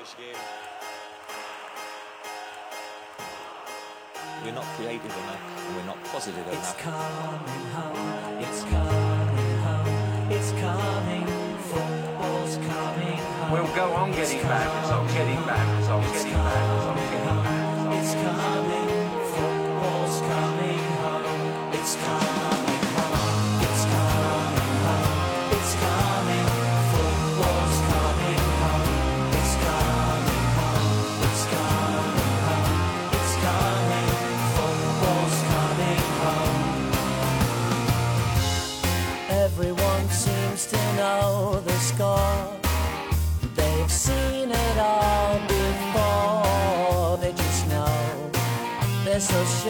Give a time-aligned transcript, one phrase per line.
[0.00, 0.42] English game.
[4.42, 6.78] We're not creative enough, and we're not positive It's enough.
[6.78, 11.26] coming home, it's coming home, it's coming,
[11.68, 13.52] football's coming home.
[13.52, 17.96] We'll go on getting bad results, getting bad results, getting bad results, getting bad results.
[18.00, 18.88] It's coming,
[19.34, 21.74] football's coming home.
[21.74, 22.29] It's coming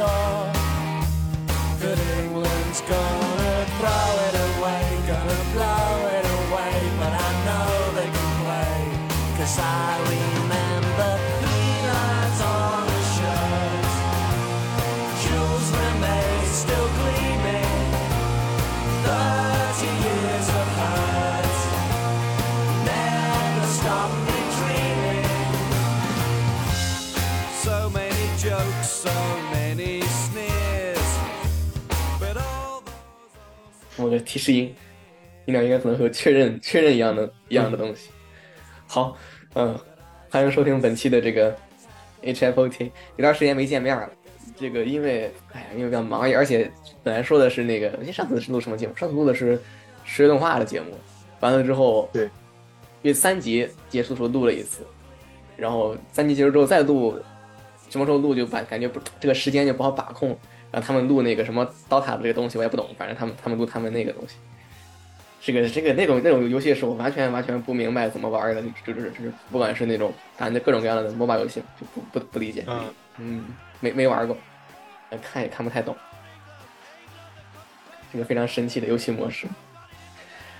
[0.01, 0.60] your
[34.31, 34.73] 提示音，
[35.47, 38.11] 音量应该可能和确认确认一样的一样的东西。
[38.87, 39.17] 好，
[39.55, 39.77] 嗯，
[40.31, 41.53] 欢迎收听本期的这个
[42.23, 44.09] HFOT，有段时间没见面了。
[44.57, 46.71] 这个因为哎呀，因为比较忙，而且
[47.03, 48.95] 本来说的是那个，上次是录什么节目？
[48.95, 49.61] 上次录的是
[50.05, 50.97] 十月动画的节目，
[51.41, 52.27] 完了之后，对，
[53.03, 54.87] 因为三集结束的时候录了一次，
[55.57, 57.19] 然后三集结束之后再录，
[57.89, 60.39] 什么时候录就把感觉不这个时间就不好把控。
[60.71, 64.37] 让他们录那个什么刀塔的这个东西，我也不懂，反正他们他们录他们那个东西。
[65.43, 72.85] 这个这个那种那种游戏是我完全完全不明白怎么玩的，就就是就是不管是那种打的各种各样的 MOBA 游戏，就不不不理解，嗯。
[73.23, 73.45] 嗯，
[73.81, 74.37] 没没玩过，
[75.11, 75.95] 呃看也看不太懂，
[78.13, 79.47] 这个非常神奇的游戏模式。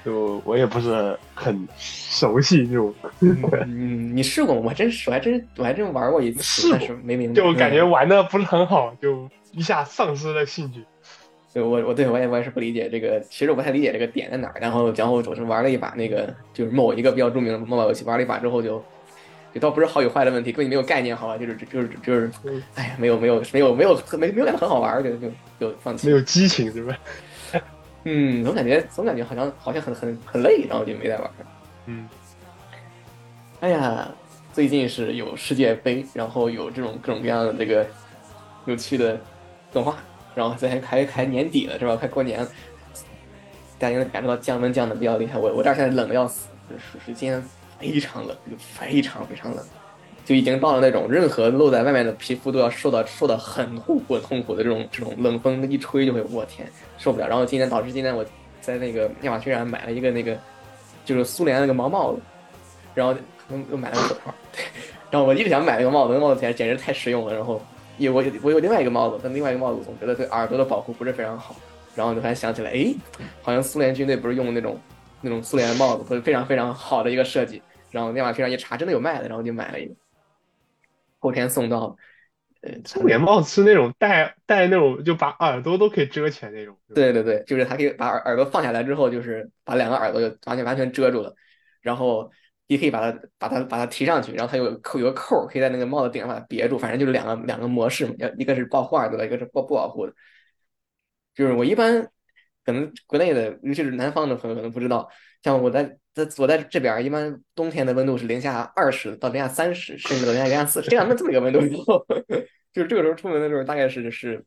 [0.05, 4.63] 就我也不是很熟悉这种，嗯，你试过吗？
[4.65, 6.79] 我还真是，我还真我还真玩过一次，试过。
[6.79, 7.91] 但是没明白，就感觉嗯。
[7.91, 10.85] 玩的不是很好，就一下丧失了兴趣。
[11.53, 14.55] 对我我对我也我也是不理解这个，其实我不太理解这个点在哪儿。
[14.61, 18.81] 然后然后我是玩了一把那个就是某一个比较著名的 MOBA 游戏，玩了一把之后就，
[19.53, 25.29] 就倒不是好与坏的问题，根本没有概念，好吧，就是就是就是嗯，哎呀，没有没有没有没有没没有感觉很好玩，就就
[25.59, 26.07] 就放弃。
[26.07, 26.97] 没有激情，是吧？
[28.05, 31.31] 嗯，总感觉总感觉好像好像很很很累，然后就没再玩。
[31.87, 32.09] 嗯，
[33.59, 34.09] 哎呀，
[34.53, 37.85] 最近是有世界杯，然后有这种各种各样的这个
[38.67, 39.21] 有趣的
[39.73, 39.97] 动画，
[40.35, 41.97] 然后再还还还年底了是吧？
[41.97, 42.49] 快过年了，
[43.79, 45.39] 大家应该感受到降温降的比较厉害。
[45.39, 47.43] 我我这儿现在冷的要死，是是今天
[47.79, 49.65] 非常冷，就非常非常冷，
[50.25, 57.29] 就已经到了那种任何露在外面的皮肤都要受到受到很痛苦痛苦的这种这种冷风一吹就会，我天受不了。
[57.29, 58.25] 然后今天导致今天我
[58.61, 60.37] 在那个亚马逊上买了一个那个
[61.05, 62.21] 就是苏联那个毛帽子，
[62.95, 63.15] 然后
[63.51, 64.63] 又又买了个手套， 对，
[65.11, 67.35] 然后我一直想买那个帽子，那帽子简简直太实用了。
[67.35, 67.61] 然后
[68.01, 71.55] 有我有我有另外一个帽子，但另外一个帽子总觉得对耳朵的保护不是非常好。
[71.95, 72.95] 然后就突然想起来，哎，
[73.43, 74.81] 好像苏联军队不是用那种
[75.21, 77.61] 那种苏联帽子，或者非常非常好的一个设计。
[77.91, 79.95] 然后亚马逊上一查，真的有卖的，然后就买了一个，
[81.19, 81.97] 后天送到。
[82.63, 86.77] 呃，苏联帽是那种戴戴那种就把耳朵都可以遮起来那种。
[86.95, 91.35] 对对对，就是它可以把耳耳朵放下来之后，就是把两个耳朵就完全完全遮住了，
[91.81, 92.31] 然后
[92.71, 100.13] 也可以把它把它把它提上去，然后它有扣有个扣，可以在那个帽子顶上把它别住，反正就是两个两个模式嘛，一个是保护耳朵的，一个是不不保护的。
[101.35, 102.09] 就是我一般
[102.65, 105.11] 可能国内的，尤其是南方的朋友可能不知道，
[105.43, 111.85] 像我在在我在这边，一般冬天的温度是零下二十到零下三十，甚至到零下零下四十，这样的这么一个温度。
[112.73, 114.45] 就是这个时候出门的时候，大概是是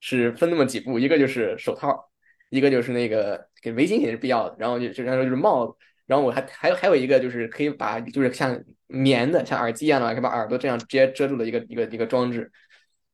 [0.00, 2.08] 是分那么几步，一个就是手套，
[2.48, 5.76] 一个就是那个给围巾也是必要的，然后就就然后就是帽子，
[6.06, 12.50] 然后我还还有还有一个就是可以把就是像棉的像耳机一样的，可以把耳朵这样直接遮住的一个一个一个装置，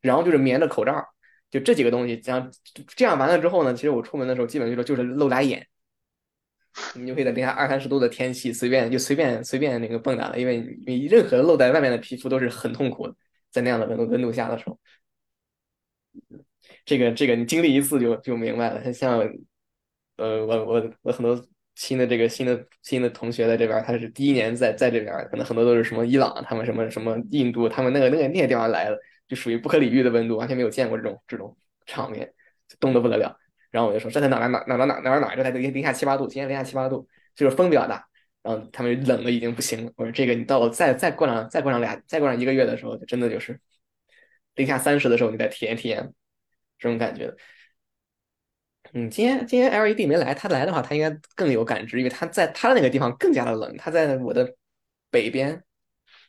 [0.00, 1.04] 然后就是棉的口罩，
[1.50, 2.50] 就这几个东西，这样
[2.96, 5.66] 这样完了之后呢，其实我出门的时候基本就是就是露俩眼。
[6.94, 13.14] 你就可以在零下二三十度的天气随便就随便随便那个蹦跶了，因为你任何露在外面的皮肤都是很痛苦的，
[13.50, 14.78] 在那样的温度温度下的时候，
[16.84, 18.92] 这个这个你经历一次就就明白了。
[18.92, 19.18] 像
[20.16, 21.44] 呃我我我很多
[21.78, 28.98] 新的这个新的新的同学在这边，他是第一年在在这边，可能很多都是什么伊朗，他们什么什么印度，他们那个那个那些地方来的，
[29.28, 32.28] 就属于不可理喻的温度，完全没有见过这种这种场面，
[32.80, 33.38] 冻得不得了。
[33.70, 38.04] 然后我就说这才哪来哪哪哪哪哪哪，这才零零下七八度，今天零下七八度，就是风比较大。
[38.42, 39.92] 然后他们冷的已经不行了。
[39.96, 43.60] 我说这个你到再再过上再过上俩再过上一个月的时候，就真的就是
[44.56, 46.12] 零下三十的时候，你再体验体验
[46.78, 47.32] 这种感觉。
[48.94, 54.54] 嗯，今天今天 LED 没来，他来的话，他应该更有感知，因为他在他的那个地方更加的冷，他在我的
[55.10, 55.62] 北边，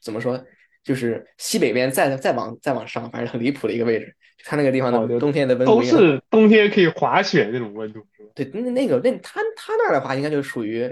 [0.01, 0.44] 怎么说，
[0.83, 4.13] 就是西北边再再往再往上，反正很离谱的一个位置。
[4.45, 8.00] 他那个地方的冬天的温度都是冬天可以滑雪那种温度？
[8.33, 10.89] 对，那那个那他他那儿的话，应该就属于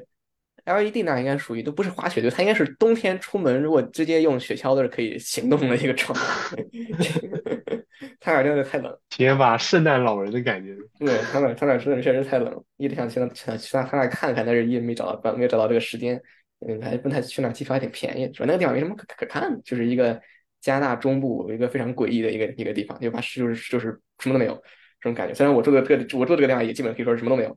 [0.65, 6.57] LED 那儿应该属于都不是滑雪，就他应该是冬天出门如果直接用雪橇都是可以行动的一个状态。
[8.19, 10.75] 他那儿真的太冷，体验把圣诞老人的感觉。
[10.99, 16.21] 对他那儿他那儿真的确实太冷了，一直想去那去去他他那儿看看，但是一直没找到没有找到这个时间。
[16.67, 20.19] 嗯，还不太去那儿机票还挺便宜，主要那个地方没什么可可看的，就是一个
[20.59, 24.55] 加拿大中部一个非常诡异的一个一个地方，就把就是就是什么都没有
[24.99, 25.35] 这种感觉。
[25.35, 27.55] 虽然我住的这个我住的这个地方也基本可以说是什么都没有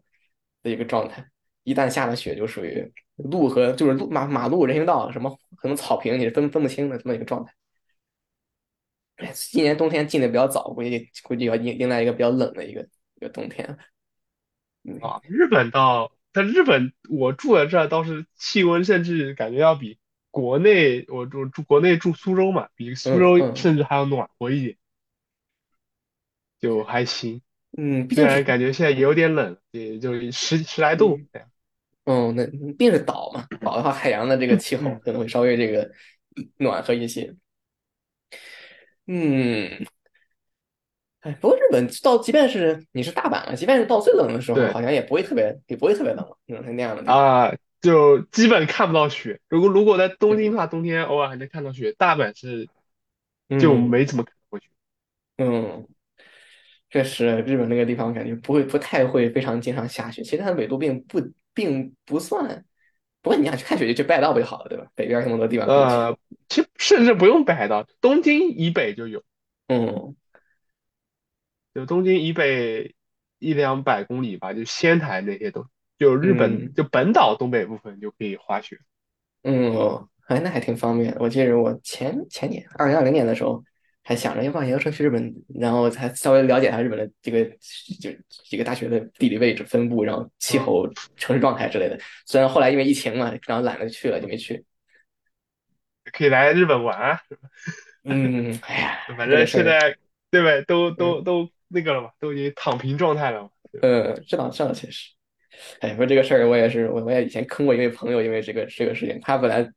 [0.62, 1.24] 的一个状态，
[1.64, 7.50] 一旦下了雪就属于路和就是路马马路人行道什么可能草坪你是分分不清的这么一个状态。
[9.20, 13.78] 哎，今年冬天进的比较早，估计估计要迎迎来一个比较冷的一个一个冬天。
[14.84, 19.98] 嗯，啊，日本倒，但日本我住在这儿倒是气温甚至感觉要比
[20.30, 24.76] 国内，我住住国内住苏州嘛，比苏嗯州嗯甚至还要暖和一点，
[26.58, 27.42] 就还行。
[27.76, 31.48] 嗯，毕虽然感觉现在也有点冷，也就十十来度这样。
[32.04, 35.92] 嗯，那毕竟是岛嘛，岛的话，海洋的这个气候嗯可能会稍微这个
[36.56, 37.36] 暖和一些。
[39.12, 39.68] 嗯，
[41.18, 47.16] 哎，不过日本到即便是你是大阪了，即便是到最冷的时候，对好像也不会特别，也不会特别冷，那种那样的地方。
[47.18, 49.40] 啊，就基本看不到雪。
[49.48, 52.68] 如果如果在东京的话，冬天偶尔还能看到雪，大阪是
[53.58, 54.66] 就嗯没怎么看过雪。
[55.38, 55.88] 嗯，
[56.88, 61.20] 确实，日本那个地方感觉不会不太会非常经常下雪，其实它的纬度并不
[61.52, 62.64] 并不算。
[63.22, 64.86] 不过你想去看雪就去北海道不就好了，对吧？
[64.94, 65.66] 北边那么多地方。
[65.66, 66.16] 呃，
[66.48, 69.22] 其实甚至不用北海道，东京以北就有，
[69.68, 70.16] 嗯
[71.74, 72.94] 就东京以北
[73.38, 75.66] 一两百公里吧，就仙台那些都，
[75.98, 78.78] 就日本嗯就本岛东北部分就可以滑雪。
[79.42, 81.14] 嗯，哦哎，那还挺方便。
[81.18, 83.62] 我记得我前前年，二零二零年的时候，
[84.10, 87.44] 还想着要不要研究生去日本，然后才稍微了解一下日本的这个
[88.00, 88.10] 就
[88.44, 90.84] 几个大学的地理位置分布，然后气候、
[91.14, 91.96] 城市状态之类的。
[92.26, 94.64] 虽然后来因为疫情嘛，然后懒得去了，就没去。
[96.12, 97.20] 可以来日本玩啊，
[98.02, 99.96] 嗯，哎呀， 反正现在
[100.28, 103.50] 对吧，都都都那个了嘛，都已经躺平状态了嘛。
[103.80, 105.12] 呃，这倒这倒确实。
[105.78, 109.70] 哎，说这个事儿，我也是，我我也以前坑过一位朋友，因为这个这个事情，他本来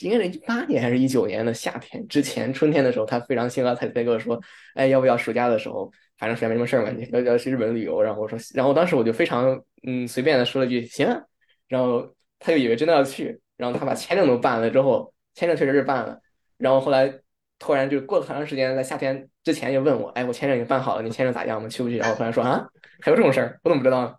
[0.00, 4.40] 应该是一八年还是一九年的夏天之前春天的时候，他非常兴高采烈跟我说，
[4.74, 11.20] 哎，要不要暑假的时候，反正暑假没什么事儿嘛，你要要去日本旅游，然后我说，然后当时我就非常嗯随便的说了句行啊，
[11.68, 16.18] 然后他就以为真的要去，然后他把签证都办了之后，签证确实是办了，
[16.58, 17.12] 然后后来
[17.58, 21.56] 突然就过了很长时间，在夏天之前就问我，哎，我签证已经办好了，你签证咋样？
[21.56, 21.98] 我们去不去？
[21.98, 22.66] 然后突然说啊，
[23.00, 24.14] 还有这种事儿，我怎么不知道呢？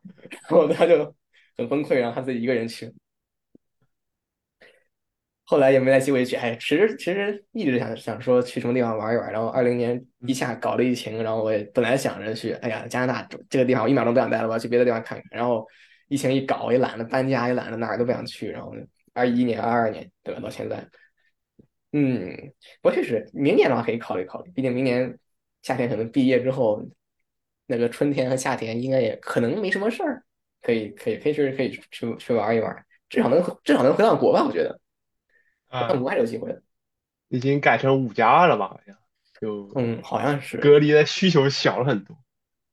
[0.50, 1.14] 然后他就
[1.58, 2.90] 很崩溃，然后他自己一个人去。
[5.48, 15.24] 后来也没再机会去，哎，其实其实一直想想说去什么地方玩一玩，然后二零年一下搞了疫情，然后我也本来想着去，哎呀，加拿大这个地方我一秒钟不想待了，我要去别的地方看看。
[15.30, 15.66] 然后
[16.08, 18.74] 疫情一搞，也懒得搬家，也懒得哪儿都不想去，然后
[19.14, 20.42] 二一年、二二年，对吧？
[20.42, 20.84] 到现在，
[21.94, 22.36] 嗯，
[22.82, 25.16] 不过确实，明年的话可以考虑考虑，毕竟明年
[25.62, 26.84] 夏天可能毕业之后，
[27.68, 30.24] 那个春天和夏天应该也可能没什么事儿，
[30.62, 34.80] 可以可以可以去可以去去玩一玩，至少能至少能回到国吧，我觉得
[35.76, 36.62] 啊回，国还是有机会的。
[37.30, 38.68] 已经改成五加二了吧？
[38.68, 38.96] 好像
[39.42, 42.16] 就嗯，好像是，隔离的需求小了很多。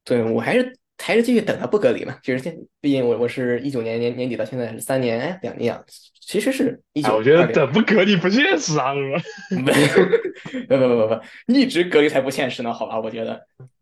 [0.04, 5.82] 对我还是还是继续等它不隔离嘛，其实现，毕竟我我是一九年年年底到现在是三年，哎，两年啊，
[6.20, 9.22] 其实是一哎，九，我觉得等不隔离不现实啊，是吧？
[10.68, 13.00] 不不不不不，一直隔离才不现实呢，好吧？
[13.00, 13.40] 我觉得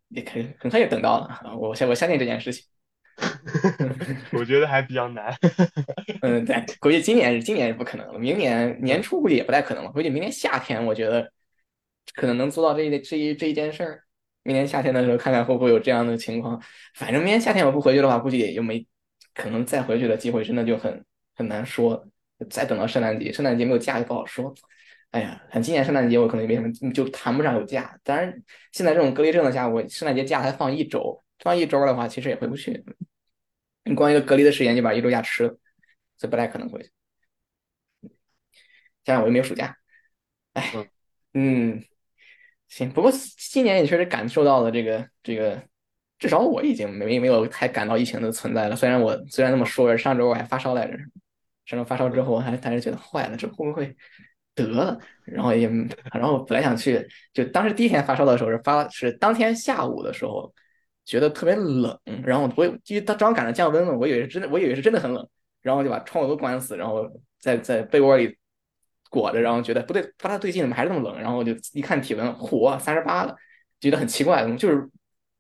[0.08, 2.64] 也可以很快就等到了，啊我相我相信这件事情。
[4.32, 5.34] 我觉得还比较难。
[6.22, 9.90] 嗯，对，估计今年是今年是不可能了，明年年初估计也不太可能了。
[9.90, 11.30] 估计明年夏天，我觉得
[12.14, 14.02] 可能能做到这一这一这一件事儿。
[14.42, 16.60] 明年夏天的时候，看看会不会有这样的情况。
[16.94, 18.86] 反正明年夏天我不回去的话，估计也就没
[19.34, 21.04] 可能再回去的机会，真的就很
[21.34, 22.06] 很难说。
[22.48, 24.54] 再等到圣诞节，圣诞节没有假就不好说。
[25.10, 27.98] 哎呀，看今年圣诞节我可能没什么，就谈不上有假。
[28.02, 28.32] 当然，
[28.72, 32.82] 现在这种隔离政策下，我圣诞节假才放一周，放一周的话，其实也回不去。
[33.90, 35.48] 你光一个隔离的时间就把一周假吃了，
[36.16, 36.90] 所以不太可能回去。
[39.02, 39.76] 加上我又没有暑假，
[40.52, 40.72] 哎，
[41.34, 41.82] 嗯，
[42.68, 42.88] 行。
[42.90, 45.60] 不过今年也确实感受到了这个这个，
[46.18, 48.76] 至少我已经没没有太感到疫情的存在了。
[48.76, 50.96] 虽然我虽然那么说，上周我还发烧来着，
[51.66, 53.96] 上周发烧之后，还还是觉得坏了，这会不会
[54.54, 54.96] 得了？
[55.24, 55.68] 然后也，
[56.12, 60.52] 然后本来想去，就当时第一天发烧的时候是发是当天下午的时候，
[61.10, 65.28] 觉得特别冷，然后我因为当正好赶上降温了，我以为是真的，我以为是真的很冷，
[65.60, 67.04] 然后就把窗户都关死，然后
[67.40, 68.38] 在在被窝里
[69.10, 71.20] 裹着，然后觉得不对，不太对劲，怎么还是那么冷？
[71.20, 73.34] 然后我就一看体温，嚯，三十八了，
[73.80, 74.88] 觉得很奇怪，就是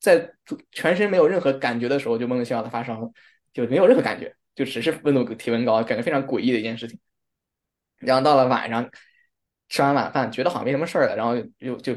[0.00, 0.32] 在
[0.72, 3.08] 全身没有任何感觉的时候就莫名其妙的发烧，
[3.52, 4.34] 就没有任何感觉。
[4.56, 6.98] 就只是温度体温高，感觉非常诡异的一件事情。
[7.98, 8.90] 然后到了晚上，
[9.68, 11.94] 吃完晚饭，觉得好像没什么事儿了，然后就就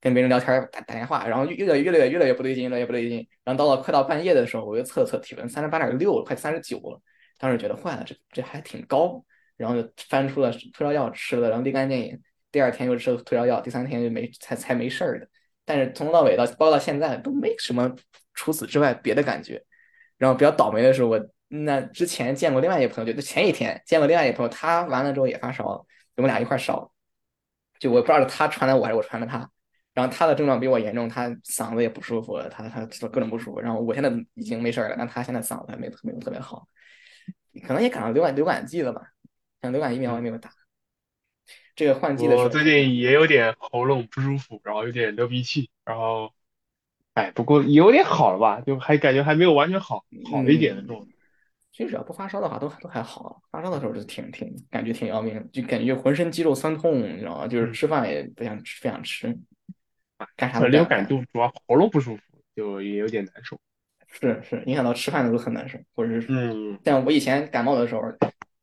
[0.00, 3.26] 跟别人聊天打打电话，然后越来越来越越来越不对劲，越来越不对劲。
[3.44, 7.00] 然后到了快到半夜的时候，我又测测体温，三十八点六，快三十九了。
[7.38, 9.24] 当时觉得坏了，这这还挺高。
[9.56, 12.18] 然后就翻出了退烧药吃了，然后立竿见影。
[12.50, 15.28] 第二天又吃了退烧药，第三天就没才才没事儿的。
[15.64, 17.94] 但是从头到尾到包到现在都没什么
[18.32, 19.62] 除此之外别的感觉。
[20.16, 21.20] 然后比较倒霉的是我。
[21.52, 26.92] 那之前见过另外一个朋友，就前一天见过另外一个朋友，他完了之后也发烧了，我们俩一块烧，
[27.80, 29.50] 就我不知道是他传的我还是我传的他，
[29.92, 36.66] 然后他的症状比我严重，他嗓子也不舒服，他他各种不舒服，然后我现在已经没事了，但他现在嗓子还没没有特别好，
[37.66, 39.02] 可能也赶上流感流感季了吧，
[39.60, 40.50] 像流感疫苗也没有打，
[41.74, 46.32] 这个换季的时候，我最近也有点喉咙不舒服，然后有点流鼻涕，然后，
[47.14, 51.12] 哎，不过有点好了吧，就还感觉还没有完全好，好一点的状态。
[51.72, 53.40] 其实只要不发烧的话，都都还好。
[53.50, 57.46] 发烧的时候就挺挺感觉挺要命，就感觉浑身肌肉酸痛，你知道吗？
[57.46, 59.38] 就是吃饭也不想吃，不想吃，
[60.36, 62.22] 干啥都流感度主要喉咙不舒服，
[62.54, 63.58] 就也有点难受。
[64.12, 68.02] 是是，影响到吃饭的都很难受，或者是嗯，像我以前感冒的时候，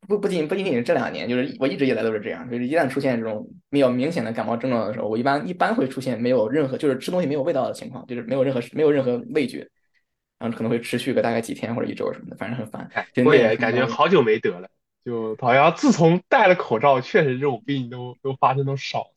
[0.06, 9.68] 不不仅不仅仅是这两年，就是我一直以来都是这样，就是一旦出现这种比较明显的感冒症状的时候，我一般一般会出现没有任何就是吃东西没有味道的情况，就是没有任何没有任何味觉。
[10.38, 12.88] 然后可能会持续个大概几天或者一周什么的，反正很烦。
[13.24, 14.68] 我也感觉好久没得了，
[15.04, 19.08] 就好像自从戴了口罩，确实这种病都都发生都少。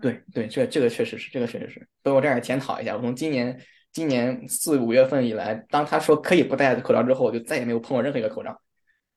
[0.00, 1.86] 对对，这这个确实是，这个确实是。
[2.02, 3.60] 所以我这儿检讨一下，我从今年
[3.92, 8.60] 今年四五月份以来，当他说可以不戴口罩之后，我就再也没有碰过任何一个口罩。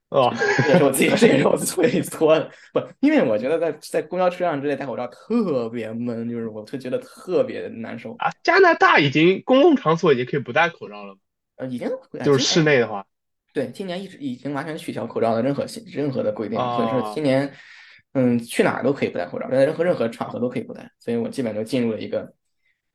[0.09, 2.51] 哦，这也是我自己，这也是我自己搓的。
[2.73, 8.13] 不，因为我觉得在在公交车上之类戴口罩特别闷，就是我会觉得特别难受。
[8.17, 11.15] 啊，加拿大已经公共场所已经可以不戴口罩了。
[11.55, 11.89] 呃，已经
[12.25, 13.05] 就是室内的话，
[13.53, 17.49] 对，今年一直已经完全取消口罩的任何任何的规定，所以说今年，
[18.13, 22.33] 嗯，去哪儿都可以不戴口罩，在任何任何场合都可以不戴，所以我基本就进入了一个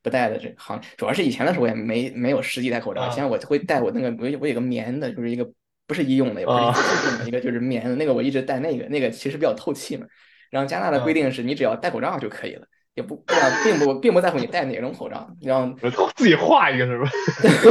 [0.03, 0.81] 不戴的这个行。
[0.97, 5.51] 主要是以前的时候我也没没有实际戴口罩，现在我会戴我那个我我有个棉的，就是一个
[5.87, 10.07] 不是医用的，也不是用的一个就是棉的那个，我一直戴那个，那个其实比较透气嘛。
[10.51, 12.67] 然后加拿大的规定是你只要戴口罩就可以了。
[12.97, 13.15] 也不
[13.63, 15.73] 并不并不在乎你戴哪种口罩，然后
[16.17, 17.09] 自己画一个是吧？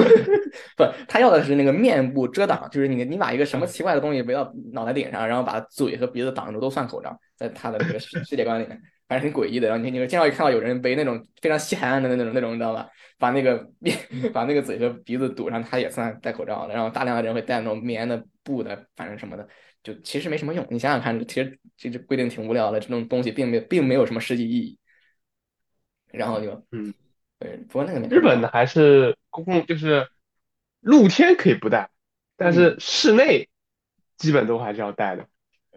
[0.77, 9.67] 不，他要的是那个面部遮挡，就是你你把一个什么奇怪的东西围到脑袋顶上，然后把嘴和鼻子挡住都算口罩，在他的这个世界观里面，反正挺诡异的。
[9.67, 12.87] 然后你你经常会看到有人背那种非常西海岸的那种那种，你知道吧？
[13.17, 13.97] 把那个面
[14.31, 16.75] 把那个嘴和鼻子堵上，他也算戴口罩的。
[16.75, 19.47] 然后大量的人会戴那种棉的、布的，反正什么的，
[19.81, 20.63] 就其实没什么用。
[20.69, 24.77] 你想想看，其实其实规定挺无聊的，这种东西并没有并没有什么实际意义。
[26.17, 26.93] 然后就嗯，
[27.39, 30.07] 对，不过那个日本的还是公共，就是
[30.81, 31.89] 露天可以不戴，
[32.37, 33.49] 但是室内
[34.17, 35.27] 基本都还是要戴的。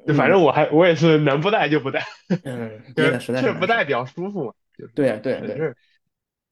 [0.07, 2.05] 就反正我还我也是能不戴就不戴。
[2.45, 2.83] 嗯，
[3.21, 4.53] 实在是不戴比较舒服嘛。
[4.95, 5.75] 对对对，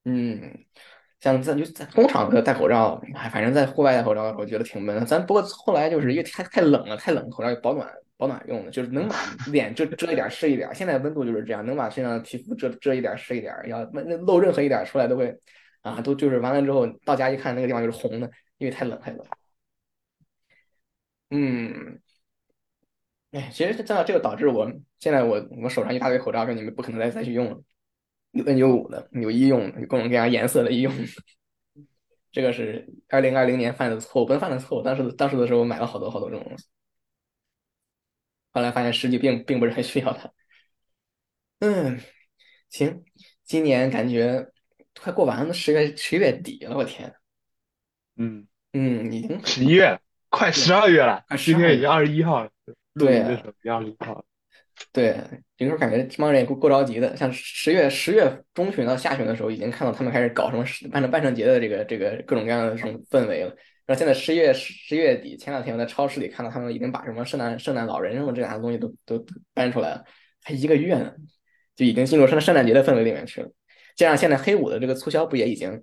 [0.05, 0.65] 嗯。
[1.19, 5.05] 像在就在工厂的戴口罩，哎，反正在户外戴口罩，我觉得挺闷的。
[5.07, 9.17] 咱不过后来就是因为太太冷了，太冷，口罩保暖保暖用的，就是能把
[9.51, 10.75] 脸遮遮一点是一点。
[10.75, 13.55] 现在温度就是这样，能把身上的皮肤遮遮一点是一点。
[13.69, 15.37] 要那露任何一点出来都会
[15.83, 19.27] 啊，都就是完了之后到家一看那个地方就是红的，因为太冷太冷。
[21.31, 22.01] 嗯，
[23.33, 27.61] 哎，其实这这个导致我现在我我手上一大堆口罩，说你们不可能再再去用了。
[28.31, 30.93] 有 N 九五的，有医用的，有各种各样颜色的医用。
[32.31, 34.83] 这个是二零二零年犯的错误，不是犯的错误。
[34.83, 36.67] 当时当时的时候，我买了好多好多这种东西，
[38.57, 40.33] 后来发现实际并并不是很需要它。
[41.61, 42.01] 嗯，
[42.71, 43.05] 行，
[43.45, 44.47] 今年感觉
[44.99, 47.15] 快过完了，十月十月底了，我天。
[48.17, 52.51] 嗯嗯，已经十一月，快十二月了，今天已经二十一号了。
[52.99, 54.25] 对，二十一号。
[54.91, 55.23] 对，
[55.59, 57.15] 有时候感觉这帮人也够够着急的。
[57.15, 63.55] 像十月十月中旬到下旬的时候，已经看到他们开始搞什么办成万圣节的这个这个各种各样的这种氛围了。
[63.87, 69.25] 然后现在十月十月底，前两天我在超市里看到他们已经把什么圣诞圣诞老人什么这样的东西都都
[69.55, 70.05] 搬出来了，
[70.43, 71.13] 还一个月呢，
[71.77, 73.49] 就已经进入圣圣诞节的氛围里面去了。
[73.95, 75.83] 加上现在黑五的这个促销不也已经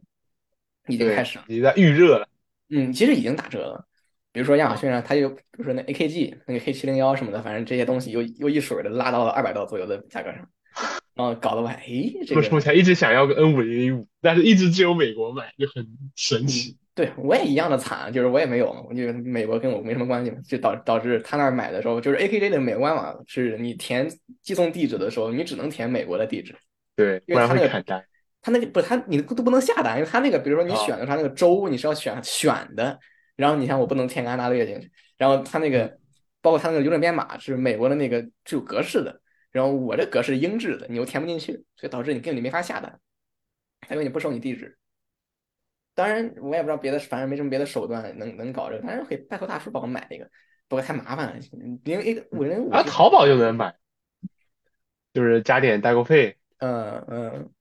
[0.88, 2.28] 已经开始了，已经在预热了。
[2.70, 3.88] 嗯，其实已经打折了。
[4.34, 10.50] 比如说亚马逊上，它有，比如说那 AKG 那个 K 七零幺什么的，反正这些东西又又一水的拉到了二百刀左右的价格上，
[11.14, 16.76] 然后搞得我还，诶，这个为什么才一直想要个 N 五零零五，但是一直只有美国买，就很神奇。
[16.96, 24.08] 对我也一样的惨，就是我也没有，我就美国跟我没什么关系嘛，就导导致他那儿买的时候，就是 AKJ 的美国官网是你填
[24.42, 26.56] 寄送地址的时候，你只能填美国的地址，
[26.96, 28.06] 对，不然因为他那个会砍单。
[28.42, 33.00] 他那个不是他你都不能下单，因为他那个比如说你哦选的他那个州你是要选选的，
[33.38, 35.98] 然后你像我不能填个安大略进去，然后他那个
[36.42, 39.20] 包括他那个邮政编码是美国的那个是有格式的，
[39.52, 43.00] 然后我这格式英制的，你又填不进去，所以导致你根本就没法下单，
[43.90, 44.78] 因为你不收你地址。
[45.96, 48.82] 当然，我也不知道别的，反正没什么别的手段能能搞这个。
[48.82, 50.26] 当然可以拜托大叔帮我买一个，
[50.68, 51.36] 不过太麻烦了。
[51.84, 53.76] 零一个五零五，啊，淘宝就能买，
[55.14, 56.36] 就是加点代购费。
[56.58, 57.52] 嗯嗯，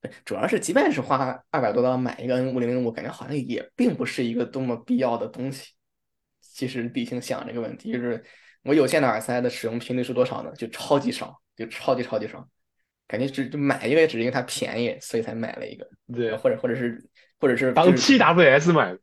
[0.00, 5.72] 对主要是即便是花二百多刀买一个 N 五零零五，感觉好像也并不是一个多么必要的东西。
[6.40, 8.24] 其实理性想这个问题，就是
[8.62, 10.52] 我有线的耳塞的使用频率是多少呢？
[10.52, 12.48] 就超级少，就超级超级少。
[13.12, 17.06] 感觉只就买一个也只是因为它便宜，所以才买了一个，对，或者或者是
[17.38, 18.98] 或者是当就是 TWS 买的，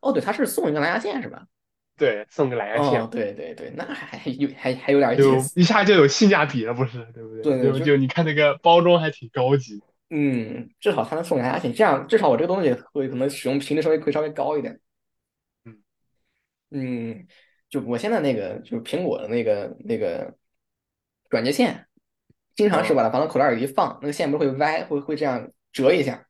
[0.00, 1.46] 哦，对，它是送一个蓝牙线是吧？
[1.98, 5.52] 对，送个蓝牙哦，线，对对对，那还还有还还有点就意思。
[5.60, 6.92] 一下就有性价比了，不是？
[7.12, 7.42] 对不对？
[7.42, 9.82] 对对就就就你看那个包装还挺高级。
[10.08, 14.80] 嗯，至少它能送蓝牙线，这样至少我这个东西会可能使用频率稍微会稍微高一点。
[15.66, 15.76] 嗯
[16.70, 17.26] 嗯，
[17.68, 20.34] 就我现在那个就是苹果的那个那个
[21.28, 21.86] 转接线，
[22.54, 26.26] 经常是把它往口袋里一放，那个线不是会歪，会会这样折一下，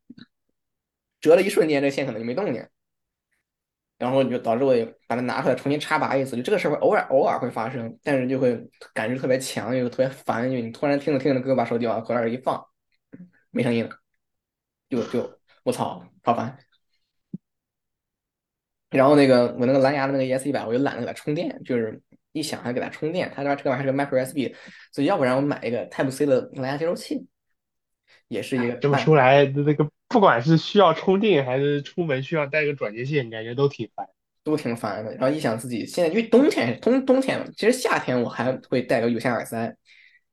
[1.21, 2.67] 折了一瞬间，这个线可能就没动静，
[3.99, 6.37] 然后就导致我也把它拿出来重新插拔一次。
[6.37, 8.57] 就这个事儿偶尔偶尔会发生，但是就会
[8.93, 12.65] 感觉特别强，又特别烦，因为你突然听着听着歌把手机往口袋里一放，
[13.51, 13.91] 没声音了，
[14.89, 16.59] 就就我操，好烦。
[18.91, 22.01] 然后那个我那个蓝牙的那个 ES 一百，我就懒得给它充电，就是
[22.33, 24.55] 一想还给它充电，它这这个玩意儿是个 micro USB，
[24.93, 27.27] 所以要不然我买一个 Type C 的蓝牙接收器，
[28.29, 34.07] 也是一个这么办说来，那个不管是需要充电还是出门需要带个转接线，感觉都挺烦。
[34.45, 35.13] 都挺烦的。
[35.13, 39.73] 然后一想自己现在，因为冬天冬冬天，其实夏天我还会带个有线耳塞，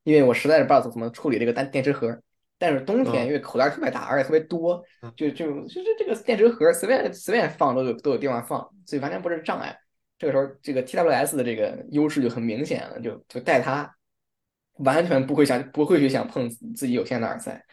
[0.02, 2.20] 因为我实在是不知道怎么处理这个单电池盒。
[2.58, 9.78] 但是冬天嗯因为口袋特别大，而且特别多嗯，就就就是这个电池盒随便随便放都有都有地方放，所以完全不是障碍。
[10.20, 13.96] 这个时候，这个 TWS 的这个优势就很明显了，就就带它，
[14.74, 17.64] 完全不会想不会去想碰自己有线的耳塞，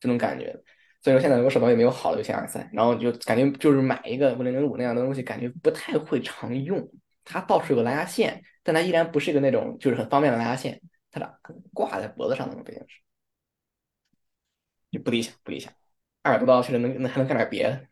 [0.00, 0.52] 这种感觉。
[1.00, 6.90] 所以说现在我手头也没有好的有线耳塞，然后就感觉就是买一个五零零五那样的东西，感觉不太会常用。
[7.24, 10.80] 它倒是有个蓝牙线，但它依然不是一个那种就是很方便的蓝牙线，
[11.12, 11.32] 它俩
[11.72, 13.00] 挂在脖子上那种，毕竟是，
[14.90, 15.72] 就不理想，不理想。
[16.22, 17.86] 二百多刀其实能能还能干点别的。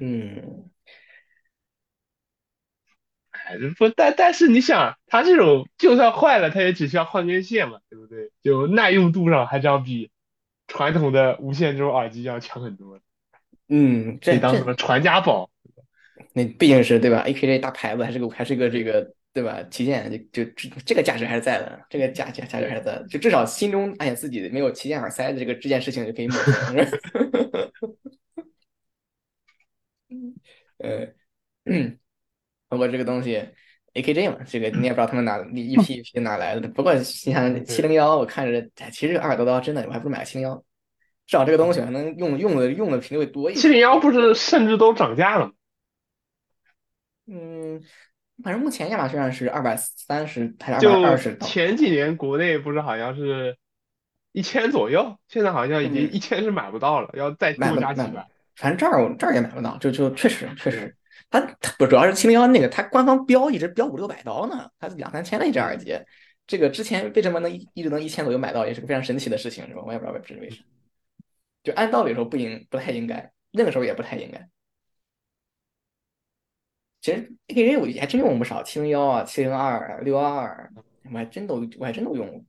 [0.00, 0.77] 嗯，哎，
[3.78, 8.30] 不，但但是你想，它这种就算坏了，它也只需要换根线嘛，对不对？
[8.42, 10.10] 就耐用度上还是要比
[10.66, 13.00] 传统的无线这种耳机要强很多，
[13.68, 15.50] 嗯，这当什么传家宝。
[16.32, 19.62] 那毕竟是对吧？AKG 大牌子还是个还是个这个对吧？
[19.70, 26.86] 旗舰就就这这个价值还是在的，这个价价价值还是在的，就至少心中哎呀自己没有旗舰耳塞的这个这件事情就可以抹平。
[30.78, 31.08] 呃，
[31.64, 31.98] 嗯，
[32.68, 33.42] 包括这个东西
[33.94, 36.68] AKG 嘛，这个你也不知道他们哪一批一批哪来的。
[36.68, 40.56] 不过你像七零幺，我看着哎其实二百多刀真的，我还不如买个七零幺，
[41.26, 43.62] 至少这个东西还能用用的用的频率会多一点。
[43.62, 45.52] 七零幺不是甚至都涨价了吗？
[47.26, 47.82] 嗯，
[48.42, 51.46] 反正目前亚马逊上是二百三十还是二就百二十刀？
[51.46, 53.56] 前几年国内不是好像是
[54.32, 58.26] 一千左右，现在好像已经嗯一千是买不到了，要再多加几百。
[58.56, 60.96] 反正这儿我这儿也买不到，就就确实确实，
[61.30, 65.98] 它它不主要是七零幺那个，它官方标一直标五六百刀呢，它是两三千的一只耳机。
[66.46, 69.82] 这个之前为什么能一一直能一千左右买到，也是个非常神奇的事情，是吧？
[69.84, 70.64] 我也不知道为是为啥。
[71.62, 74.48] 就按道理说不应不太应该，那个时候也不太应该。
[77.00, 80.72] 其实 AKG 我还真用不少，七零幺啊、七零二、六幺二，
[81.04, 82.42] 我还真都我还真都用过。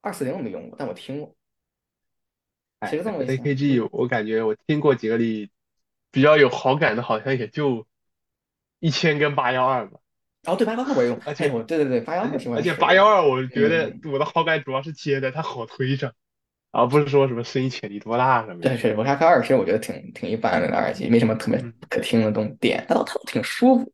[0.00, 1.34] 二四零我没用过，但我听过。
[2.78, 5.50] 哎其实这么，，AKG 我感觉我听过几个里
[6.10, 7.86] 比较有好感的，好像也就
[8.80, 9.98] 一千跟八幺二吧。
[10.44, 16.12] 哦，对，八幺二我也用，而且哎我对对对，八幺二是我而且八幺二，我觉得嗯我的好感主要是接的它好推上，
[16.70, 18.78] 而不是说什么声音潜力多大什么对，的。
[18.78, 23.92] 是我沙克二，其实我觉得挺挺一般的耳机，没什么特别嗯可听的东点，它倒它都挺舒服。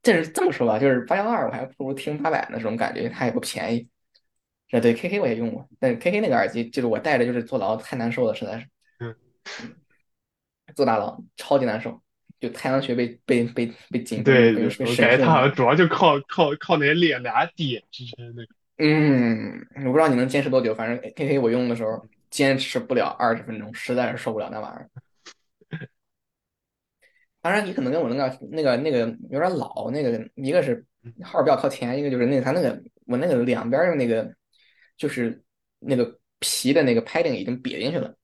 [0.00, 3.88] 但是这么说吧，就是八幺二我还不如听八百的那种感觉，它也不便宜。
[4.68, 8.66] 这对 KK 我也用过，但是 KK 那个耳机就是我戴着就是坐牢太难受了，实在是
[9.00, 9.14] 嗯
[10.74, 12.00] 坐大牢超级难受。
[12.40, 18.46] 就太阳穴被被被被 紧绷对，被被我感觉它好像主要就靠靠靠那些脸俩点支撑的。
[18.76, 24.90] 嗯，我不知道你能坚持多久，反正 K K 我用的时候坚持不了二十分钟，实在是受不了那玩意儿。
[27.40, 28.98] 当然，你可能跟我那个那个那个
[29.30, 30.84] 有点老，那个一个是
[31.22, 34.34] 号比较靠前，一个就是那个他那个我那个两边的那个
[34.96, 35.42] 就是
[35.78, 38.14] 那个皮的那个 padding 已经瘪进去了，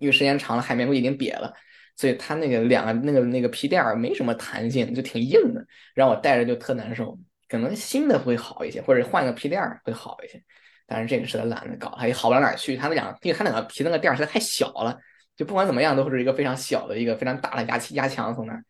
[0.00, 1.52] 因为时间长了海绵会已经瘪了，
[1.96, 7.18] 所以它那个两个那个那个皮垫儿没什么弹性，就挺硬的，让我戴着就特难受。
[7.48, 10.42] 可能新的会好一些，或者换个皮垫儿会好一些，
[10.84, 12.76] 但是这个实在懒得搞，它也好不到哪儿去。
[12.76, 14.98] 它那两，因为它两个皮那个垫儿实在太小了，
[15.36, 18.64] 就不管怎么样都是一个非常小的一个非常大的压压强从那儿，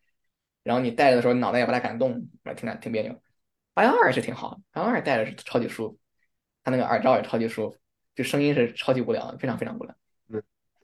[0.63, 2.13] 然后你戴着的时候脑袋也不太敢动，
[2.55, 3.19] 挺难挺别扭。
[3.73, 5.99] 八幺二是挺好的，八幺二戴着是超级舒服，
[6.63, 7.77] 它那个耳罩也超级舒服，
[8.15, 9.95] 就声音是超级无聊，非常非常无聊。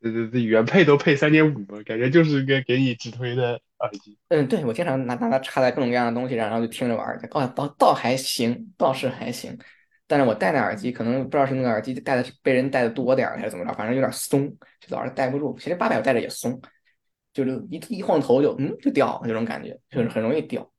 [0.04, 4.18] 对对对，原配都配三点五，感觉就是个给你直推的耳机。
[4.28, 9.58] 嗯，对，我经常拿拿它插在各种各样的东西上，然后就听着玩儿，哦，倒倒还行，倒是还行。
[10.06, 14.50] 但是我戴那耳机，可能不知道是那个耳机戴的是被人戴的多点儿还是怎么着，反正有点松，
[14.82, 15.58] 就老是戴不住。
[15.58, 16.62] 其实八百我戴着也松，
[17.34, 20.70] 就是一一晃头就嗯就掉这种感觉，就是很容易掉。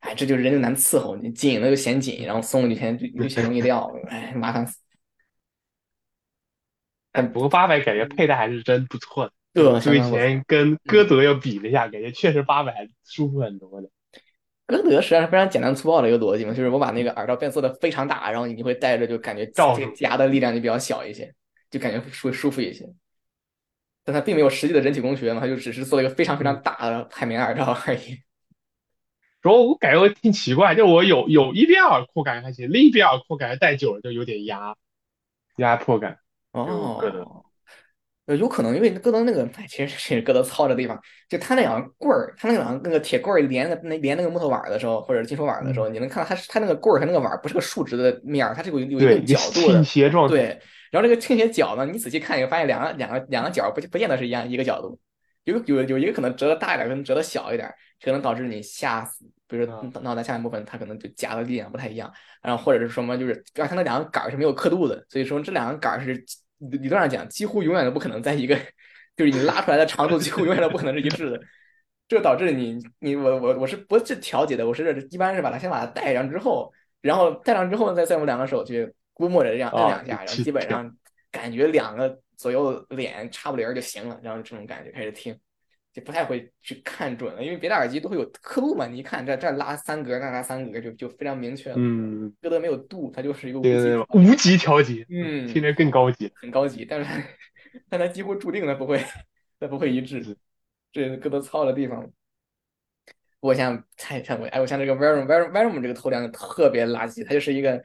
[0.00, 4.78] 哎，这就是人就难伺候，你紧了就嫌紧，然后松了就嫌就就嫌容易掉，哎，麻烦死。
[7.14, 9.32] 哎，不过八百感觉配的还是真不错的。
[9.54, 13.88] 呃，就以前跟歌德要比了一下，感觉确实八百还舒服很多的。
[14.66, 21.32] 歌德实际上是非常简单粗暴的一个逻辑嘛，就是我把那个耳罩变做的非常大，然后你会戴着就感觉罩这个夹的力量就比较小一些，
[21.70, 22.84] 就感觉会舒服一些。
[24.04, 28.18] 但它并没有实际的人体工学嘛，它就只是做了一个非常非常大的海绵耳罩而已。
[29.40, 34.74] 主要我感觉我挺奇怪，就我有有一边耳廓感觉还行，另一边耳廓感觉戴久了就有点压
[35.58, 36.18] 压迫感。
[36.54, 37.44] 哦，
[38.26, 49.84] 呃，有可能因为戈登那个，哎，其实是戈登糙的地方，就他那两个棍儿，他那两个那个铁棍儿连那那连那个木头碗儿的时候，或者金属碗儿的时候，你能看到他是它那个棍儿和那个碗儿不是个竖直的面儿，它是有有一对，定角度的倾。
[49.84, 50.26] 斜状。
[50.26, 50.34] 态。
[50.34, 54.98] 对，然后这个倾斜角呢，你仔细看，你会发现两个两个两个角不不见得是一样一个角度，
[55.44, 57.68] 有有有一个可能折的大一点，可能折的小一点，
[58.02, 59.92] 可能导致你下死，比如说嗯。
[60.02, 66.24] 脑袋下半部分它可能就夹的力量不太一样，然后或者是什么就是，而它那两个杆儿是没有刻度的，所以说这两个杆儿是
[66.58, 68.56] 理理论上讲几乎永远都不可能在一个，
[69.16, 71.40] 就是你拉出来的长度几乎永远都不可能是一致的。
[72.06, 74.66] 这导致你你我我我是不去调节的？
[74.66, 80.94] 我是一般是把它先把它戴上之后，然后戴上之后再再用两个手去估摸着这样摁啊两下，然后基本上
[81.30, 85.34] 感觉两个左右脸差不离儿就行了，然后这种感觉开始听，
[85.94, 91.76] 就不太会去看准了，因为别的耳机都会有刻度嘛，你一看这这拉三格，那拉三格就就非常明确了。
[91.78, 96.30] 嗯，歌德没有度，它就是一个无对对极对，无级调节，嗯听着更高级。
[96.34, 97.24] 很高级，但是
[97.88, 99.00] 但它几乎注定它不会
[99.60, 100.36] 它不会一致，
[100.92, 102.10] 这是歌德糙的地方。
[103.38, 107.80] 我像太像我哎，我像这个 Verum Verum Verum 这个头梁特别垃圾，它就是一个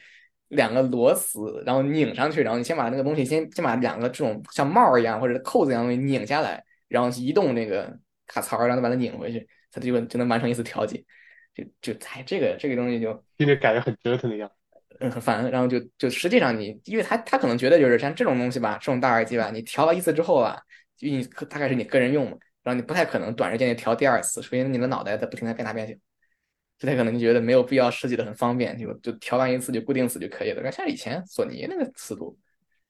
[0.48, 7.98] 两个螺丝，然后拧上去，然后你先把那个东西先先把两个这种像帽儿一样或者扣子一样的东西拧下来，然后移动那个
[8.28, 11.02] 卡槽，然后把它拧回去，它就就能完成一次调节。
[11.54, 14.56] 就就哎，这个这个东西就听着感觉很折腾的样子。
[15.00, 15.50] 嗯，很烦。
[15.50, 20.60] 然后就就实际上你，因为他他可能觉得就是像这种东西吧，这种大耳机吧，你调了一次之后啊，
[20.98, 25.94] 就你大概是你个人用嘛，然后你不太可能短时间内调第二次，除非你的脑袋在不停的变大变小，
[26.80, 30.72] 不太可能就觉得没有必要设计的很方便，就就调完一次就固定死就可以了。
[30.72, 32.38] 像以前索尼那个思路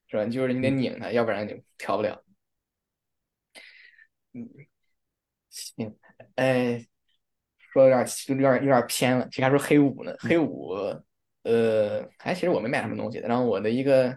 [0.08, 0.26] 是吧？
[0.26, 2.22] 就是你得拧它，要不然你调不了。
[4.34, 4.48] 嗯，
[5.50, 5.96] 行，
[6.36, 6.86] 哎，
[7.74, 10.74] 说有点有点有点偏了，其实还说黑五呢，黑五。
[11.44, 13.18] 呃，还其实我没买什么东西。
[13.20, 14.15] 然后我的一个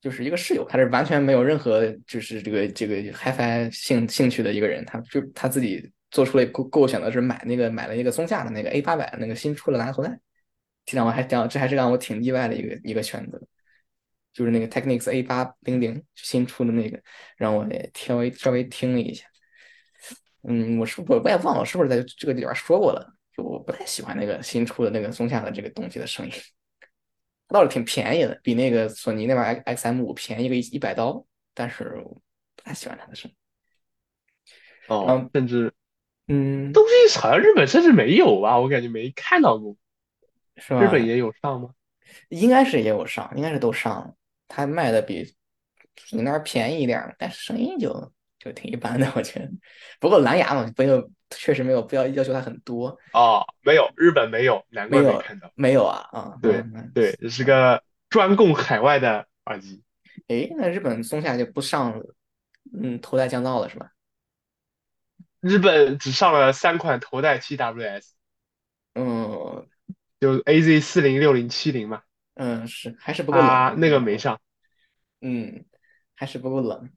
[0.00, 10.18] 就是一个室友，他是完全没有任何就是这个这个 HiFi 兴兴趣的一个人，他就他自己做出了构构选的是买那个买了一个松下的那个 A 八百那个新出的蓝牙头戴，
[10.86, 13.38] 这让我还讲这还是让我挺意外的一个一个选择，
[14.32, 17.00] 就是那个 Technics A 八零零新出的那个，
[17.36, 19.26] 让我也稍微稍微听了一下。
[20.48, 23.12] 嗯，我是我我也忘了是不是在这个里边说过了。
[23.32, 26.32] 就我不太喜欢那个新出的那个松下的这个东西的声音，
[27.48, 32.22] 它倒是挺便宜的，比那个索尼那边 X M 五便宜个一一百刀，但是我
[32.54, 33.36] 不太喜欢它的声音。
[34.88, 35.72] 哦，甚至
[36.28, 39.76] 嗯，东西好像日本甚至没有吧，我感觉没看到过。
[40.56, 40.82] 是吧？
[40.82, 41.70] 日本也有上吗？
[42.30, 44.14] 应该是也有上，应该是都上了。
[44.48, 45.34] 它卖的比
[46.12, 48.12] 你那儿便宜一点，但是声音就
[48.46, 49.50] 就挺一般的，我觉得。
[49.98, 52.96] 不过蓝牙嘛，没有，确实没有必要要求它很多。
[53.12, 55.50] 哦，没有，日本没有，难怪没看到。
[55.56, 59.82] 没有啊啊，对嗯对，这是个专供海外的耳机。
[60.28, 62.02] 诶，那日本松下就不上
[62.72, 63.90] 嗯头戴降噪了是吧？
[65.40, 68.10] 日本只上了三款头戴 TWS，
[68.94, 69.66] 嗯
[70.18, 72.02] 就 AZ 四零、六零、七零嘛，
[72.34, 74.40] 嗯是还是不够冷，啊，那个没上。
[75.20, 75.64] 嗯，
[76.14, 76.90] 还是不够冷，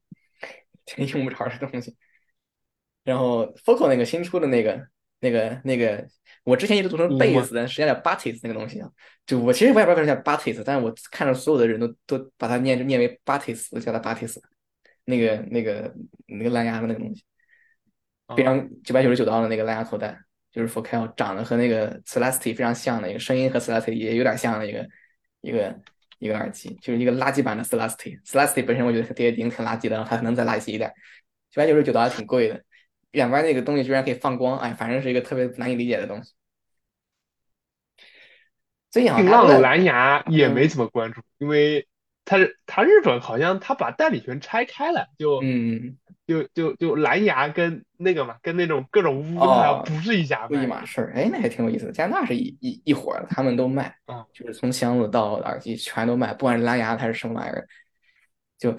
[0.96, 1.96] 挺用不着的东西。
[3.04, 4.86] 然后 Focal 那个新出的那个
[5.20, 6.06] 那个那个，
[6.44, 8.90] 我之前一直读成嗯 Bass 但，实际上叫 Batis 那个东西啊。
[9.26, 14.36] 就我其实我也不知道为什么叫 Batis，但是我看着所有的人都都把它念念为 Batis，我叫它 Batis。
[15.06, 15.92] 那个那个
[16.26, 17.24] 那个蓝牙的那个东西，
[18.36, 20.16] 非常九百九十九刀的那个蓝牙口袋，
[20.52, 24.86] 就是 Focal 长得和那个 Celesty 非常像的一个，声音和 Celesty 也有点像的一个
[25.40, 25.76] 一个
[26.20, 28.22] 一个耳机，就是一个垃圾版的 Celesty。
[28.24, 30.92] Celesty 本身我觉得也挺挺垃圾的，然后它可能再垃圾一点，
[31.50, 32.62] 九百九十九刀还挺贵的。
[33.10, 36.32] 两边那个东西居然可以放光，哎，反正是一个特别难以理解的东西。
[38.90, 41.88] 最近浪的蓝牙也嗯没怎么关注，因为
[42.24, 45.96] 它是它日本好像它把代理权拆开了，就嗯，
[46.30, 51.92] 就就就蓝牙跟那个嘛，跟那种各种乌哦它不是一家不一码事儿，哎，那还挺有意思的。
[51.92, 57.66] 加拿大是一一一伙儿的，他们都卖，嗯就是从箱子到耳机全都卖，不管是蓝牙还是什么玩意儿，
[58.58, 58.70] 就，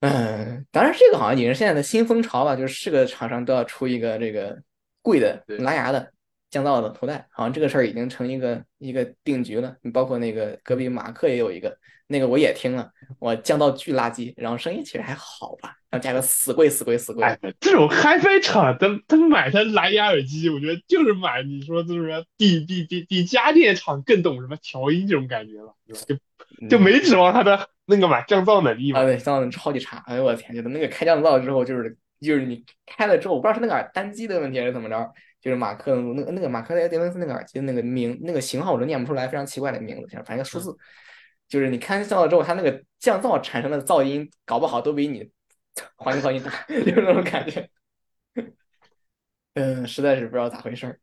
[0.00, 4.60] 嗯，当然这个好像也是现在的新风潮吧，就是是个厂商都要出一个这个
[5.00, 6.12] 贵的蓝牙的
[6.54, 9.74] 降噪的头戴，好像这个事儿已经成一个一个定局了。
[9.82, 12.88] 你包括那个隔壁马克也有一个，那个我也听了，
[13.18, 17.24] 我降噪巨垃圾，然后声音其实还好吧，然后价格死贵死贵死贵。
[17.24, 29.02] 哎，这种 HiFi 厂，他他买他蓝牙耳机，我觉得就是买你说就是说比比比比家电厂更懂什么调音这种感觉了，就就没指望它的那个嘛降噪能力嘛啊，。
[29.04, 35.12] 对，降噪能力超级差，哎呦我的天，就是那个开降噪之后，就是就是你开了之后，我不知道是那个耳单机的问题还是怎么着，
[35.44, 40.74] 就是马克那个那个马克雷迪文斯那个耳机的那个名那个型号我都念不出来，非常奇怪的名字，反正一个数字，
[41.46, 45.30] 就是你开降噪之后，它那个降噪产生的噪音，搞不好都比你
[45.96, 47.68] 环境噪音大， 就是那种感觉。
[49.52, 50.98] 嗯，实在是不知道咋回事儿。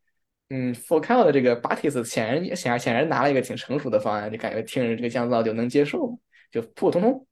[0.49, 6.19] 嗯 f o c a l 的这个 Batis 显然显然显然拿了一个挺成熟的方案，就感觉听着这个降噪就能接受，
[6.51, 7.27] 就普普通通，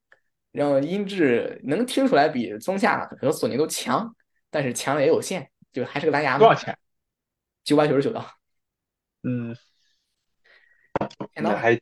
[0.52, 4.16] 然后音质能听出来比松下和索尼都强，
[4.52, 6.38] 但是强也有限，就还是个蓝牙。
[6.38, 6.78] 多少钱？
[7.70, 8.26] 九百九十九刀，
[9.22, 9.56] 嗯，
[11.36, 11.52] 天刀。
[11.52, 11.80] 那还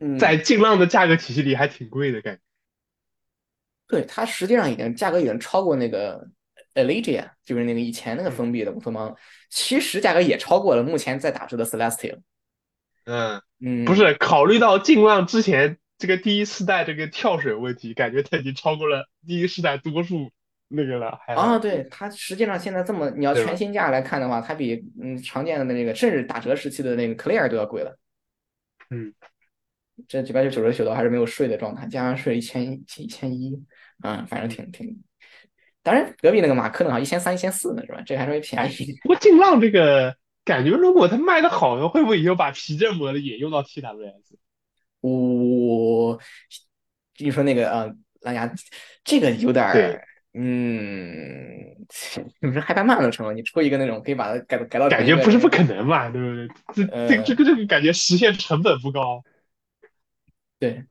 [0.00, 2.42] 嗯，在劲浪的价格体系里还挺贵的感觉。
[3.86, 6.28] 对它实际上已经价格已经超过那个
[6.74, 9.16] Elegia，就是那个以前那个封闭的乌托邦，
[9.48, 12.20] 其实价格也超过了目前在打折的 Celestia。
[13.06, 20.30] 嗯，嗯，不是，考虑到劲浪之前这个第一世代这个跳水问题，感觉它已经超过了第一世代多数
[20.68, 21.18] 那个了。
[21.26, 27.98] 还啊，对，它实际上现在这么，你要全新价来看的话，它比嗯常见的那个，甚至打折时期的那个 Clear 都要贵了。
[28.90, 29.12] 嗯，
[30.06, 33.62] 这九百九十九刀还是没有税的状态，加上税一千一千一，
[34.02, 35.02] 嗯，反正挺挺。
[35.82, 38.02] 当然，隔壁那个马克呢，一千三、一千四呢，是吧？
[38.04, 38.98] 这个还稍微便宜。
[39.02, 44.36] 不过劲浪这个感觉，如果它卖的好的，会不会以后把皮振膜的也用到 TWS？
[45.00, 46.18] 我，
[47.18, 48.52] 你说那个呃蓝牙，
[49.04, 50.04] 这个有点儿，
[50.40, 51.74] 嗯，
[52.40, 56.36] 你说害怕慢了成了，你出一个那种可以把它改改到感觉不是不可能嘛，对不
[56.72, 56.86] 对？
[56.86, 59.24] 这呃这个这个这个感觉实现成本不高。
[60.60, 60.84] 对，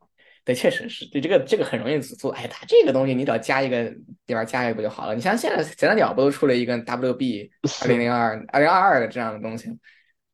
[0.43, 2.33] 对，确实是，对这个这个很容易做。
[2.33, 5.15] 哎，它这个东西你只要加一个里边加一个不就好了？
[5.15, 7.49] 你像现在简单鸟不都出了一个 WB
[7.83, 9.69] 二零零二二零二二的这样的东西？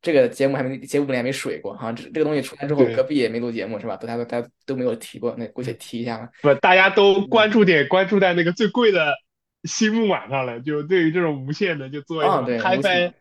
[0.04, 3.96] 这个节目还没节目里还没水过，好像这这个东西出来之后，隔壁也没录节目是吧？
[3.96, 6.30] 大家都大家都没有提过，那估计提一下吧。
[6.42, 9.16] 不，大家都关注点关注在那个最贵的
[9.63, 13.13] 新木马上了，就对于这种无线的，就作为啊对无线 HiFi，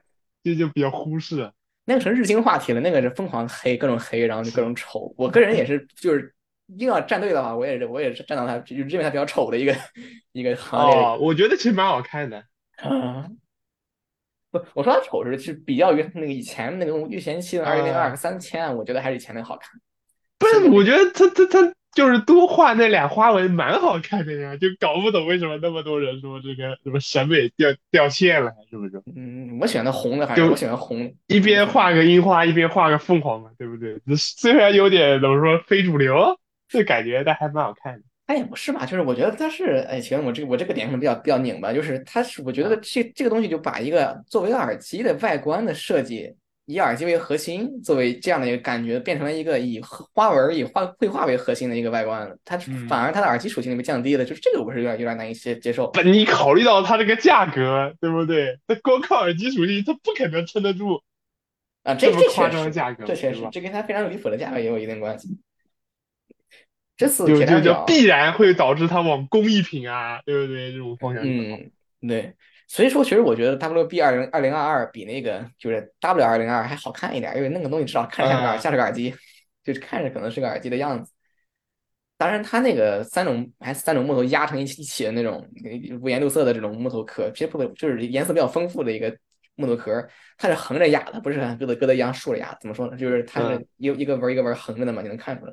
[0.43, 1.51] 就就比较忽视。
[1.85, 5.15] 那个成日经话题了，那个是疯狂黑，各种黑，然后就各种丑。
[5.17, 6.35] 我个人也是，就是
[6.79, 9.75] 硬要站队的话，我也是我也是站到他，就认为他比较丑的一个
[10.33, 10.97] 一个行列。
[10.97, 12.39] 哦，我觉得其实蛮好看的。
[12.77, 13.27] 啊，
[14.53, 19.71] 不，我说它丑是是比较于那个以前那个御前期的二零零二三千，我觉得还是以前那个好看。
[20.39, 29.01] 不是，我觉得他他他就是多画那俩花纹蛮好看的呀，就搞不懂为什么那么多人说这个什么审美掉掉线了，是不是？
[29.15, 31.13] 嗯，我喜欢那红的，反正就我喜欢红的。
[31.29, 34.01] 一边画个樱花，一边画个凤凰嘛，对不对？
[34.17, 36.39] 虽然有点怎么说非主流
[36.69, 38.03] 这感觉，但还蛮好看的。
[38.27, 46.33] 它也不是吧，就是我觉得它是，哎，行，我这个我这个点可能比较比较拧巴，就是它是我觉得这这个东西就把一个作为耳机的外观的设计，
[46.67, 49.81] 以耳机为核心，作为这样的一个感觉，变成了一个以
[50.15, 55.91] 花纹、以画绘画为核心的一个外观，它嗯反而它的耳机属性被降低了，就是这个我是有点有点难以接接受。
[55.91, 58.59] 不，你考虑到它这个价格，对不对？
[58.67, 61.03] 它光靠耳机属性，它不可能撑得住
[61.83, 63.41] 啊，这这夸张的价格，这确实，？
[63.51, 65.29] 这跟它非常离谱的价格也有一定关系。
[66.97, 70.71] 这次就就就必然会导致它往工艺品啊，对不对？
[70.73, 71.57] 这种方向去跑。
[71.57, 72.35] 嗯，对，
[72.69, 79.15] 所以说，其实我觉得 WB 二零二零二二比那个就是 W 二零二还好看一点，因为那个东西至少看着像个像是个耳机，
[79.65, 81.11] 就是看着可能是个耳机的样子。
[82.19, 89.13] 当然，它那个三种还是三种木头压成一起一起的那种呃五颜六色的这种木头壳，其实不就是颜色比较丰富的一个
[89.57, 92.57] 木头壳，它是横着压的，不是像疙瘩疙瘩一样竖着压。
[92.61, 92.97] 怎么说呢？
[92.97, 95.53] 就是它是嗯一一个纹一个纹横着的嘛，你能看出来。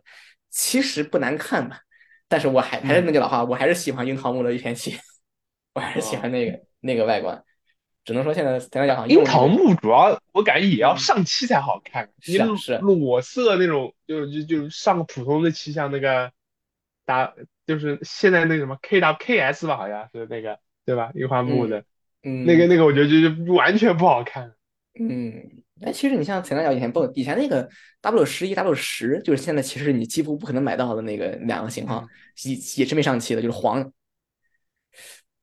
[0.50, 1.82] 其实不难看吧，
[2.28, 4.98] 但是我还还是那句老话，我还是喜欢樱桃木的一片器，
[5.74, 7.44] 我还是喜欢那个那个外观。
[8.06, 16.32] 只能说现在咱来讲好像樱桃木主要我感觉也要上漆才好看，你是裸色那种就就就上个普通的漆，像那个
[17.06, 17.32] 打
[17.68, 21.12] 就是现在那个什么 K W K S 吧，好像是那个对吧？
[21.14, 21.84] 樱花木的
[22.24, 24.54] 嗯那个那个，我觉得就就完全不好看。
[25.00, 27.68] 嗯，哎，其实你像前两脚以前不，以前那个
[28.02, 32.06] W 十一、W 十，就是现在其实你几乎不可能买到的那个两个型号，
[32.44, 33.82] 也也是没上漆的，就是黄。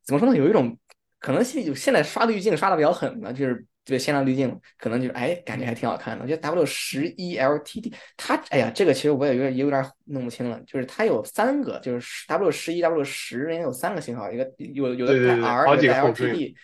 [0.04, 0.36] 怎么说呢？
[0.36, 0.78] 有一种
[1.18, 6.22] 可能现有现在刷滤镜刷的比较狠的，就是这个限量滤镜，可能就是哎，感觉还挺好看的。
[6.22, 16.54] 我觉得 W 十一 LTD 它，哎呀，这个其实我也有点也有点弄不清了，就是它有三个，就是 W 十一、W 十，人家有三个型号，一个有有的带 R，好有的带几个后缀 LTD。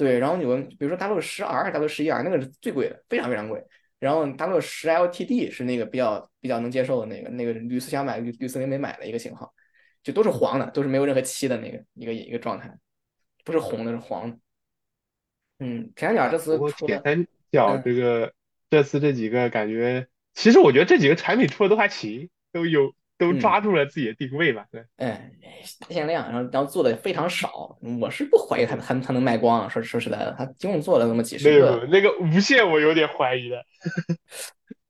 [0.00, 3.62] 对，然后你们比如说 W 十 R、W 十一 R 那个是最贵的，非常非常贵。
[3.98, 9.52] 然后 W 十 LTD 是那个比较比较能接受的那个，那个屡次想买吕吕思林没买的一个型号，
[10.02, 12.74] 就都是黄的，都是没有任何漆的那个一个一个状态，
[13.44, 14.38] 不是红的，是黄的。
[15.58, 18.32] 嗯，铁三角这次铁三角嗯这个
[18.70, 24.64] 这次这几个感觉，其实我觉得这几个产品出的都还行，都有都嗯抓住了自己的定位吧。
[24.72, 25.30] 对，哎，
[25.78, 29.68] 大限量，然后然后做的非常少，我是不怀疑它它它能卖光啊。
[29.68, 33.62] 说说实在的，它一共做了那么几十个个，那个无线我有点怀疑的。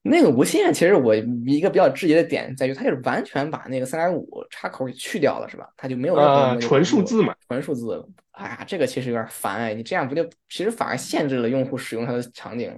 [0.02, 5.68] 那个无线，其实我一个比较质疑的点在于，它就是完全把那个三点五插口给去掉了，是吧？
[5.76, 8.02] 它就没有任何啊那个纯数字嘛，纯数字。
[8.30, 12.72] 哎呀，这个其实有点烦哎，你这样不就其实反而限制了用户使用它的场景。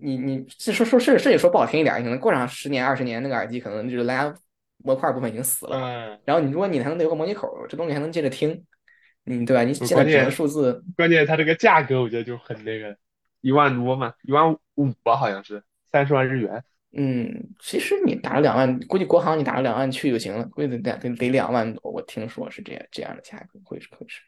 [0.00, 4.34] 你你说说甚至甚至说不好听一点，可能过上十年二十年，那个耳机可能就是蓝牙
[4.84, 5.76] 模块部分已经死了。
[5.76, 8.64] 嗯，然后你如果你还能留个模拟口，这东西还能接着听，
[9.26, 9.62] 嗯对吧？
[9.62, 12.96] 你现在关键只能数字，关键它这个价格我觉得就很那个，
[13.40, 16.62] 一万多嘛，一万五吧，好像是三十万日元。
[16.92, 24.22] 嗯，其实你打了两万，估计国行你打了两万去就行了，估计得得得得两万多，我听说是这样这样的价格，会是会是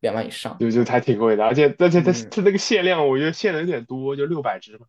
[0.00, 0.56] 两万以上。
[0.58, 4.86] 就就还挺贵的，而且而且它嗯它那个限量，我觉得限的有点多，就六百只嘛。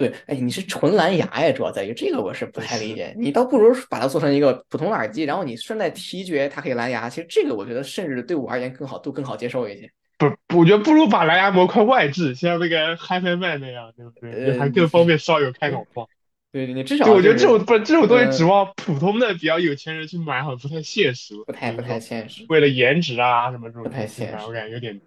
[0.00, 9.90] 对，哎，你是纯蓝牙呀，主要在于这个我是不太理解，你倒不如把它做成一个普通的耳机，然后你顺带提觉它可以蓝牙，其实这个我觉得甚至对我而言更好，都更好接受一些。
[10.16, 14.52] 不，我觉得不如把蓝牙模块外置，像那个 HiFiMan 那样，对不对？
[14.52, 16.06] 呃还更方便烧友开脑放。
[16.50, 21.34] 对对，你至少就我觉得这种不这种东呃西指望普通的比较有钱人去买，好像不太现实。
[21.46, 22.44] 不太不太现实。
[22.48, 24.98] 为了颜值啊什么这种不太现实我感觉有点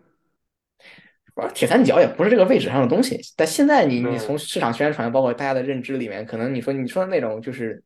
[1.35, 7.83] 主要铁三角也不是这个位置上的东西，但现在你你嗯从市场宣传，包括大家的认知里面，可能你说你说的那种就是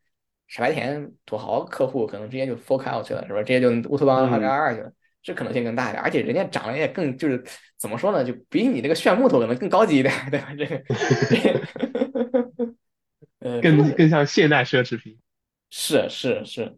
[0.47, 3.39] 傻白甜土豪客户，可能直接就 fork out 去了，是吧？
[3.43, 7.43] 直接就乌托邦嗯二零二二去了，这可能性更大一点，而且人家长得也更就是
[7.77, 10.53] 怎么说呢，就比你这个炫木头可能更高级一点，对吧？
[10.57, 10.81] 这个，
[11.29, 12.73] 这个
[13.39, 15.17] 呃，更更像现代奢侈品。
[15.69, 16.75] 是是是，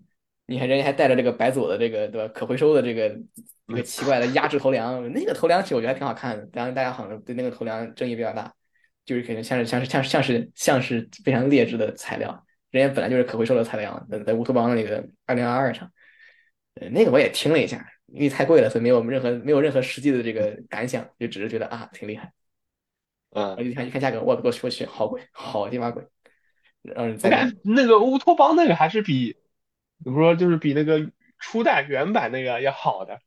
[0.47, 2.31] 你看人家还带着这个白左的这个对吧？
[2.33, 3.15] 可回收的这个
[3.69, 8.51] 一个奇怪的压制头梁，那个头梁其实我觉得还挺好看的，当然大家好像对那个头梁争议比较大，
[9.05, 15.91] 就是可能像是像是像是像是像是非常劣质的材料，人家本来就是可回收的材料，在在乌托邦的那个二零二二上，
[16.81, 22.33] 呃，那个我也听了一下，因为太贵了，所以没有任何没有任何实际的这个感想，就只是觉得啊挺厉害，
[23.29, 26.03] 我嗯，一看一看价格，我我去我去，好贵，好鸡巴贵，
[26.81, 29.37] 然后我再感觉那个乌托邦那个还是比
[30.03, 33.21] 怎么说，就是比那个初代原版那个要好的。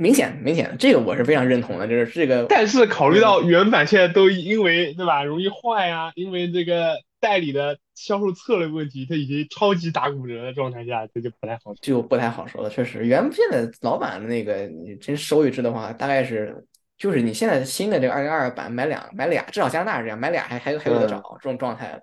[0.00, 11.76] 明显明显，这个我是非常认同的，就是这个但是考虑到原版现在都因为对吧容易坏啊、因为这个代理的销售策略问题，它已经超级打骨折的状态下，这就不太好说。
[11.82, 12.70] 就不太好说了。
[12.70, 16.64] 确实，原片的老版的那个，你真收一只的话，大概是
[16.96, 22.00] 就是你现在新的这个二零二二版买两买俩，至少加拿大是这样，买俩还还还有得找这种状态了，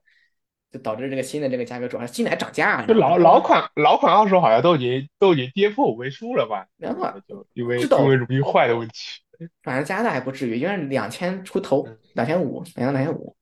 [0.76, 6.68] 就导致这个新的这个价格主要是新的还涨价，你就老老款老款二手好像都已经都已经跌破五位数了吧？
[6.78, 9.22] 然后就因为因为容易坏的问题。
[9.64, 13.36] 反正加拿大还不至于，因为两千出头嗯，两千五，两千两千五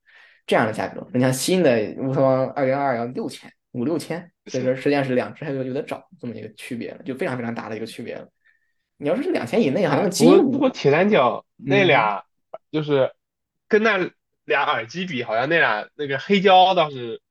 [0.47, 1.07] 这样的价格。
[1.13, 8.27] 你像新的乌托邦二零二要六千五六千，所以说实际上是两只还有有的找这么一个区别了，就非常非常大的一个区别了。
[8.97, 12.23] 你要是两千以内，好像不金过不过，铁三角那嗯俩
[12.71, 13.11] 就是
[13.67, 14.09] 跟那
[14.45, 17.21] 俩耳机比，好像那俩那个黑胶倒是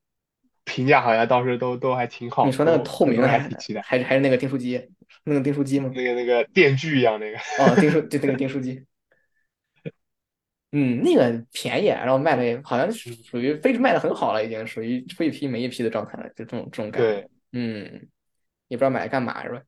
[0.65, 2.47] 评价好像倒是都都还挺好。
[2.47, 3.81] 你说那个透明的还都还挺期待。
[3.83, 4.89] 还是还是那个订书机，
[5.25, 5.91] 那个订书机吗？
[5.95, 7.39] 那个那个电锯一样那个。
[7.59, 8.85] 哦，订书就那个订书机。
[10.75, 17.09] 嗯，那个便宜，然后卖的也好像是属于非卖的很好了，已经属于出一批没一批的状态了，就这种这种感觉。
[17.09, 18.09] 对，嗯，
[18.69, 19.61] 也不知道买来干嘛是吧？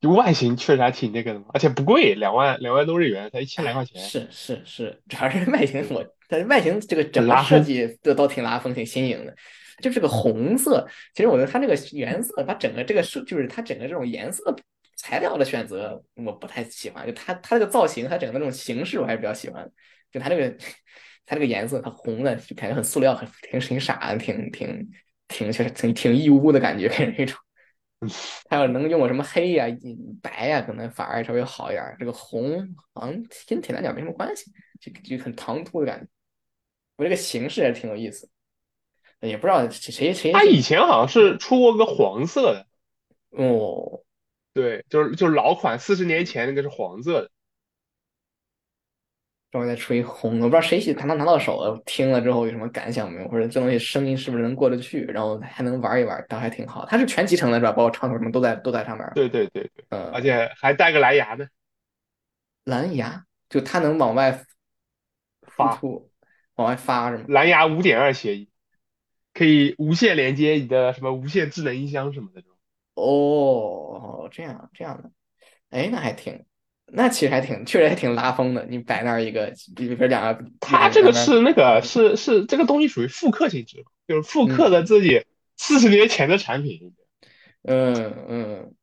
[0.00, 4.00] 就外形确实还挺那个的嘛，而且不贵，两万两万多日元，才一千来块钱。
[4.00, 9.34] 是是是，主要是外形我，但是外形这个整个设计都都挺拉风、挺新颖的。
[9.82, 14.54] 就这个红色，其实我觉得它这个原色，它整个这个设就是它整个这种颜色
[14.96, 17.06] 材料的选择，我不太喜欢。
[17.06, 19.66] 就它它这个造型，它整个这种形式，我还是比较喜欢。
[20.12, 20.56] 就它这个
[21.26, 24.88] 它这个颜色，它红的就感觉很塑料，很挺挺傻的，挺挺
[25.28, 27.38] 挺确实挺挺义乌的感觉， 给人一种。
[28.44, 29.66] 它要能用个什么黑呀、
[30.22, 31.96] 白呀，可能反而稍微好一点儿。
[31.98, 33.12] 这个红好像
[33.46, 36.06] 跟铁三角没什么关系，就就很唐突的感觉。
[36.96, 38.28] 我这个形式也挺有意思，
[39.20, 42.66] 也不知道谁谁他以前好像是出过个黄色的，
[43.30, 44.02] 哦，
[44.52, 47.30] 对，就是就是老款，四十年前那个是黄色的。
[49.52, 53.28] 稍微再吹一红，我不知道谁拿到拿到手了，听了之后有什么感想没有？
[53.28, 55.04] 或者这东西声音是不是能过得去？
[55.04, 56.84] 然后还能玩一玩，倒还挺好。
[56.86, 57.72] 它是全集成的是吧？
[57.72, 59.10] 包括唱头什么都在都在上面。
[59.14, 61.46] 对对对对，嗯，而且还带个蓝牙呢。
[62.64, 64.44] 蓝牙就它能往外
[65.42, 66.10] 发出，
[66.56, 67.24] 往外发是吗？
[67.28, 68.50] 蓝牙五点二协议，
[69.32, 72.56] 可以无线连接你的什么无线智能音箱什么的这种。
[72.94, 75.10] 哦，这样这样的，
[75.70, 76.44] 哎，那还挺，
[76.92, 78.64] 那其实还挺，确实还挺拉风的。
[78.66, 85.24] 你摆那儿一个，比如说两个，它这个是那个是是这个东西属于复刻性质，就是复刻的自己
[85.56, 86.94] 四十年前的产品。
[87.62, 87.94] 嗯
[88.28, 88.74] 嗯，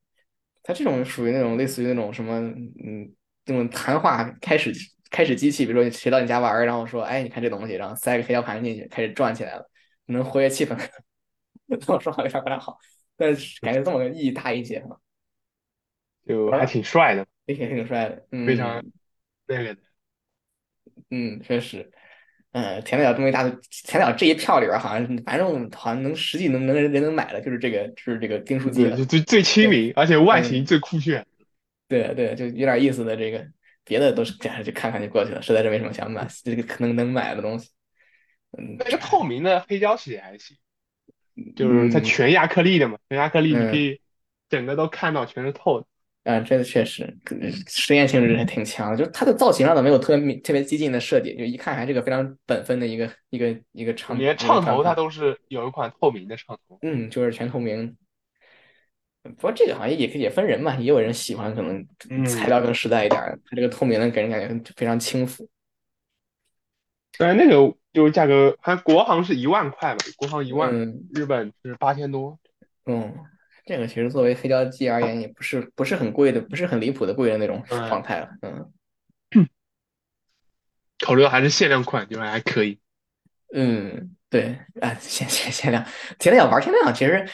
[0.61, 3.13] 它这种属于那种类似于那种什么，嗯，
[3.45, 4.73] 那种谈话开始
[5.09, 9.69] 开始机器，比如说谁到你家玩儿，然后说，哎，你看这东西，然后塞个黑胶盘进去，开始转起来了，
[10.07, 10.77] 能活跃气氛。
[11.79, 12.77] 这么说好像不太好，
[13.15, 14.99] 但是感觉这么个意义大一些哈，
[16.27, 18.83] 就还挺帅的，也挺挺帅的，嗯，非常
[19.47, 19.81] 那个的。
[21.09, 21.91] 嗯，确实，
[22.51, 23.59] 嗯，田三角这么一大，田
[23.99, 31.25] 三角这一票里边好像反正好像能实际能能人能买的就是这个就是这个订书机对，了就，最最亲民，而且外形最酷炫。
[31.87, 33.45] 对对，就有点意思的这个，
[33.83, 34.33] 别的都是
[34.63, 37.69] 就看看就过去了，实在是没什么想买，这个可能能买的东西，
[38.57, 40.57] 嗯，那个透明的黑胶其实也还行，
[41.55, 44.01] 就是它全亚克力的嘛，全亚克力你可以
[44.49, 45.87] 整个都看到全是透的。
[46.23, 47.17] 啊，这个确实
[47.67, 56.79] 实验性质还挺强的，就是它的造型上倒没有特别特别激进的设计，就一看还是个非常本分的一个一个一个唱，连唱头它它都是有一款透明的唱头。
[56.81, 57.95] 嗯，就是全透明。
[59.23, 65.49] 不过这个好像也也分人嘛，也有人喜欢可能嗯材料更实在一点儿，它这个透明的给人感觉非常轻浮。
[67.17, 72.37] 但是那个就是价格，好像国行是一万块吧，国行一万，嗯日本是八千多。
[72.85, 73.13] 嗯，
[73.65, 78.29] 这个其实作为黑胶机而言，也不是不是很贵的，不是很离谱的贵的那种嗯状态了。
[78.41, 78.69] 嗯
[80.99, 82.79] 考虑到还是限量款，就还可以。
[83.53, 85.85] 嗯，对啊，限限限量，
[86.19, 87.27] 限量玩限量，其实，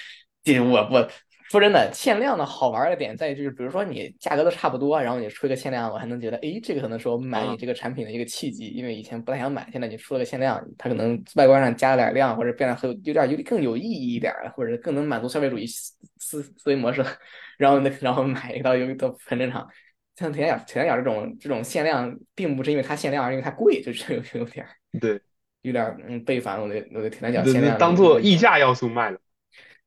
[0.43, 1.09] 这我我
[1.49, 17.03] 说真的，限量的好玩的点在于就是，比如说你价格都差不多，然后你出一个限量，我还能觉得，诶，这个可能是我买你这个产品的一个契机，因为以前不太想买，现在你出了个限量，它可能外观上加了点量，或者变得很有有点有更有意义一点，或者更能满足消费主义思思思维模式，
[17.57, 19.67] 然后那然后买一个有都很正常。
[20.15, 24.63] 像铁三角，铁三角这种这种限量，并不是因为它限量，而是因为它贵，就是有有点
[25.01, 25.19] 对，
[25.63, 29.17] 有点嗯背反了我的我的铁三角限量当做溢价要素卖了。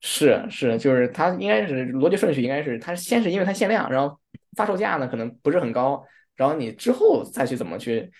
[0.02, 4.18] 是是，就是它应该是逻辑顺序，应该是它先是因为它限量，然后
[4.56, 6.04] 发售价呢可能不是很高，
[6.36, 8.10] 然后你之后再去怎么去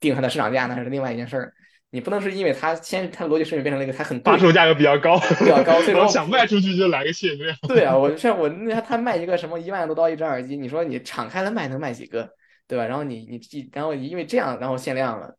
[0.00, 1.54] 定它的市场价，那是另外一件事儿。
[1.92, 7.56] 你不能是因为它先它的逻辑顺序变成了一个它很贵发售价格比较高，比较高 最终想卖出去就来个限量。
[7.66, 12.28] 对啊，我像我那他卖一个什么一万多刀一只耳机，你说你敞开了卖能卖几个，
[12.68, 12.84] 对吧？
[12.86, 15.36] 然后你你然后因为这样然后限量了，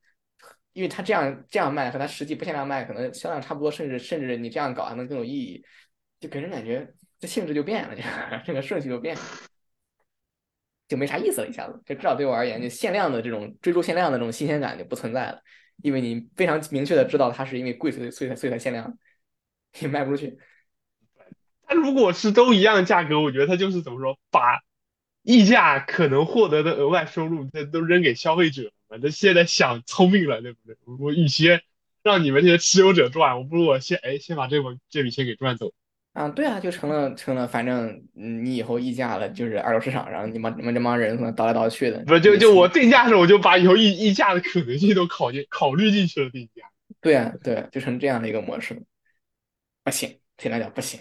[0.73, 5.63] 因为他这样这样卖和他实际不限量卖可能销量差不多，甚至甚至你这样搞还能更有意义，
[6.21, 6.87] 就给人感觉
[7.19, 9.21] 这性质就变了，这个这个顺序就变了，
[10.87, 15.41] 就没啥意思了，一下子就至少对我而言，就限量的这种追逐限量的这种新鲜感就不存在了，
[15.81, 18.97] 因为你非常明确的知道它是因为贵所以所以才所以才限量，
[19.79, 20.37] 也卖不出去。
[21.63, 24.59] 它如果是都一样价格，我觉得它就是怎么说，把
[25.23, 28.99] 溢价可能获得的额外收入，这都扔给消费者了。
[29.01, 30.75] 那现在想聪明了，对不对？
[30.99, 31.47] 我与其
[32.03, 35.73] 让你们这些持有者赚，我不如我先哎先把这笔这笔钱给赚走。
[36.13, 46.63] 啊，对啊，就成了成了，反正嗯，你以后溢价了，就是二手市场上你们你们这帮人可能倒来倒去的，不就就我定价的时候，我就把以后溢溢价的可能性都考虑考虑进去了定价。
[46.99, 48.83] 对啊，对啊，就成这样的一个模式，
[49.85, 50.99] 不行，铁三角不行。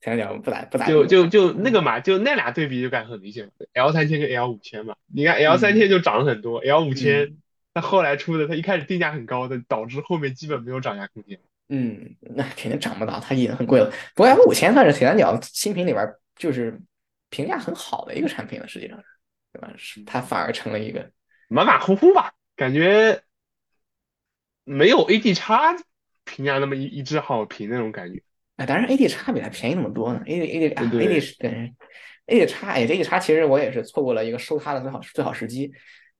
[0.00, 4.96] 铁三角不咋不咋就就就那个嘛，就那俩对比就感觉很明显，L 三千跟 L 五千嘛。
[5.06, 7.36] 你看 L 三千就涨了很多，L 五千
[7.72, 11.38] 它后来出的，它一开始定价很高的，导致后面基本没有涨价空间。
[11.68, 13.90] 嗯，那肯定涨不到，它已经很贵了。
[14.14, 16.06] 不过 F 五千算是铁三角新品里边
[16.36, 16.78] 就是
[17.30, 19.04] 评价很好的一个产品了，实际上是，
[19.52, 19.72] 对吧？
[19.76, 21.10] 是它反而成了一个，
[21.48, 23.22] 马马虎虎吧，感觉
[24.64, 25.74] 没有 AD 叉
[26.24, 28.22] 评价那么一一致好评那种感觉。
[28.56, 31.74] 哎，当然 AD 叉比它便宜那么多呢，AD AD AD 是对
[32.26, 35.72] AD 叉，哎，AD 叉其实我也是错过了一个收它的最好最好时机。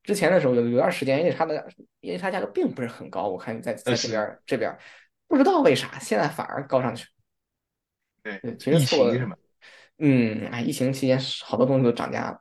[0.03, 1.68] 之前的时候有有段时间 AD 叉的
[2.01, 4.78] AD 叉价格并不是很高，我看在在这边儿这边儿
[5.32, 7.06] 不知道为啥现在反而高上去。
[8.22, 9.34] 对对，其实疫错过情什么，
[9.96, 12.38] 嗯，哎，疫情期间好多东西都涨价了。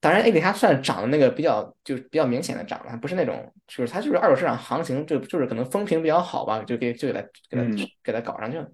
[0.00, 8.68] 当然，A 股它算涨的那个比较，就是比较明显的涨了，不是那种，就是它就是二手市场行情，就就是可能风评比较好吧，就给就给它给它嗯给它搞上去了。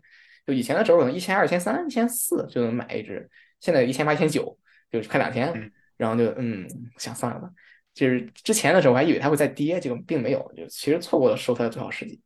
[0.47, 3.29] 就以前的时候可能一千二、一千三、一千四就能买一只，
[3.61, 4.59] 现在一千八、一千九，
[4.91, 6.67] 就是快两千嗯，然后就嗯
[6.97, 7.51] 想算了吧。
[7.93, 12.19] 就是之前的时候我还以为它会再跌，结果并没有，就其实错过了收它的最好时机。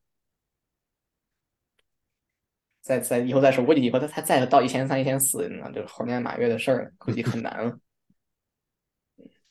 [2.83, 7.79] 再再以后再说，估计以后它它再到一千三、一千四，那就猴年马月的事儿了，估计很难了。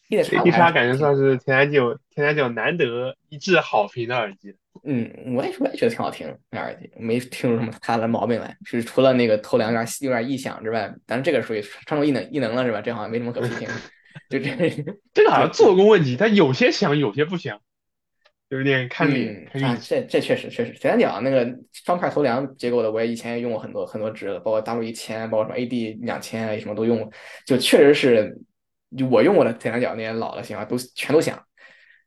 [0.10, 4.54] 一点差 AD 叉感觉算是铁三角铁三角难得一致好评的耳机。
[4.84, 12.82] 嗯，我也我也觉得挺好听，那耳机没听出什么太大的毛病来，是除了那个头梁有点有点异响之外，但是这个属于穿透异能异能了是吧？
[12.82, 13.70] 这好像没什么可批评，
[14.30, 17.62] 就这这个好像 做工问题，它有些响，有些不响，
[18.52, 19.78] 有点看脸嗯啊。
[19.82, 27.12] 这这确实确实，铁三角那个双块头梁结构的，我也以前也用过很多很多只了，包括 W 一千，包括什么 AD 两千，什么都用过，
[27.46, 28.38] 就确实是，
[29.10, 31.42] 我用过的铁三角那些老的型号都全都响，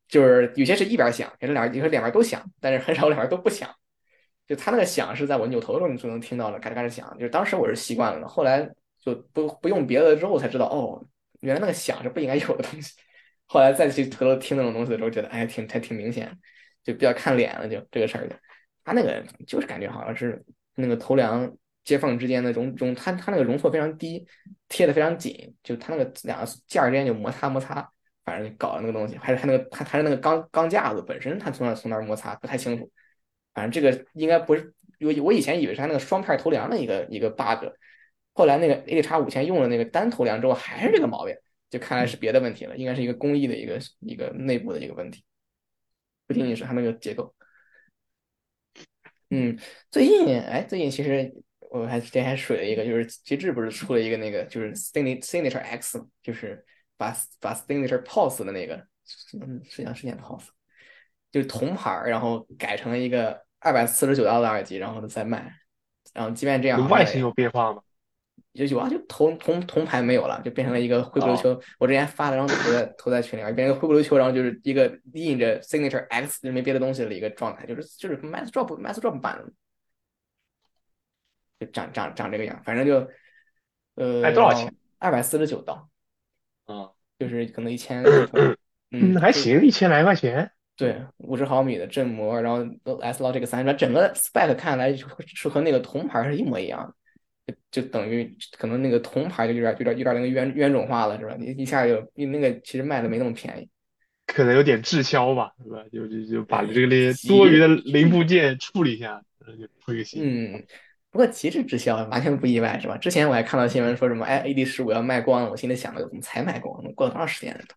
[0.06, 3.68] 就是有些是一边响，有些两有些两边都响，但是很少两边都不响。
[4.46, 7.10] 就它那个响是在我扭头的时候你就能听到了，嘎吱嘎吱响。
[7.14, 8.68] 就是当时我是习惯了的，后来
[9.00, 11.02] 就不不用别的之后才知道，哦，
[11.40, 12.92] 原来那个响是不应该有的东西。
[13.46, 16.36] 后来再去回头听那种东西的时候，觉得哎，挺还挺明显，
[16.82, 18.34] 就比较看脸了，就这个事儿就。
[18.84, 21.50] 他那个就是感觉好像是那个头梁
[21.84, 24.26] 接缝之间的容容，它它那个容错非常低，
[24.68, 27.88] 贴的非常紧，就它那个两个件儿之间就摩擦摩擦，
[28.24, 32.90] 反正搞的那个东西，还是它那个他还是那个钢钢架子本身它从那从那儿摩擦，不太清楚。
[33.54, 37.66] 反正这个应该不是，我我以前以为是它那个双片头梁的一个一个 bug，
[38.32, 41.36] 后来那个 A 叉五千用了那个单头梁之后还是这个毛病，
[41.74, 45.24] 就看来是别的问题了，应该是一个工艺的一个一个内部的一个问题，
[46.24, 47.34] 不仅仅是它那个结构。
[49.30, 49.58] 嗯，
[49.90, 51.34] 最近哎，最近其实
[51.70, 56.64] 我还之前还水了一个，就是极致不是出了一个那个就是 Signature Signature X，就是
[56.96, 58.76] 把把 Signature Pulse 的那个，
[59.40, 60.46] 嗯，是叫是叫 Pulse，
[61.32, 65.52] 就是铜牌儿，然后改成了一个二百四十九刀的耳机，然后再卖。
[66.12, 67.82] 然后即便这样，外形有变化吗？
[68.54, 71.60] 有有啊，就铜铜铜牌没有了，就变成了一个灰不溜秋。
[71.78, 79.52] 我之前发了张图在投在群里面，变成一个灰不溜秋，然后就是一个印着 Signature X 就没别的东西的一个状态，就是就是 Mass Drop Mass Drop 版的，
[81.58, 83.08] 就长长长这个样，反正就
[83.96, 84.72] 呃，哎多少钱？
[84.98, 85.88] 二百四十九刀，
[86.66, 88.02] 啊，就是可能一千，
[88.90, 90.50] 嗯，还行，一千来块钱。
[90.76, 96.94] 对，五十毫米的振膜，然后 S Logic 三十，整个 spec 看来是和那个铜牌是一模一样的，
[97.46, 101.36] 就就等于可能那个铜牌就有点有点有点那个冤冤种化了，是吧？
[101.38, 103.68] 你一下就你那个其实卖的没那么便宜，
[104.26, 105.84] 可能有点滞销吧，是吧？
[105.92, 110.22] 就就就把这个那些多余的零部 件处理一下，然后就出一个新。
[110.24, 110.64] 嗯，
[111.10, 112.96] 不过极致滞销完全不意外，是吧？
[112.96, 116.82] 之前我还看到新闻说什么，哎，AD 十五要卖光了，我心里想着怎么才卖光？
[116.94, 117.74] 过了多长时间了都？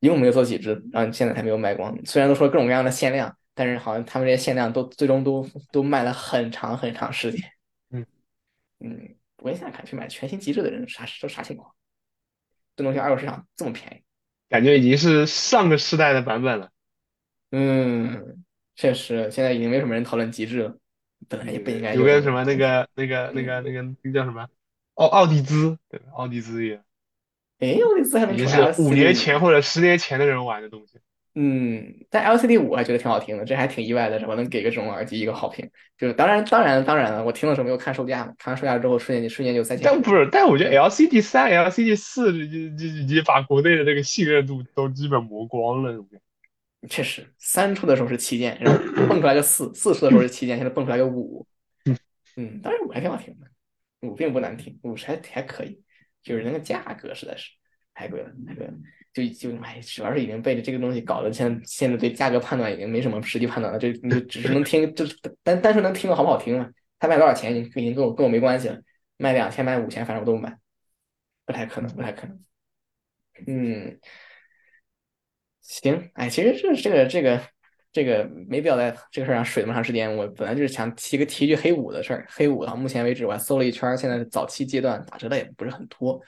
[0.00, 1.96] 一共没有做几只，然后现在还没有卖光。
[2.04, 7.40] 虽然都说各种各样的限量，但是好像他们这些限量都最终都都卖了很长很长时间。
[7.90, 8.06] 嗯
[8.80, 11.72] 嗯，我现在看去买全新极致的人啥都啥情况？
[12.74, 14.02] 这东西二手市场这么便宜？
[14.48, 16.70] 感觉已经是上个世代的版本了。
[17.50, 18.44] 嗯，
[18.74, 20.78] 确实，现在已经没什么人讨论极致了，
[21.28, 24.48] 本来也不应该有个什么那个那个那个那个那个叫什么
[24.94, 26.06] 奥奥迪兹，对吧？
[26.14, 26.82] 奥迪兹也
[27.58, 30.98] 哎，我这次还没出已经是 LCD 五年前或者十年前的人玩的东西。
[31.34, 34.34] 嗯，但 LCD 五还觉得挺好听的，这还挺意外的，是吧？
[34.34, 35.66] 能给个这种耳机一个好评，
[35.96, 39.84] 就是当然当然当然了，我听的时候没有看售价嘛，看完售价之后瞬间瞬间就三千。
[39.84, 46.04] 但不是，但我觉得 LCD 三、LCD 四就就已经把国内的这个信任度都基本磨光了。
[46.90, 51.46] 确实，三出的时候是旗舰，然后蹦出来个四，四出的时候是旗舰，现在蹦出来个五。
[52.36, 53.46] 嗯，当然五还挺好听的，
[54.06, 55.80] 五并不难听，五还还可以，
[56.22, 57.52] 就是那个价格实在是
[57.94, 58.72] 太贵了，太贵了。
[59.12, 68.80] 就就哎，主要是已经被这个东西搞得现在现在对价格判断已经没什么实际判断了，就你就只是能听，就是单单纯能听好不好听了，他卖多少钱已经已经跟我跟我没关系了，
[69.18, 70.56] 卖两千卖五千，反正我都不买，
[71.44, 72.40] 不太可能，不太可能。
[73.46, 73.98] 嗯，
[75.60, 77.42] 行，哎，其实这这个这个
[77.92, 80.14] 这个没必要在这个事儿上水那么长时间。
[80.16, 86.20] 我本来就是想提个提一句黑五的事儿，黑五到目前为止我还搜了一圈，现在早期阶段打折的也不是很多。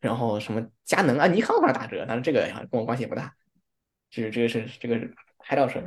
[0.00, 3.34] 然后什么佳能啊、尼康好像打折，但是这个跟我关系也不大，
[4.10, 5.82] 就是这个是这个是拍照车，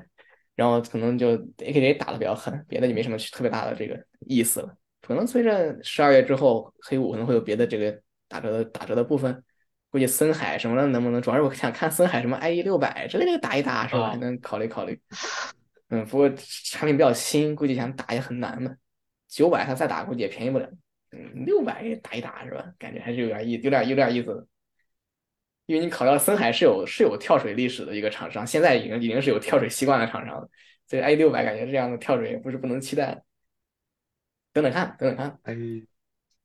[0.56, 4.76] 然后可能就 A K J 打的比较狠，别的就没什么特别大的这个意思了。
[5.02, 9.44] 可能随着十二月之后，黑五可能会有别的这个打折的打折的部分。
[9.90, 11.22] 估计森海什么的能不能？
[11.22, 14.12] 主要是我想看森海什么 IE 六百之类的打一打是吧？
[14.12, 14.98] 还能考虑考虑。
[15.90, 18.74] 嗯，不过产品比较新，估计想打也很难嘛。
[19.28, 20.70] 九百它再打估计也便宜不了。
[21.12, 22.74] 嗯，六百也打一打是吧？
[22.80, 24.48] 感觉还是有点意，有点有点意思的。
[25.66, 30.50] 因为你考虑到森海是有是有跳水历史的一个厂商，现在已经已经是有跳水习惯的厂商了，
[30.88, 33.24] 所以 IE 六百感觉这样的跳水也不是不能期待。
[34.54, 35.40] 等等看，等等看。
[35.44, 35.56] 哎，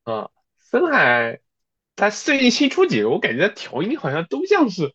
[0.05, 1.41] 啊，森海。
[1.99, 4.95] 它最近新出几个，我感觉调音好像都像是，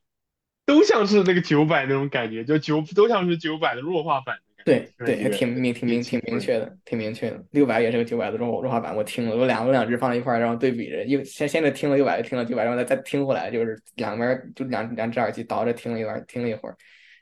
[0.68, 4.51] 都像是那个九百那种感觉，就九都像是九百的弱化版的。
[4.66, 7.44] 对对，挺明挺明挺明确的，挺明确的。
[7.52, 16.76] 六百也是个九百的弱弱化版，我听了，我两个两只放在一块儿，然后对比着，又现现在听了六百，听了九百，然后再再听回来，就是两边就两两只耳机倒着听了一段，听了一会儿，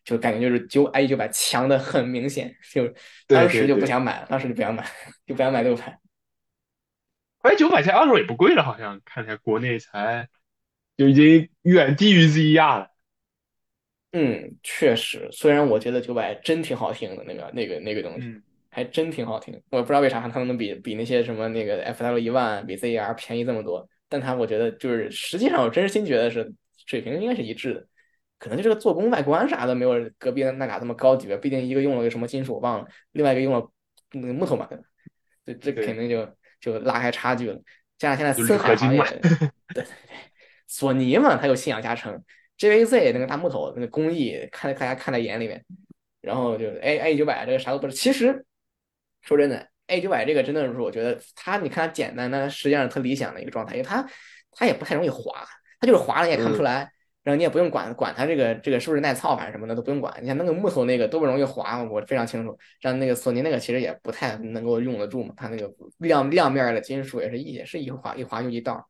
[0.03, 2.91] 就感觉就是九 i 九百强的很明显，就
[3.27, 4.83] 当时就不想买了，当时就不想买，
[5.25, 5.99] 就不想买六百。
[7.41, 10.27] 快九百在二手也不贵了，好像看起来国内才
[10.97, 12.89] 就已经远低于 ZER 了。
[14.11, 19.53] 嗯，确实，虽然我觉得九百真挺好听的，那个那个那个东西还真挺好听。
[19.69, 26.51] 我不知道为啥它能比比那些什么那个 FL 一万比 ZER 便宜这么多，但它我觉得就是实际上我真心觉得是
[26.85, 27.87] 水平应该是一致的，
[28.37, 33.69] 可能就这个做工外观啥的没有隔壁那俩这么高级吧，毕竟一个用了个什么金属我忘了，另外一个用了
[34.13, 34.67] 那个木头嘛，
[35.45, 36.27] 这这肯定就。
[36.61, 37.57] 就拉开差距了，
[37.97, 39.85] 加上现在森海行业，对对对，
[40.67, 42.21] 索尼嘛，它有信仰加成
[42.59, 45.65] ，JVZ 那个大木头那个工艺，看大家看在眼里面，
[46.21, 47.95] 然后就 A A 九百这个啥都不是。
[47.95, 48.45] 其实
[49.21, 54.07] 说真的，A 九百这个真的是我觉得它，你看它简单，但实际上特理想的一个状态，因为它
[54.51, 55.33] 它也不太容易滑，
[55.79, 56.91] 它就是滑了你也看不出来。
[57.21, 60.11] 然后你也不用管管它这个这个是不是耐操，反正什么的都不用管。
[60.21, 62.57] 你看那个木头那个多不容易滑，我非常清楚。
[62.81, 68.87] 像那个索尼那个其实也不太能够用得住嘛，它那个亮亮面的金属也是一也是一滑一滑就一道。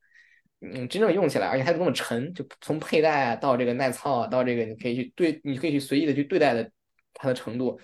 [0.61, 6.69] 嗯，真正用起来，而且还那么沉，就从佩戴到这个耐操到这个你可以去对，你可以去随意的去对待的
[7.13, 7.79] 它的程度，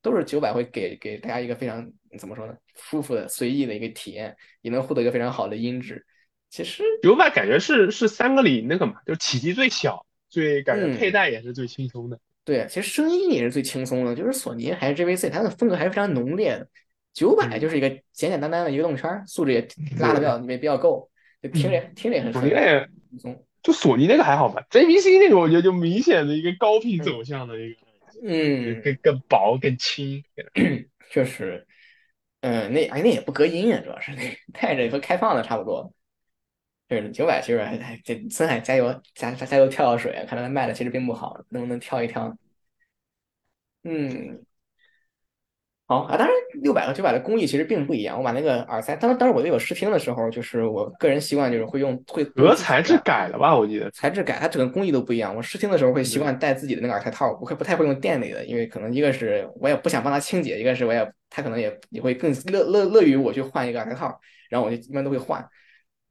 [0.00, 6.06] 都是九百会给给大家一个非常怎么说呢，舒服的随意的一个体验，也能获得一个非常好的音质。
[6.50, 12.18] 其实九百感觉是是三个里那个嘛，就是体积最小，最感觉佩戴也是最轻松的。
[12.44, 16.68] 对，其实声音也是最轻松的，就是索尼还是 JVC，它的风格还是非常浓烈的。
[17.12, 19.66] 九百就是一个简简单单的一个动圈，素质也
[19.98, 21.09] 拉的比较也比较够，
[21.42, 22.90] 就听着听着也很顺。
[23.10, 23.46] 轻松。
[23.62, 27.80] 就索尼那个还好吧，JVC 那个我觉得就明显的一个高频走向的一个，
[28.24, 30.24] 嗯，更更薄更轻，
[31.10, 31.66] 确实。
[32.40, 34.22] 嗯，那哎那也不隔音啊，主要是那
[34.52, 35.92] 带着和开放的差不多。
[36.88, 42.34] 是九百，其实还还这森海加油加加油跳跳水，看来他卖的其实并不好，能不能跳一跳？
[43.84, 44.42] 嗯，
[45.90, 48.16] 好啊，当然六百和九百的工艺其实并不一样。
[48.16, 53.56] 我把那个耳塞，当当时我有试听的时候，就是我个人习惯就是会用会和材质改了吧？
[53.56, 55.34] 我记得材质改，它整个工艺都不一样。
[55.34, 64.16] 我试听的时候会习惯带自己的那个耳塞套，不会不太会用店里的，因为可能一个是我也不想帮他清洁，一个是我也他可能也也会更乐乐乐于我去换一个耳塞套，
[64.48, 65.44] 然后我就一般都会换。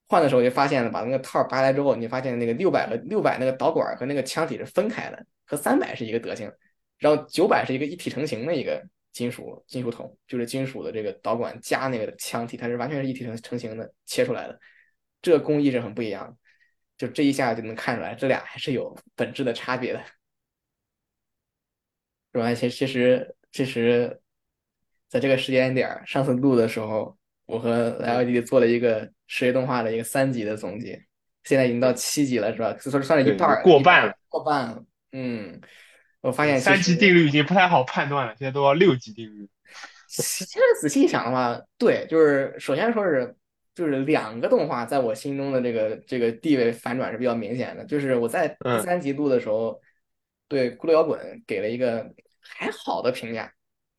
[0.10, 6.52] 换的时候就发现了，把那个套拔来之后，你发现那个六百和六百那个导管和那个腔体是分开的，和三百是一个德行，
[6.98, 14.60] 然后九百是一个一体成型的一个金属金属桶，就是金属的这个导管加那个腔体，它是完全是一体成成型的切出来的，
[15.22, 16.36] 这个工艺是很不一样的，
[16.98, 20.04] 就这一下就能看出来，这俩还是有本质的差别的，
[22.34, 22.54] 是吧？
[22.54, 24.22] 其其实其实，
[25.08, 27.18] 在这个时间点上次录的时候。
[27.50, 31.04] 我和 ld 做了一个视觉动画的一个三级的总结，
[31.46, 32.78] 现在已经到七级了，是吧？
[32.78, 34.86] 算算是一半过半了，过半了。
[35.14, 35.60] 嗯，
[36.22, 39.48] 我发现三级定律已经不太好判断了，现在都要六级定律。
[40.08, 43.36] 现在仔细想的话，对，就是首先说是，
[43.76, 47.86] 就是两个动画在我心中的这个这个地位反转是比较明显的。
[47.86, 49.80] 就是我在第三集录的时候，
[50.48, 52.12] 对《骷髅摇滚》给了一个
[52.42, 53.52] 还好的评价。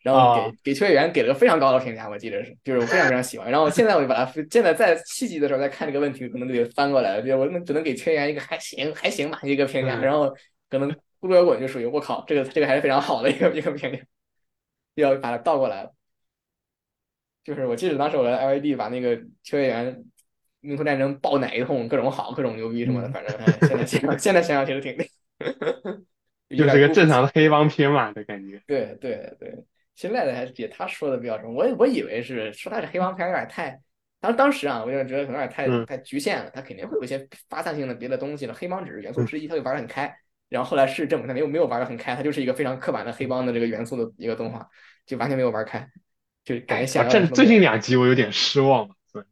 [0.03, 3.51] 然后给给秋叶原给了个非常高的评价，我记得是，就是我非常非常喜欢。
[3.51, 9.95] 然后现在我就把它，现在在七级的时候再看这个问题，可能就得翻过来了，就我只能给秋叶原一个还行还行吧一个评价。
[9.97, 10.35] 然后
[10.71, 10.91] 可能
[11.21, 14.03] 孤独摇滚就属于我靠，这个这个还是非常好的一个一个命令，
[14.95, 15.95] 要把它倒过来了。
[17.45, 20.05] 就是我记得当时我在 LED 把那个秋叶原
[20.61, 24.97] 民族战争爆奶一通，各种好，各种牛逼什么的，嗯反正哎，现在想想现在想想其实挺
[26.57, 28.61] 就是个正常的黑帮片嘛的感觉。
[28.67, 29.55] 对对对，
[29.95, 33.81] 现在的还是也他说的比较什么，我我以为是说他是黑帮片有点太，
[34.21, 40.15] 当当时啊，我就觉得可能有点太嗯太局限了，他肯定会有一些发散性的别的东西了，黑帮只是元素之一，他就玩的很开。
[40.51, 44.69] 然后后来事实证明他没有没有玩的很开，他就是一个非常刻板的黑帮的这个元素的一个动画，
[45.07, 45.89] 就完全没有玩开，
[46.45, 48.95] 就感觉想最近两集我有点失望了。
[49.13, 49.23] 对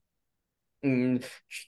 [0.83, 1.21] 嗯，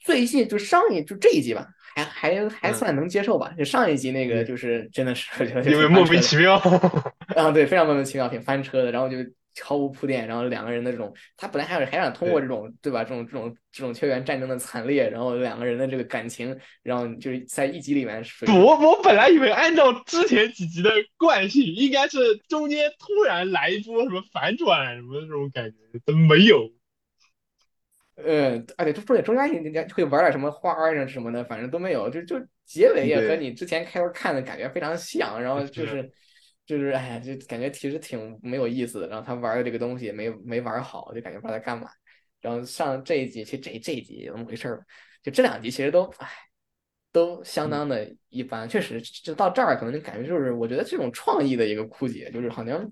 [0.05, 3.53] 最近就上一就这一集吧，还还还嗯算能接受吧。
[3.59, 6.55] 就上一集那个嗯就是真的是我觉得因为莫名其妙。
[7.35, 9.17] 啊，对，非常莫名其妙，挺翻车的，然后就
[9.63, 13.05] 毫无铺垫，然后两个人的这种，他本来还想还想通过这种，对吧？
[13.05, 26.71] 这种这种这种球员战争的惨烈，然后两个人的这个感情，然后就是在一集里面我我本来以为按照之前几集的惯性，应该是中间突然来一波什么反转什么这种感觉，怎么没有？
[28.23, 36.11] 呃，而且中间中间人家会玩点什么花儿啊什么的，反正都没有，就就结尾也和你之前开头看的感觉非常像，然后就是
[36.71, 39.09] 就是哎呀，就感觉其实挺没有意思的。
[39.09, 41.89] 然后他玩的这个东西也没没玩好，就感觉不知道在干嘛。
[42.41, 44.79] 然后上这一集，其实这这一集怎么回事？
[45.23, 46.29] 就这两集其实都哎
[47.13, 52.89] 都相当的一般，确实就到这儿可能就感觉就是我觉得这种创意的一个枯竭，就是好像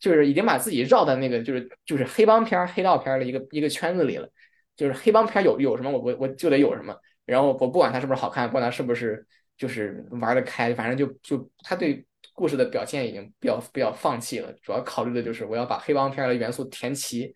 [0.00, 4.28] 就是已经把自己绕在那个就是就是黑帮片、黑道片的一个一个圈子里了。
[4.74, 6.96] 就是黑帮片有有什么我我我就得有什么，
[7.26, 9.24] 然后我不管它是不是好看，不管它是不是
[9.56, 17.34] 就是玩得开，反正就就他对故事的表现已经比较比较放弃了，主要考虑的就是我要把黑帮片的元素填齐，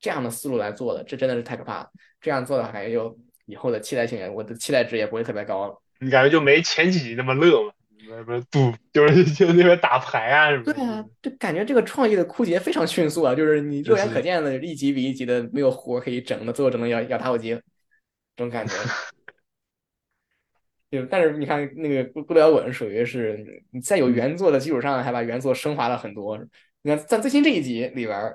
[0.00, 1.90] 这样的思路来做的，这真的是太可怕了。
[2.20, 3.16] 这样做的感觉就
[3.46, 5.82] 以后的期待性，我的期待值也不会特别高了。
[6.00, 7.72] 你感觉就没前几集那么乐嘛？
[7.98, 10.64] 什么赌就是 就那边打牌啊什么。
[10.64, 17.50] 对啊，就感觉这个创意的枯竭非常迅速啊，就是你肉眼可见的一集比一集的没有活可以整的，最后只能要要打火机，
[18.36, 18.74] 这种感觉。
[20.90, 26.38] 就但是你看那个《孤独摇滚》属于是你在有原作的基础上，还把原作升华了很多。
[26.82, 28.32] 你看在最新这一集里边，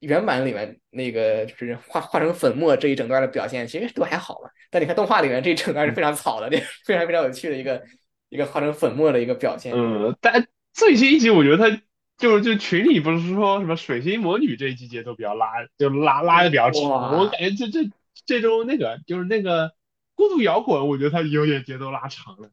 [0.00, 4.50] 原版里面那个就是化化成粉末这一整段的表现，其实都还好吧。
[4.70, 7.80] 但你看动画里面这一整段是非常草的，这非常非常有趣的一个
[8.28, 9.72] 一个化成粉末的一个表现。
[9.72, 11.80] 嗯，但最新一集我觉得它
[12.18, 15.46] 就是就群里不是说什么水星魔女这一季节奏比较拉，
[15.78, 17.90] 就拉拉的比较长，哇我感觉这这
[18.26, 19.70] 这周那个就是那个
[20.14, 22.50] 孤独摇滚，我觉得他有点节奏拉长了，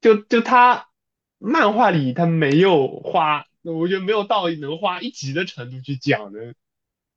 [0.00, 0.88] 就就他
[1.38, 6.54] 漫画里他没有花，我觉得没有到能花一集的程度去讲的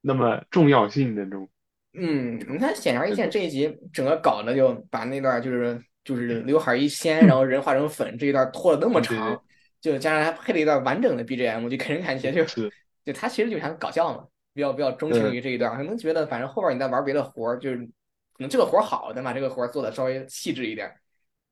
[0.01, 1.49] 那么重要性的这种。
[1.93, 9.43] 嗯，你看显而易见，这一集整个搞的就把那段就是就是刘海一掀，然后人化成粉这一段拖了那么长，
[9.81, 12.71] 就加上还配了一段完整的 BGM，就给人感觉就是
[13.03, 17.89] 就他其实就想搞笑嘛，比较比较钟情于这一段，可能觉得反正后边你再玩别的活儿，就是
[18.33, 20.91] 可能这个活儿好，咱把这个活儿做的稍微细致一点，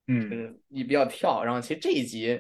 [0.08, 1.44] 嗯，嗯，你比较跳。
[1.44, 2.40] 然后其实这一集，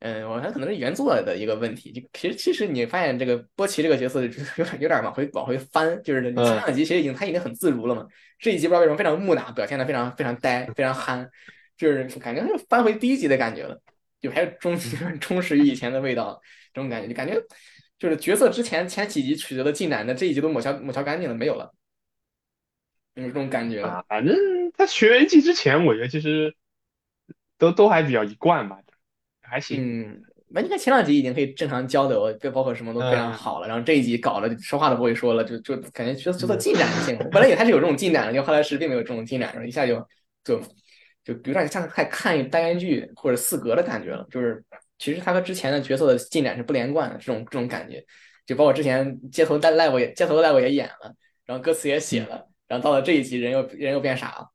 [0.00, 1.92] 嗯，我看可能是原作的一个问题。
[1.92, 4.22] 就其实其实你发现这个波奇这个角色
[4.56, 6.56] 有点有点往回往回翻，就是你前嗯。
[6.56, 8.06] 两集其实已经他已经很自如了嘛，
[8.38, 11.28] 这一集不知道为什么非常木讷，表现的非常非常呆，非常憨，
[11.76, 13.80] 就是感觉是翻回第一集的感觉了，
[14.20, 14.76] 就还是忠
[15.20, 16.40] 忠实于以前的味道，
[16.72, 17.08] 这种感觉。
[17.08, 17.40] 就感觉
[17.98, 21.70] 就是角色之前前几集取得的进展的这一集都抹消抹消干净了，没有了，
[23.22, 23.82] 有这种感觉。
[23.82, 24.36] 啊，反正
[24.76, 26.54] 他学员季之前，我觉得其实
[27.58, 28.78] 都都还比较一贯吧，
[29.42, 29.80] 还行。
[29.80, 39.96] 嗯，那你看前两集已经可以正常交流，就包括什么都非常好了，然后这一集搞了说话都不会说了，就就感觉角色角色进展性，本来也还是有这种进展的，就后来是并没有这种进展，然后一下就
[40.42, 40.60] 就
[41.24, 44.64] 就有点像在看单元剧或者四格的感觉了，就是
[44.98, 48.04] 其实他和之前的角色的进展是不连贯的，这种这种感觉，
[48.46, 51.14] 就包括之前街头带 live 也街头的 live 也演了，
[51.46, 54.48] 然后歌词也写了，然后到了这一集人又人又变傻了，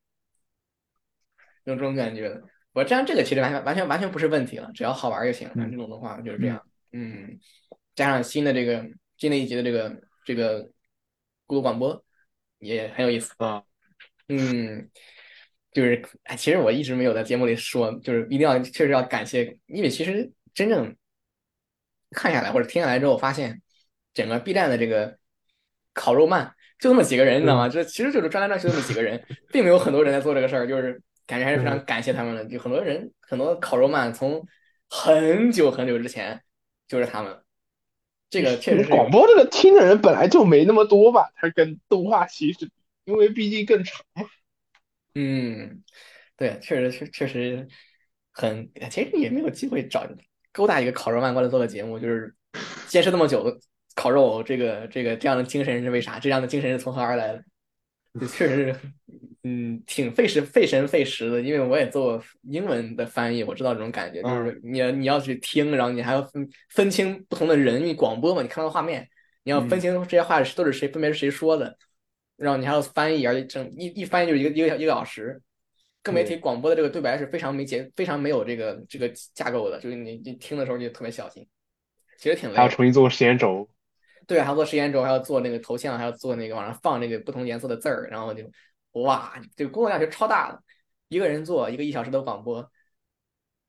[1.65, 2.41] 有这种感觉的。
[2.71, 5.53] 我这样这个其实完全完全完全不是问题了，只要好玩就行了。
[5.69, 7.37] 这种的话就是这样，嗯，
[7.93, 8.85] 加上新的这个
[9.17, 10.63] 新的一集的这个这个
[11.45, 12.05] 孤独广播
[12.59, 13.61] 也很有意思啊，
[14.29, 14.89] 嗯，
[15.73, 20.95] 就是哎，其实我一直没有在节目里说，就是一定要确实要感谢，因为其实真正
[22.11, 23.61] 看下来或者听下来之后，发现
[24.13, 25.19] 整个 B 站的这个
[25.91, 27.67] 烤肉漫就那么几个人，你知道吗？
[27.69, 29.21] 这其实就是转来转去那么几个人，
[29.51, 31.01] 并没有很多人在做这个事儿，就是。
[31.27, 34.47] 感觉还是非常感谢他们的，就很多人很多烤肉漫从
[34.87, 36.39] 很久很久之前
[36.87, 37.35] 就是他们，
[38.29, 42.69] 这个确实是广播这个听的人本来就没那么多吧，它跟动画其实
[43.05, 44.21] 因为毕竟更长嘛。
[45.15, 45.81] 嗯，
[46.37, 47.67] 对，确实确确实
[48.31, 50.07] 很，其实也没有机会找
[50.53, 52.35] 勾搭一个烤肉漫过来做个节目，就是
[52.87, 53.59] 坚持那么久，
[53.95, 56.19] 烤肉这个这个这样的精神是为啥？
[56.19, 57.43] 这样的精神是从何而来的？
[58.27, 58.79] 确实是，
[59.43, 61.41] 嗯，挺费时费神费时的。
[61.41, 69.09] 因为我也做过英文的翻译，我知道这种感觉，就是你要你要去听，然后你还要分分清不同的人，因为广播嘛，你看到画面，
[69.43, 71.77] 你要分清这些话是都是谁，分别是谁说的，
[72.37, 75.41] 然后你还要翻译，而且整一一翻译就是一个一个一个小时。
[76.01, 81.47] 更别提广播的这个对白是非常没结，非常没有这个这个架构的，就是你你听的时候就特别小心，
[82.19, 82.57] 其实挺累的。
[82.57, 83.67] 还要重新做个时间轴。
[84.27, 88.43] 对，还要做时间轴，还要做那个头像，还要做那个往上放那个不同颜色的字儿，然后就
[88.93, 90.59] 哇，这个工作量就超大了。
[91.07, 92.71] 一个人做一个一小时的广播，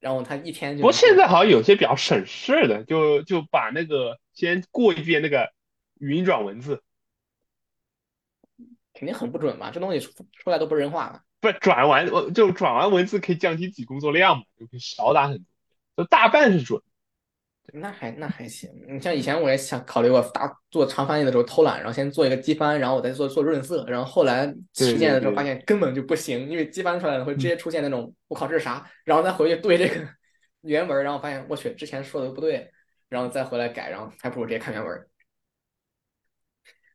[0.00, 0.80] 然后他一天就。
[0.80, 5.52] 不过现在好像有些比较省事的，就就把那个先过一遍那个
[5.98, 6.82] 语音转文字，
[8.94, 11.22] 肯定很不准嘛，这东西出出来都不是人话了。
[11.40, 16.80] 不是转完我就转完文字可以降低自己工作量嘛，就可以少打很多，就大半是准。
[17.73, 30.09] 那还那还行，你像以前我也想考虑过大做长翻译的时候偷懒，然后先做一个机翻，然后我再做做润色，然后后来实践的时候发现根本就不行，因为机翻出来的会直接出现那种我靠这是啥，然后再回去对这个
[30.62, 32.71] 原文，然后发现我去之前说的不对，
[33.09, 35.07] 然后再回来改，然后还不如直接看原文。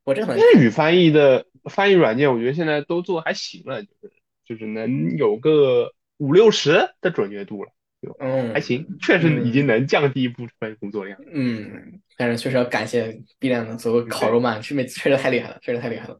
[0.03, 4.11] 我这很日语翻译的翻译软件，我觉得现在都做还行了，就是
[4.45, 7.71] 就是能有个五六十的准确度了。
[8.17, 11.19] 嗯，还行，确实已经能降低一部分工作量。
[11.31, 16.19] 嗯，但是确实要感谢 B 站的所有烤肉漫，确实确实太厉害了，确实太厉害了。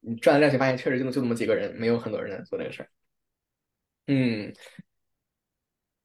[0.00, 2.88] 你转来转去发现，确实就就那么几个人，没有很多人在做这个事儿。
[4.08, 4.52] 嗯，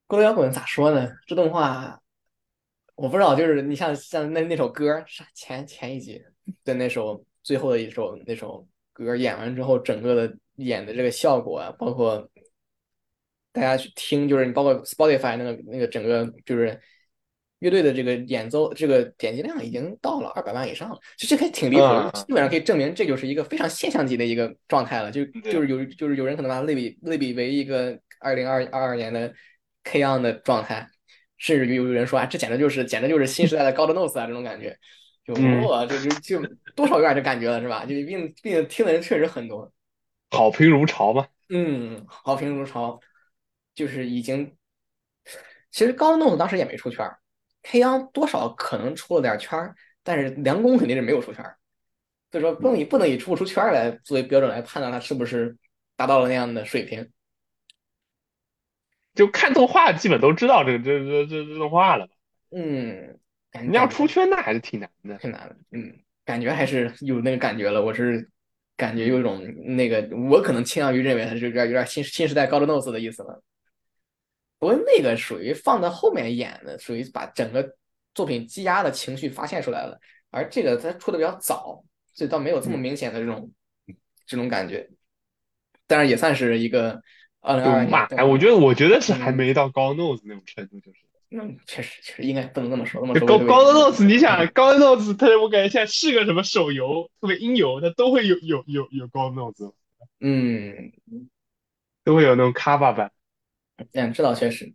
[0.06, 1.10] 孤独摇滚咋说呢？
[1.26, 2.00] 这动画
[2.94, 6.24] 我不知道，就是你像像那那首歌，啥前前一集
[6.64, 12.30] 的那首最后的一首那首歌演完之后，整个的演的这个效果啊，包括。
[13.60, 16.80] 大家去听，就是你包括 Spotify 那个那个整个就是
[17.60, 25.12] 乐队的这个演奏，这个点击量已经到了二百万以上了，就这还挺离谱的，基本上可以证明这就是一个非常现象级的一个状态了。
[25.12, 29.34] 就就是有就是有人可能把它类比类比为一个二零二二二年的
[29.84, 30.88] K on 的状态，
[31.38, 34.78] 甚至于有人说啊，这简直就是简直就是新时代的 God knows 啊这种感觉，
[35.26, 35.34] 就
[35.68, 37.82] 哇，就就就多少有点这感觉了是吧？
[37.86, 39.72] 就并并听的人确实很多，
[40.30, 41.26] 好评如潮嘛。
[41.50, 43.00] 嗯，好评如潮。
[43.78, 44.58] 就是已经，
[45.70, 47.20] 其实高弄子当时也没出圈儿
[47.62, 51.56] ，K 央多少可能出了点圈儿，但是梁工肯定是没有出圈儿，
[52.32, 55.56] 所以说不能以不能以出不出圈儿来作为标准来判断他是不是
[55.96, 57.08] 达到了那样的水平。
[59.14, 62.14] 就看动画基本都知道这个这这这这动画了吧？
[62.50, 63.20] 嗯，
[63.70, 65.56] 你要出圈那还是挺难的，挺难的。
[65.70, 65.94] 嗯，
[66.26, 68.28] 感觉还是有那个感觉了，我是
[68.76, 69.44] 感觉有一种
[69.76, 73.44] 那个，我可能倾向于认为他是有点有点新新时代高的 nose 的意思了。
[74.60, 77.76] 不过那个属于放在后面演的，属于把整个
[78.14, 80.00] 作品积压的情绪发泄出来了，
[80.32, 81.84] 而这个它出的比较早，
[82.14, 83.52] 所以倒没有这么明显的这种
[84.26, 84.90] 这种感觉，
[85.86, 87.02] 但是也算是一个
[87.42, 87.94] 二零二二年。
[88.18, 91.00] 哎，我觉得我觉得是还没到高 nose 那种程度，就是。
[91.30, 99.74] 那确实确实应该不能这么说，那么高高 nose，你想高 nose，它我感觉现在是个什么手游，特别音游，它都会有有有有高 nose，
[100.22, 100.94] 嗯，
[102.06, 103.12] 都会有那种卡巴版。
[103.94, 104.74] 嗯，这倒确实。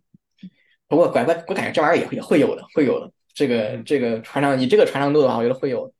[0.87, 3.11] 不过，拐拐，我感觉这玩意儿也也会有的，会有的。
[3.33, 5.93] 这个这个传唱，以这个传唱度的话，我觉得会有。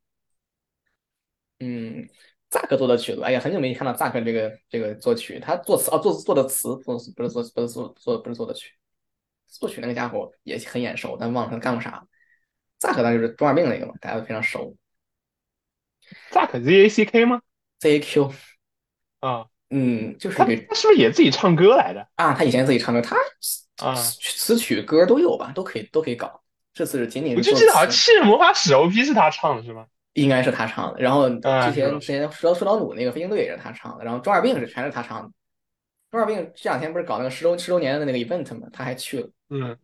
[1.58, 2.08] 嗯
[2.50, 8.72] ，Zack 做的曲子，哎呀，很久没看到 Zack 这个这个作曲，他作词啊，作作的词，不是不是做不是做做不是作的曲，
[9.48, 12.06] 作曲那个家伙也很眼熟，但忘了他干过啥。
[12.78, 14.76] Zack 那就是中二病那个嘛，大家都非常熟。
[16.30, 17.42] Zack Z A C K 吗
[17.80, 18.32] ？Z A Q
[19.20, 19.46] 啊。
[19.76, 22.32] 嗯，就是他，他是不是也自己唱歌来着啊？
[22.32, 23.16] 他以前自己唱歌，他
[23.84, 26.40] 啊词曲歌都有吧，都可以都可以搞。
[26.72, 29.86] 这次是仅仅我就记得好像《七日魔法使》OP 是他唱的是吗？
[30.12, 31.00] 应该是他唱的。
[31.00, 34.04] 然后之前之前说到说到弩那个飞行队也是他唱的。
[34.04, 35.30] 然后中二病是全是他唱的。
[36.12, 38.68] 中二病这两天不是搞那个十周十周年的那个 event 吗？
[38.72, 39.28] 他还去了。
[39.50, 39.76] 嗯。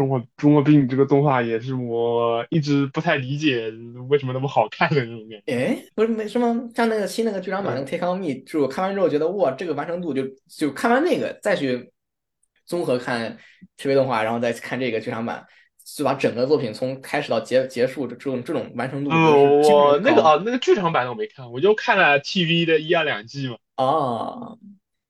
[0.00, 3.70] 中国 中国病这个动画也是我一直不太理解
[4.08, 5.52] 为什么那么好看的那种感觉。
[5.52, 11.92] 哎，不是没什么，像那个新那个剧场版那个《Take On Me》，就我看完之后觉得哇，这个完成度就就看完那个再去
[12.64, 13.36] 综合看
[13.76, 15.44] TV 动画，然后再看这个剧场版，
[15.84, 19.10] 就把整个作品从开始到结结束这种这种完成度。
[19.10, 23.56] 我那个啊，那个剧场版的我没看，我就看了 TV 的一二两季嘛。
[23.76, 24.58] 哦，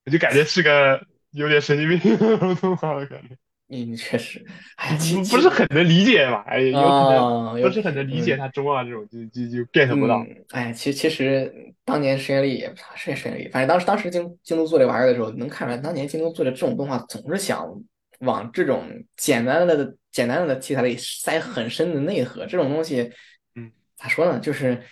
[0.04, 2.18] 我就感觉是个有点神经病
[2.56, 3.36] 动画的感觉。
[3.72, 4.44] 嗯，确实，
[4.76, 6.44] 哎，其不是很能理解吧？
[6.48, 10.26] 哎，有可能不是很能理解他中二这种，就就就 get 不到。
[10.50, 11.54] 哎，其实其实
[11.84, 17.64] 当年实验力也是实验力，反正当时当时京京东做这玩意儿的时候，能看出来，当年京东做的这种动画总是想
[18.20, 18.84] 往这种
[19.16, 23.10] 简单的简单的题材里塞很深的内核，这种东西，
[23.54, 24.40] 嗯，咋说呢？
[24.40, 24.82] 就是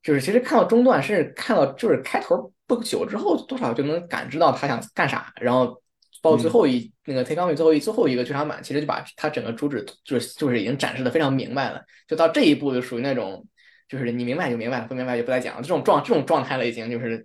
[0.00, 5.82] 就是其实看到中段，甚至看到就是开头不久之后，多少就能感知到他想干啥，然后
[6.22, 13.46] 包括最后一、那个 Take On Me 最后一最后一个剧场版，其实就把他整个主旨就是就是已经展示的非常明白了，就到这一步就属于那种
[13.88, 17.24] 就是你明白就明白了，不明白就不再讲了，这种状这种状态了已经就是。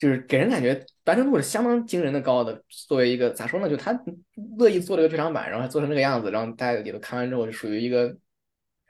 [0.00, 2.64] 就是给人感觉完成度是相当惊人的高的。
[2.70, 3.92] 作为一个咋说呢，就他
[4.58, 8.16] 乐意做这个剧场版，然后还做成这个样子，然后大家也都看完之后，就属于一个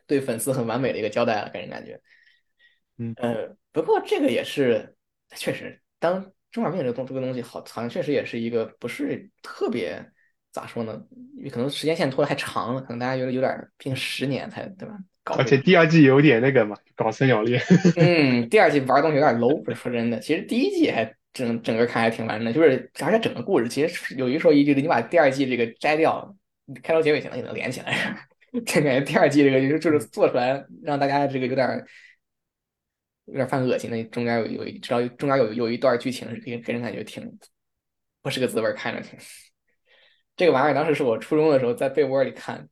[0.06, 2.00] 对粉丝很完美的一个交代了，给人感觉。
[2.98, 4.94] 嗯呃，不过这个也是
[5.34, 10.04] 确实，当中二病这个东这个东西好，好像确实也是一个不是特别
[10.52, 11.00] 咋说呢，
[11.50, 14.96] 可能时间线拖得太长了，可能大家觉得有点毕竟十年才对吧？
[15.22, 17.60] 搞而且第二季有点那个嘛，搞三角恋。
[17.96, 20.18] 嗯，第二季玩的东西有点 low，不是说真的。
[20.18, 26.34] 其实第一季还整整个看还挺完整的，就是而且整个故事其实有一说一，就是你把第二季这个摘掉，
[26.82, 28.26] 开头结尾可能也能连起来。
[28.66, 31.84] 这感觉第二季这个就是就是做出来让大家这个有点
[33.30, 37.38] 有点犯恶心的，中间有有一知道中间有有一段剧情是给给人感觉挺
[38.22, 39.18] 不是个滋味，看着挺。
[40.36, 42.68] 这个玩意儿当时是我初中的时候在被窝里看，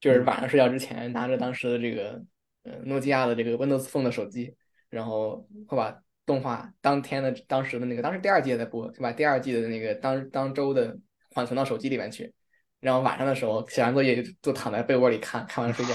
[0.00, 2.22] 就是晚上睡觉之前拿着当时的这个
[2.64, 4.54] 呃诺基亚的这个 Windows Phone 的手机，
[4.90, 10.96] 然后会把动画当天的当时的那个当时第二季也在播，就把第二季的那个当当周的
[11.30, 12.32] 缓存到手机里面去，
[12.80, 15.94] 然后晚上的时候写完作业就就躺在被窝里看，看完睡觉，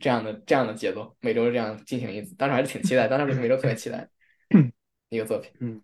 [0.00, 4.08] 这样的这样的节奏，每周这样进行一次，当时还是挺期待，当时每周特别期待
[5.08, 5.80] 一个作品，嗯，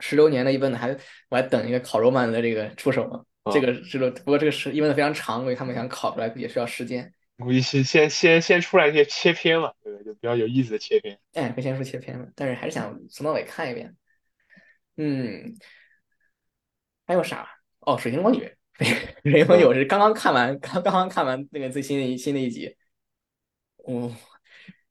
[0.00, 0.90] 十周年的一本还
[1.28, 3.24] 我还等一个烤肉漫的这个出手嘛。
[3.52, 7.12] 这个是不过这个是因为非常长，所以他们想烤出来也需要时间。
[7.38, 10.04] 估计是先先先出来一些切片嘛，对不对？
[10.06, 11.16] 就比较有意思的切片。
[11.34, 13.94] 哎，会先出切片嘛，但是还是想从头到尾看一遍。
[14.96, 15.54] 嗯，
[17.06, 17.48] 还有啥？
[17.80, 18.38] 哦，《水星魔女》，
[19.30, 22.74] 《水星魔女》我是刚刚看完，刚刚刚看完那个最新的一新的一集。
[23.86, 24.14] 哦，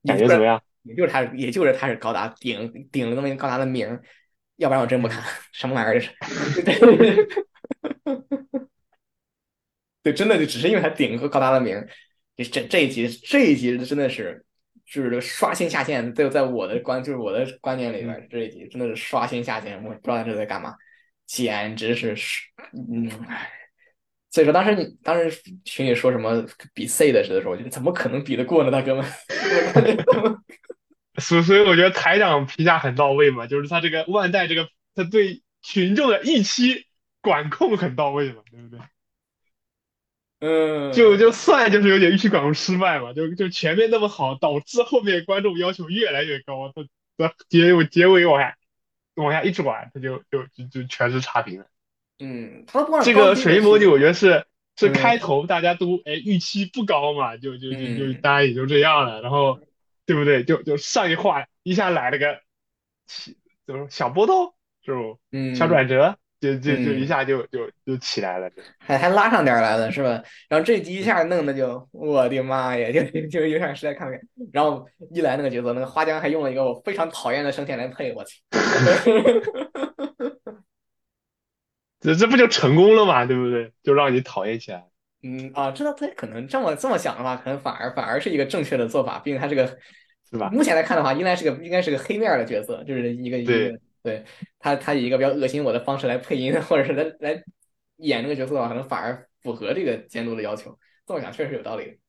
[0.03, 0.61] 感觉怎么样？
[0.83, 4.01] 也就是他，也就是他是高达顶顶了那么一个高达的名儿，
[4.57, 6.11] 要不然我真不看，什么玩意儿这是？
[10.03, 11.83] 对，真的就只是因为他顶个高达的名，
[12.35, 14.45] 这这这一集这一集真的是
[14.85, 20.75] 就是刷新下限，在在我的观就是我的观念里边，这一集真的是刷新下限，我不知道他这在干嘛，
[21.25, 22.15] 简直是
[22.71, 23.09] 嗯，
[24.35, 29.05] 所以说当时你当时群里说什么比 C 的时候，我觉得怎么可能比得过呢，大哥们？
[31.21, 36.85] 所所以我觉得台长评价很到位嘛，就是他这个万代这个他对群众的预期
[37.21, 38.79] 管控很到位嘛，对不对？
[40.39, 46.83] 嗯，就就算就是有点预期管控失败嘛，就就前面那么好，导致后面观众要求越来越高，他
[47.29, 48.57] 他结尾结尾往下
[49.13, 51.67] 往下一转，他就就就就全是差评了。
[52.19, 54.45] 嗯，他不这个水晶魔女，我觉得是
[54.77, 59.59] 是嗯开头大家都哎预期不高嘛，就就就就嗯大家也就这样了，然后
[60.05, 60.43] 对不对？
[60.43, 62.39] 就就上一话一下来了个
[63.07, 63.35] 起
[63.67, 64.53] 就是小波动
[64.85, 65.19] 是不？
[65.31, 68.49] 嗯，小转折，就就就嗯一下就就就起来了。
[68.77, 70.23] 还还拉上点来了是吧？
[70.47, 74.19] 然后这集一下弄的就，我的妈呀，就就有点实在看不了。
[74.53, 78.39] 然后一来那个角色，那个花江还用了一个我非常讨厌的声线来配，我去。
[82.05, 83.73] 这这不就成功了嘛，对不对？
[83.81, 84.85] 就让你讨厌起来。
[85.23, 89.65] 嗯啊，这他可能这么这么想的话，可能反而反而是一个正确的做法，毕竟他这个
[90.29, 94.23] 是吧目前来看的话，应该是个应该是个黑面的角色，就是一个一个对
[94.59, 97.43] 他他以一个比较恶心我的方式来配音，或者是来来
[97.97, 100.77] 演这个角色的话，可能反而符合这个监督的要求。
[101.07, 101.99] 这么想确实有道理，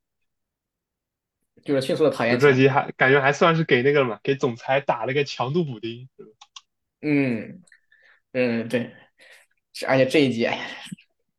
[1.64, 6.09] 就是迅速的讨厌这集还感觉还算是给那个了嘛，给总裁打了个强度补丁。
[7.01, 7.62] 嗯
[8.32, 8.90] 嗯，对，是
[9.87, 10.64] 而且这一集，哎呀，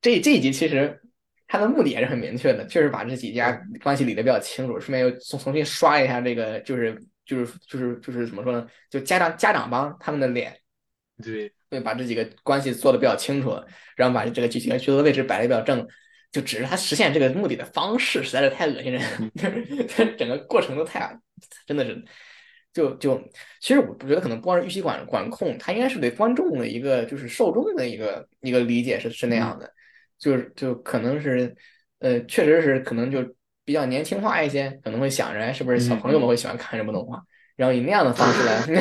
[0.02, 1.02] 这这一集其实
[1.48, 10.56] 它的目的也是很明确的，就是把这几家关系理得比较清楚，顺便又重重新刷一下这个，就是就是就是就是怎么说呢，就家长家长帮他们的脸，
[11.24, 13.60] 对，对，把这几个关系做的比较清楚，
[13.96, 15.88] 然后把这个剧情角色的位置摆的比较正，
[16.32, 19.50] 就只是他实现这个目的的方式实在是太恶心人了， 就
[20.06, 21.18] 是整个过程都太
[21.66, 22.04] 真的是。
[22.78, 23.19] 就就，
[23.59, 29.67] 其实我觉得可能不光是预期管管控，它应该是对观众的一个就是受众的一个一个理解是是那样的，
[30.19, 31.55] 就是就可能是
[31.97, 33.25] 呃，确实是可能就
[33.65, 37.19] 比较年轻化一些，可能会想着哎，是不是小朋友们会喜欢看什么动画，
[37.55, 38.61] 然后以那样的方式来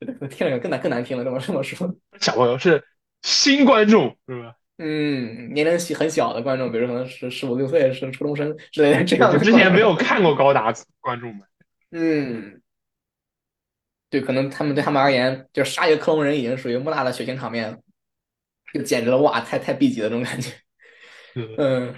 [0.28, 1.88] 听着更难更难听了，这么这么说，
[2.20, 2.82] 小朋友是
[3.22, 4.54] 新观众是吧？
[4.78, 9.94] 嗯，年龄小很小的观众，比如可能是十五六岁是初中生之类的这样的，之前没有。
[9.94, 11.49] 看过高达观众们。
[11.90, 12.60] 嗯，
[14.08, 17.78] 对，可能他们对他们而言，就杀一个克隆人已经属于莫大的血腥场面了，
[18.72, 20.50] 就简直了，哇，太太 B 级的这种感觉。
[21.32, 21.94] 是嗯，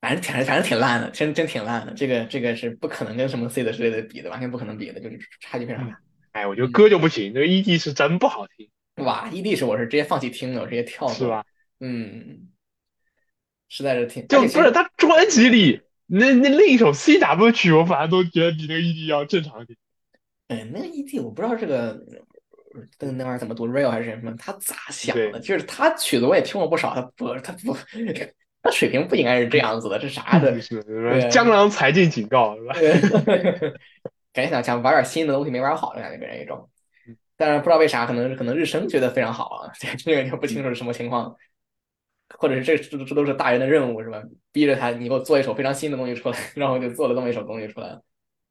[0.00, 1.92] 反正挺反正挺烂的，真真挺烂的。
[1.94, 5.98] 这个这个是不可能跟什么 C 的之类的比的，完全不可能比的，就是差距非常大。
[6.32, 8.70] 哎，我觉得歌就不行，这个 ED 是真不好听，
[9.04, 11.14] 哇，ED 是我是直接放弃听的，我直接跳过。
[11.14, 11.44] 是吧？
[11.80, 12.48] 嗯，
[13.68, 15.82] 实在是挺就不是他专辑里
[16.14, 19.78] 那那另一首 CW 曲，我反而都觉得比那个 ED 要正常一点。
[20.48, 21.98] 嗯，那个 ED 我不知道这个
[22.74, 25.30] 呃那那玩意儿怎么读 real 还是什么，他咋想的？
[25.32, 27.74] 对就是他曲子我也听过不少，他不他不
[28.62, 30.60] 他水平不应该是这样子的，这啥的？
[30.60, 30.84] 是
[31.30, 32.74] 江郎才尽警告是吧？
[34.34, 36.68] 感觉想想玩点新的东西没玩好的感觉，给人一种。
[37.38, 41.34] 但是不知道为啥，可能可能日升觉得非常好啊，这 这个就不清楚是什么情况，
[42.38, 44.22] 或者是这这这都是大人的任务是吧？
[44.52, 48.02] 逼着他你给我做一首非常新的东西出来， 然后就做了这么一首东西出来了。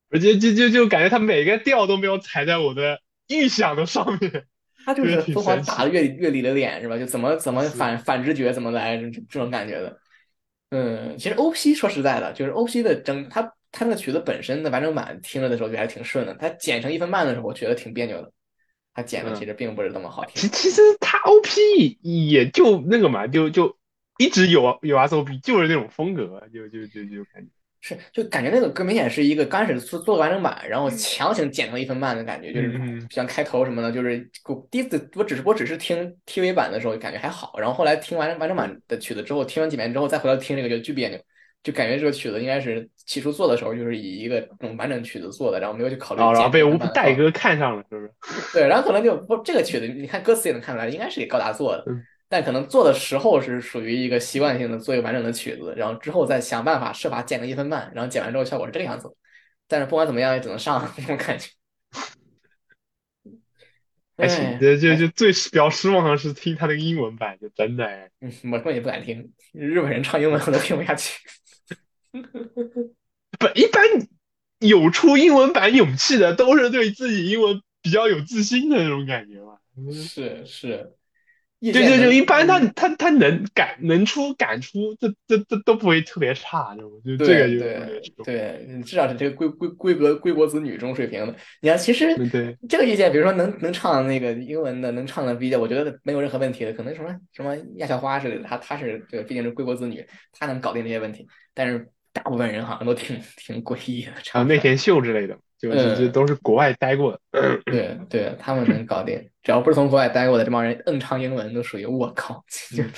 [0.10, 4.46] 而且就就就感觉他每个调都没有踩在我的预想的上面。
[4.84, 6.98] 他就是疯狂打乐乐理的脸是吧？
[6.98, 9.96] 就怎么怎么反反直觉怎么来这这种感觉的。
[10.72, 18.32] 嗯，其实 OP 说实在的，就是 OP 的整他他那个曲子本身的完整版听着的时候就还挺顺的，他剪成一分半的时候，我觉得挺别扭的。
[18.94, 20.50] 他剪的嗯其实并不是那么好其听。
[20.52, 23.78] 其实他 OP 也就那个嘛，就就
[24.18, 27.50] 一直有有 SOP，就是那种风格，就就就就感觉。
[27.84, 41.20] 是，就感觉那个歌明显是一个刚开始做做完整版，然后强行剪成一分半的感觉，就是像开头什么的，就是我第一次我只是我只是听 TV 版的时候感觉还好，然后后来听完完整版的曲子之后，听完几遍之后再回来听这个就巨别扭，
[41.64, 48.12] 就感觉这个曲子应该是起初做的时候就是以一个这种完整曲子做的，然后没有去考虑然后然后被剪成一分半戴哥看上了，是不是？
[48.58, 59.14] 对，然后可能就不这个曲子，你看歌词也能看出来，应该是给高达做的嗯，但可能做的时候是属于一个习惯性的做一个完整的曲子，然后之后再想办法设法剪个一分半，然后剪完之后效果是这个样子。
[59.68, 61.50] 但是不管怎么样，也只能上那种感觉。
[64.18, 71.20] 还行，哎就就就最比较失望的是听他那个英文版，就真的哎，嗯，我根本就不敢听，日本人唱英文我都听不下去。
[73.42, 73.84] 不一般
[74.60, 79.58] 有出英文版勇气的，都是对自己英文比较有自信的那种感觉嘛。
[79.92, 80.94] 是是，
[81.60, 91.36] 对对对一般他嗯他他能敢能出敢出，这这这都不会特别差，就就这个就对对对，嗯至少是这个归归归国归国子女这种水平的。
[91.62, 96.74] 你看，其实对对这个意见，比如说能能唱那个英文的，能唱的比较，我觉得没有任何问题的。
[96.74, 101.28] 可能什么什么亚小花之类的，他他是这个毕竟是归国子女，他能搞定这些问题。
[101.54, 107.20] 但是大部分人好像都挺挺诡异的，啊唱内田秀之类的，就就都是国外待过的。
[107.66, 112.44] 对对，他们能搞定，只要不是从国外待过的这帮人，硬唱英文都属于我靠，
[112.76, 112.92] 就是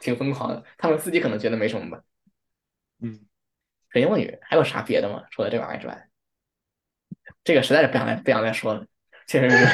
[0.00, 0.62] 挺疯狂的。
[0.76, 2.02] 他们自己可能觉得没什么吧。
[3.00, 3.20] 嗯，
[3.90, 5.22] 水英文语还有啥别的吗？
[5.30, 6.08] 除了这玩意儿之外，
[7.44, 8.86] 这个实在是不想再不想再说了，
[9.26, 9.66] 确实是。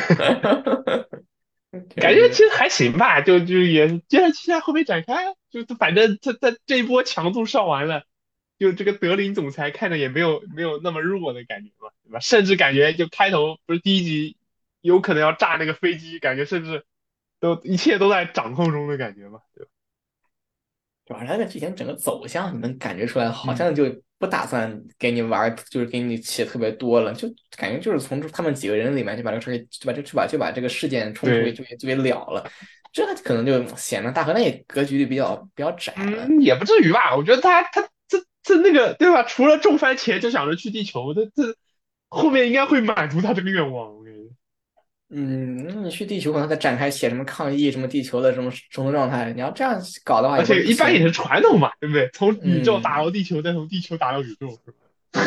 [1.96, 8.04] 感觉其实还行吧，就就也接着期待后面展开，就反正他他这一波强度上完了，
[8.58, 12.20] 就这个德林总裁看着也没有没有那么弱的感觉嘛，对吧？
[12.20, 14.36] 甚至感觉就开头不是第一集
[14.80, 16.84] 有可能要炸那个飞机，感觉甚至
[17.40, 19.70] 都一切都在掌控中的感觉嘛，对吧？
[21.04, 23.84] 主要是它的剧情整个走向，你能感觉出来，嗯好像就
[24.18, 32.48] 不打算给你玩儿，就是给你写特别多了，就感觉就是从他们几个人里面就把这个事儿给就把这就把就把这个事件冲突就给就给了了，
[32.92, 36.24] 这可能就显得大河内格局就比较比较窄了。
[36.28, 37.88] 嗯，也不至于吧，我觉得他他
[38.42, 39.22] 这这那个对吧？
[39.22, 41.54] 除了种番茄就想着去地球，这这
[42.08, 44.18] 后面应该会满足他这个愿望，我感觉。
[45.14, 52.08] 嗯，那你去地球可能再展开写什么抗议什么地球的什么什么状态，你要这样搞的话，而且不一般也是传统嘛，对不对？
[52.14, 54.78] 从宇宙嗯打到地球，再从地球打到宇宙，是吧？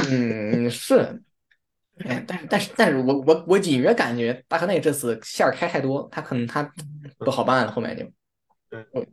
[0.09, 1.21] 嗯，是，
[1.99, 6.67] 哎，但是但是但是我我我隐约感觉大河内这次线儿开太多，他可能他
[7.19, 8.03] 不好办了，后面就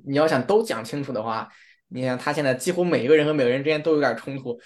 [0.05, 1.47] 你要想都讲清楚的话，
[1.93, 4.59] 你看他现在几乎每一个人和每个人之间都有点冲突，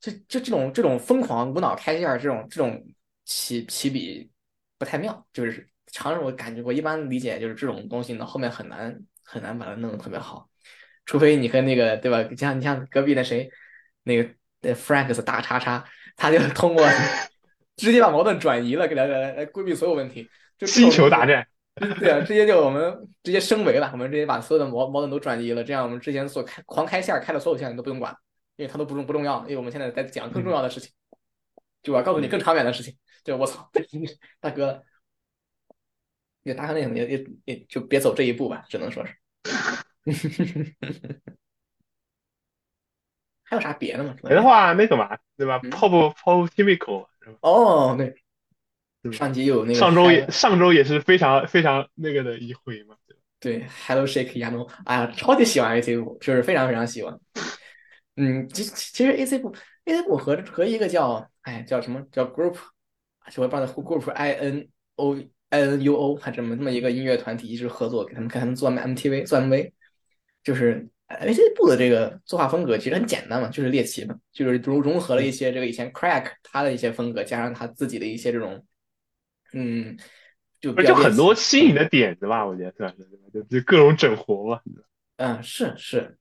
[0.00, 2.82] 就就这种这种疯狂无脑开线儿这种这种
[3.24, 4.30] 起起笔
[4.78, 10.48] 不太妙，就是常人我感觉我一般理解就是这种东西呢后面很难很难把它弄得特别好，
[11.04, 12.22] 除非你和那个对吧？
[12.30, 13.50] 你像你像隔壁那谁，
[14.04, 14.28] 那个
[14.62, 15.84] 呃 Franks 大叉叉，
[16.16, 16.86] 他就通过
[17.76, 20.28] 直接把矛盾转移了，给他来来规避所有问题，
[20.58, 21.46] 就星球大战，
[21.98, 28.14] 对啊，直接就我们直接升维了，我们直接把所有的矛矛盾都转移了，这样我们之前所开狂开线开的所有线你都不用管，
[28.56, 30.92] 因为它都不重不重要，因为我们现在在讲更重要的事情，
[31.82, 32.94] 就我要告诉你更长远的事情，
[33.24, 33.70] 就我操，
[34.40, 34.84] 大哥，
[36.42, 39.14] 也大哥那什么也也也就别走这一步吧，只能说是。
[43.44, 44.14] 还有啥别的吗？
[44.22, 47.08] 别的话那个嘛，对吧嗯？Pop Pop Chemical，
[47.40, 48.14] 哦，对，
[49.12, 52.94] 上集有那个上周也上周也是非常非常那个的一回嘛，
[53.38, 57.18] 对，Hello Shake Yano，哎呀，超级喜欢 AC 五，就是非常非常喜欢。
[58.16, 59.54] 嗯，其其实 AC 部
[59.86, 62.56] AC 部和和一个叫哎叫什么叫 Group，
[63.36, 69.72] 我也不知道 Group I N O I N U O 还这么这么一个音乐团体一直合作，给他们给他们做 MTV 做 MV，
[70.44, 78.62] 就是呃 AC 部的这个作画风格其实很简单嘛，就是猎奇嘛，就是融融合了一些这个以前 Crack 他的一些风格，加上他自己的一些这种
[79.52, 79.96] 嗯，
[80.60, 84.60] 就就很多新颖的点子吧，我觉得算是，对就就各种整活嘛。
[85.16, 86.16] 嗯，是是，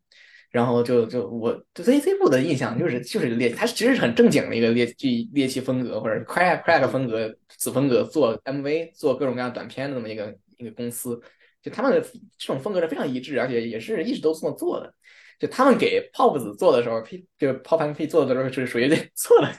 [0.52, 11.22] 然后就就我对 ZC 部的印象就是就是猎，它其实是很正经的一个猎奇猎奇风格或者 crack crack 风格子风格做 MV 做各种各样短片的这么一个一个公司，
[11.62, 14.94] 就他们的这种风格是非常一致，而且也是一直都这么做的。
[15.40, 19.50] 就他们给 Pop 子做的时候，P 就 Pop and P 做的时候是属于 做的，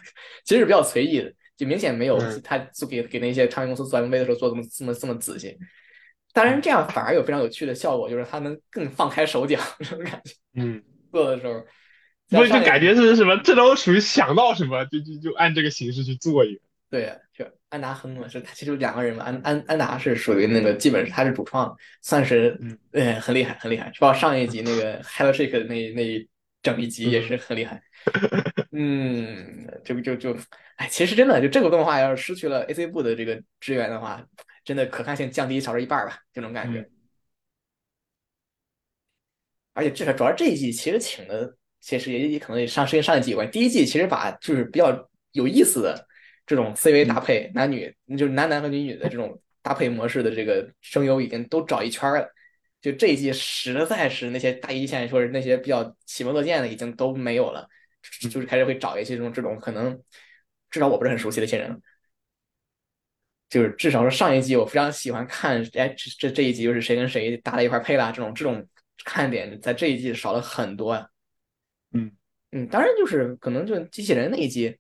[0.45, 5.59] 其实是比较随意的，就明显没有嗯他做给给那些唱片公司做 MV 的时候做这么这么这么仔细。
[6.33, 10.33] 当然，这样反而有非常有趣的效果，就是他能更放开手脚这种感觉。
[10.55, 10.83] 嗯，
[11.13, 11.63] 做的时候，
[12.31, 16.61] 不是就感觉是什么，这都属于想到什么就就就按这个形式去做一个。
[16.89, 26.29] 对，就安达亨嘛，是他其实两个人嘛，安安安达是属于那个基本是他是主创，算是嗯呃很厉害很厉害，包括上一集那个 Hello Shake 的那那一
[26.63, 27.83] 整一集也是很厉害。
[28.73, 30.37] 嗯，这个就就
[30.77, 34.25] 哎，其实真的就这个动画要是失去了 AC 部的这个支援的话，
[34.65, 36.89] 真的可看性降低少了一半儿吧，这种感觉。
[39.73, 43.51] 而且至少主要这一季其实请的，其实也也可能也上跟上一季有关。
[43.51, 46.07] 第一季其实把就是比较有意思的
[46.47, 52.29] 这种 CV 搭配，男女就是男男和女女的这种搭配模式的这个声优已经都找一圈了。
[52.81, 57.69] 就这一季实在是那些大一线或者那些比较喜闻乐见的已经都没有了，
[58.31, 60.01] 就是开始会找一些这种这种可能
[60.71, 61.81] 至少我不是很熟悉的一些人。
[63.49, 68.65] 就是至少是上一季我非常喜欢看，哎，这这这一集又是谁跟谁搭在一块儿配啦，这种这种
[69.05, 71.09] 看点在这一季少了很多呀。
[71.93, 72.13] 嗯
[72.53, 74.77] 嗯，当然就是可能就机器人那一季，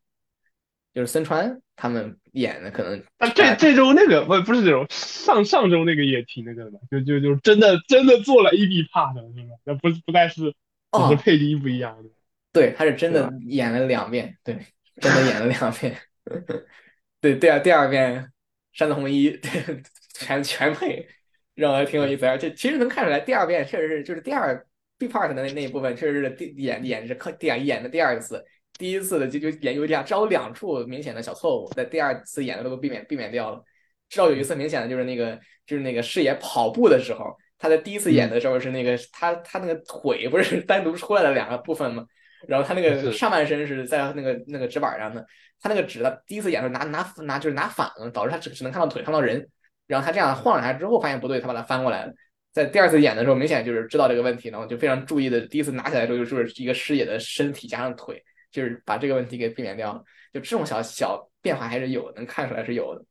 [0.94, 9.55] 就是森川他们演的可能啊这这周那个不不是这周，上上周那个也挺那个的嘛，就就就真的真的做了 A B part 是吧？
[9.64, 10.55] 那不不再是只
[10.92, 12.09] 哦是配音不一样的。
[12.52, 14.59] 对，他是真的演了两遍，对，
[15.01, 15.97] 真的演了两遍。
[17.20, 18.31] 对，第二第二遍
[18.72, 19.39] 山泽弘一
[20.14, 21.06] 全全配，
[21.55, 22.27] 让我挺有意思。
[22.27, 24.66] 而且其实能看出来，第二遍确实是就是第二
[24.98, 28.44] B part 的那那一部分，确实是第演演是第演演的第二次，
[28.78, 33.62] 第一次的就就演有两只有两处明显的小错误，在第二次演的都避免避免掉了。
[34.09, 42.06] 至少有一次明显的就是那个就是那个视野跑步的时候，他在第一次演的时候是那个他他那个腿不是单独出来了两个部分吗？
[42.48, 45.24] 然后他那个上半身是在那个那个纸板上的，
[45.60, 49.46] 他那个纸他第一次演的时候拿拿拿就是拿反了，导致他只只能看到腿看不到人。
[49.86, 52.12] 然后他这样晃两下之后发现不对，他把它翻过来了。
[52.52, 60.02] 在第二次演的时候，明显就是知道这个问题，然后就非常注意的，第一次拿起来的时候就是一个视野的身体加上腿，就是把这个问题给避免掉了。
[60.32, 63.04] 就这种小小变化还是有，能看出来是有的。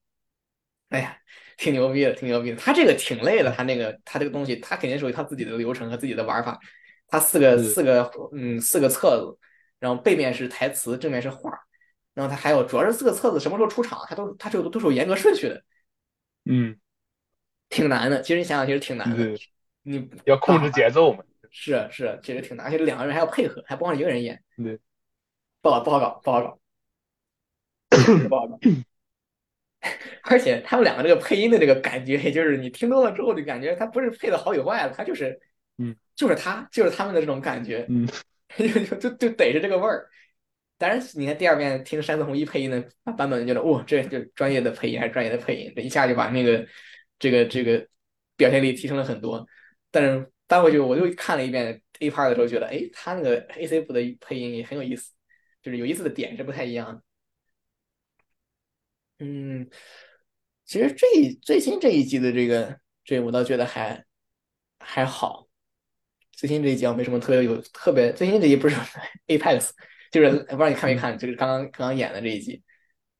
[0.89, 1.17] 哎呀，
[1.57, 2.55] 挺牛逼的，挺牛逼的。
[2.55, 6.57] 他这个挺累的，他那个他这个东西，他肯定属于他自己的流程和自己的玩法。
[7.09, 9.37] 他四个四个嗯四个册子，
[9.79, 11.51] 然后背面是台词，正面是画，
[12.13, 15.63] 然后它还有主要是四个册子什么时候出场，它都它这个都是有严格顺序的，
[16.45, 16.77] 嗯，
[17.69, 18.21] 挺难的。
[18.21, 19.37] 其实你想想，其实挺难的。
[19.83, 21.23] 你要控制节奏嘛。
[21.51, 24.79] 是啊是啊，其实挺难，而且两个人还要配合，还不光一个人演，对，
[25.63, 26.59] 不好不好搞，不好搞，
[28.29, 28.59] 不好搞。
[30.23, 35.41] 而且他们两个这个配音的这个感觉，也就是你听多了之后，就感觉他不是配的好与坏了，他就是，
[35.79, 38.05] 嗯，就是他，就是他们的这种感觉，嗯，
[38.57, 40.07] 就就就就得是这个味儿。
[40.77, 42.81] 当然，你看第二遍听山子红一配音的
[43.17, 46.65] 版本，觉得哇，这就专业的配音还是专业的配音，这一下就把那个
[47.17, 47.85] 这个这个
[48.37, 49.45] 表现力提升了很多。
[49.91, 55.11] 但是翻回去我又看了一遍 A part 的时候，觉得哎，他那个 AC 部的配音也很有意思，
[55.61, 57.03] 就是有意思的点是不太一样的。
[59.19, 59.69] 嗯，
[60.63, 61.05] 其实这
[61.41, 64.05] 最新这一季的这个这我倒觉得还
[64.79, 65.48] 还好。
[66.39, 68.75] 最新这一集啊没什么特别有特别，最新这一集不是
[69.27, 69.71] Apex，
[70.09, 72.61] 就是不知道你看没看，就是刚刚刚刚演的这一集，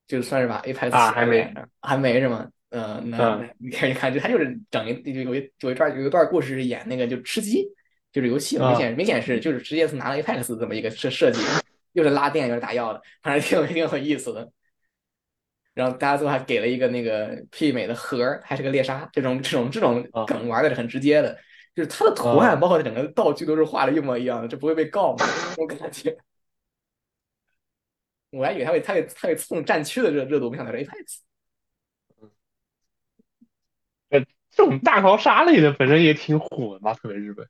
[0.08, 2.50] 就算是把 Apex 啊还没还没是吗？
[2.70, 3.40] 呃，那嗯。
[3.41, 7.68] 那你看一看，就他就是整一就有一有一段有一段故事是演那个就吃鸡，
[8.14, 11.41] 就是游戏，啊明显明显是就是直接是拿了 Apex 这么一个设设计，
[11.91, 14.50] 又是拉电又是打药的，反正挺有挺有意思的。
[15.74, 21.38] 然后大家最后还给了一个那个媲美的盒，还是个猎杀，这种这种这种啊梗玩的是很直接的，
[21.80, 25.26] 就是它的图案包括整个道具都是画的一模一样的，这不会被告吗？
[25.57, 26.18] 我感觉，
[28.31, 31.19] 我还以为他会他会他会蹭战区的热热度，没想到是 Apex。
[34.51, 37.47] 这种大逃杀类的本身也挺火的吧，特别日本。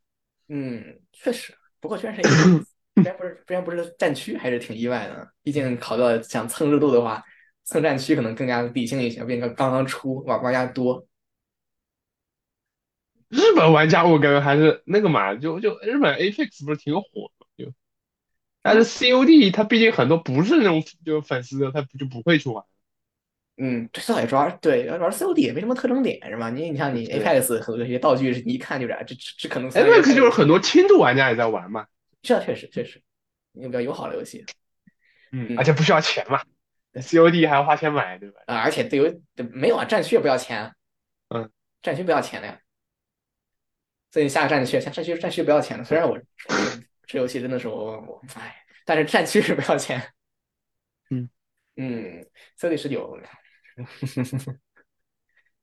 [0.48, 2.64] 嗯，确实，不过确实是 Apex
[2.96, 7.24] 之前不是之前不是战区还是挺意外的，毕竟考到想蹭热度的话，
[7.64, 11.04] 蹭战区可能更加理性一些，毕竟刚刚出玩玩家多。
[13.30, 17.72] 日本玩家我感觉还是那个嘛，就就日本 Apex 不是挺火的就，
[18.62, 22.64] 但是 COD 它毕竟很多不是那种就粉丝的，他就不会去玩。
[23.58, 26.50] 嗯，这倒也抓对玩 COD 也没什么特征点是吧？
[26.50, 31.86] 你你像你 Apex 很多这些道具是你一看就是啊，这这这可能 Apex 就是很多轻度玩家也在玩嘛。
[32.22, 33.02] 这确实确实，
[33.54, 34.46] 一个比较友好的游戏。
[35.32, 36.42] 嗯，而且不需要钱嘛
[36.94, 38.42] ，COD 还要花钱买，对吧？
[38.48, 39.22] 啊，而且对游
[39.54, 40.74] 没有啊，战区也不要钱。
[41.28, 41.50] 嗯，
[41.82, 42.60] 战区不要钱的呀。
[44.12, 45.84] 最近下个战区，下战区战区不要钱的。
[45.84, 46.20] 虽然我
[47.06, 48.56] 这游戏真的是我我哎，
[48.86, 50.02] 但是战区是不要钱。
[51.12, 51.30] 嗯
[51.76, 52.26] 嗯
[52.60, 53.20] ，COD 十九，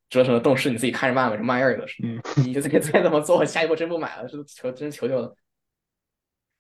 [0.08, 2.02] 折腾的动视你自己看着办吧，这玩意儿都是。
[2.04, 5.36] 嗯，你就再再这么做，下一步真不买了，是求真求求了。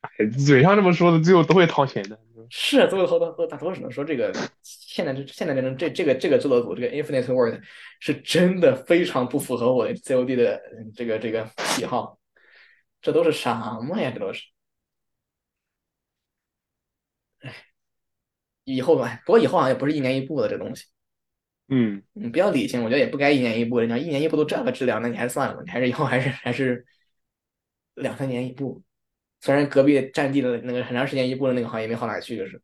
[0.00, 2.18] 哎，嘴上这么说的，最后都会掏钱的。
[2.50, 4.32] 是，最后都都大多只能说这个
[4.62, 7.60] 现在这现在这种这这个这个制作组这个 Infinite World
[8.00, 10.60] 是真的非常不符合我 COD 的
[10.94, 12.18] 这个这个喜好，
[13.00, 14.10] 这都是什么呀？
[14.12, 14.44] 这都是，
[17.40, 17.52] 哎，
[18.64, 20.84] 以后吧，不过以后好像也不是一年一部的这东西，
[21.68, 23.80] 嗯，你比较理性，我觉得也不该一年一部。
[23.80, 26.86] 你要一年一部都这个质量，那你还是算了吧，你还是以后还是还是
[27.94, 28.82] 两三年一部。
[29.46, 32.60] 虽然隔壁占地的那个很长时间一部的那个行业没好哪去，就是。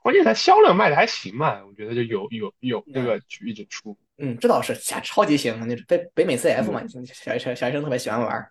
[0.00, 3.98] 关键它销量卖的还行嘛，我觉得就有有有那个一直出。
[4.18, 8.48] 嗯，这倒是，超超级行，那北北美 CF 嘛，小学生小学生特别喜欢玩。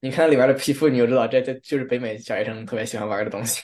[0.00, 3.62] 你看里边的皮肤，你就知道这这就是北美小学生特别喜欢玩的东西。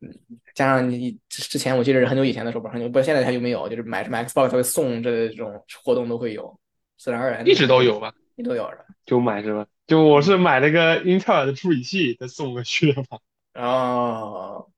[0.00, 0.10] 嗯，
[0.56, 6.58] 加上你之前我记得是很久以前的时候，不是很久，不是现在它就没有，就是买什么 Xbox 它会送这种活动都会有，
[6.96, 8.14] 自然而然一直都有吧。
[8.42, 8.84] 你都有了？
[9.06, 9.66] 就买是吧？
[9.86, 13.18] 就我是买了个英特尔的处理器，再送过去的嘛。
[13.54, 14.68] 哦，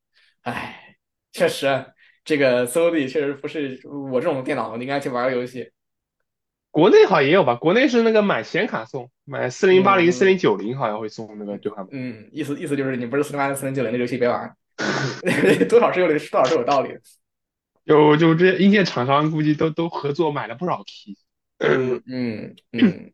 [0.43, 0.97] 哎，
[1.33, 1.87] 确实，
[2.25, 5.71] 这个 so D 确实不是我这种电脑应该去玩个游戏。
[6.71, 7.55] 国内好像也有吧？
[7.55, 11.87] 国内是那个买显卡送，买四零八零、四零九零好像会送那个兑换。
[11.93, 14.55] 嗯，意思意思就是你不是四零八零、四零九零的游戏别玩，
[15.71, 17.01] 多少是有多少是有道理的。
[17.87, 21.17] 就就这些硬件厂商估计都都合作买了不少 key。
[21.59, 23.13] 嗯嗯嗯。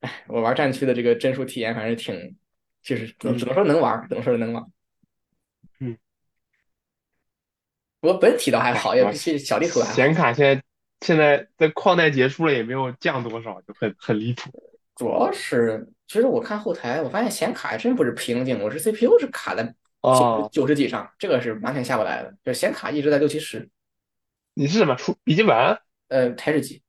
[0.00, 2.36] 哎， 我玩战区的这个帧数体验，还是挺，
[2.82, 4.64] 就是怎么说能玩，怎么说能玩。
[5.80, 5.96] 嗯，
[8.00, 9.94] 不过本体倒还好，也比起小地图还好。
[9.94, 10.62] 显卡现在
[11.00, 14.50] 现在在矿难结束了，也没有降多少，就很很离谱。
[14.96, 19.62] 主要是，其实我看后台，我发现显卡还真不是瓶颈，我是 CPU 是卡在
[20.02, 23.68] 九九十几上，这个是完全下不来的，就显卡一直在六七十。
[24.54, 25.54] 你是什么出笔记本？
[26.08, 26.82] 呃，台式机。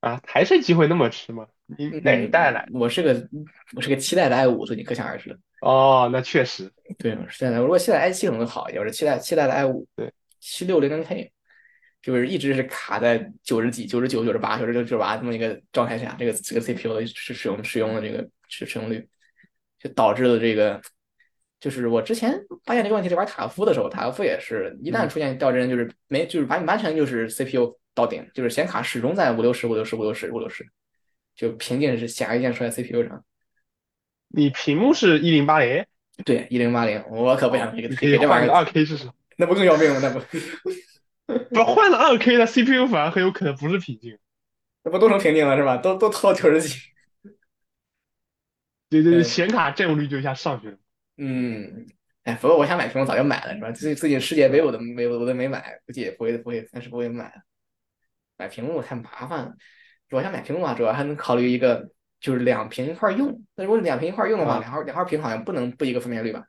[0.00, 1.46] 啊，还是机会那么吃吗？
[1.78, 2.66] 你哪一代来？
[2.72, 3.28] 我是个
[3.76, 5.38] 我是个期待的 i 五，所以你可想而知。
[5.60, 10.10] 哦，那确实，对，现在如果现在 i 七可能好一点，我是期待期待的 i 五，对，
[10.40, 11.30] 七六零零 K，
[12.00, 19.06] 就是一直是卡在九十几、九十九、九十八、九十九、九十八这么一个状态下，这个这个 CPU 的使使用使用的这个使使用率，
[19.78, 20.80] 就导致了这个，
[21.60, 30.68] 就是我之前发现这个问题是玩塔夫的时候，塔夫也是一旦出现掉帧，就是没就是完完全就是 CPU 到顶，就是显卡始终在五六十、五六十、五六十、五六十。
[31.36, 33.24] 就凭借是显而易见出在 CPU 上，
[34.28, 35.86] 你屏幕是一零八零，
[36.22, 39.08] 对一零八零，我可不想这个可以换个二 K 试试，
[39.38, 40.00] 那不更要命吗？
[40.02, 40.20] 那不
[41.54, 44.18] 不换了二 K 的 CPU 反而很有可能不是瓶颈，
[44.82, 45.78] 那不都成瓶颈了是吧？
[45.78, 46.78] 都都拖到九十几，
[48.90, 50.76] 对对对，显卡占有率就一下上去了。
[51.16, 51.86] 嗯，
[52.24, 53.70] 哎，不过我想买屏幕早就买了是吧？
[53.70, 57.32] 最最近世界杯我都没我都没买，估计也不会不会暂时不会买，
[58.40, 59.54] 买屏幕太麻烦了。
[60.10, 63.44] 我想买屏幕啊，主要还能考虑一个，就是两屏一块用。
[63.54, 66.46] 那如果两屏一块用的话，两号两号屏好像不能不一个分辨率吧？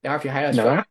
[0.00, 0.84] 两号屏还要能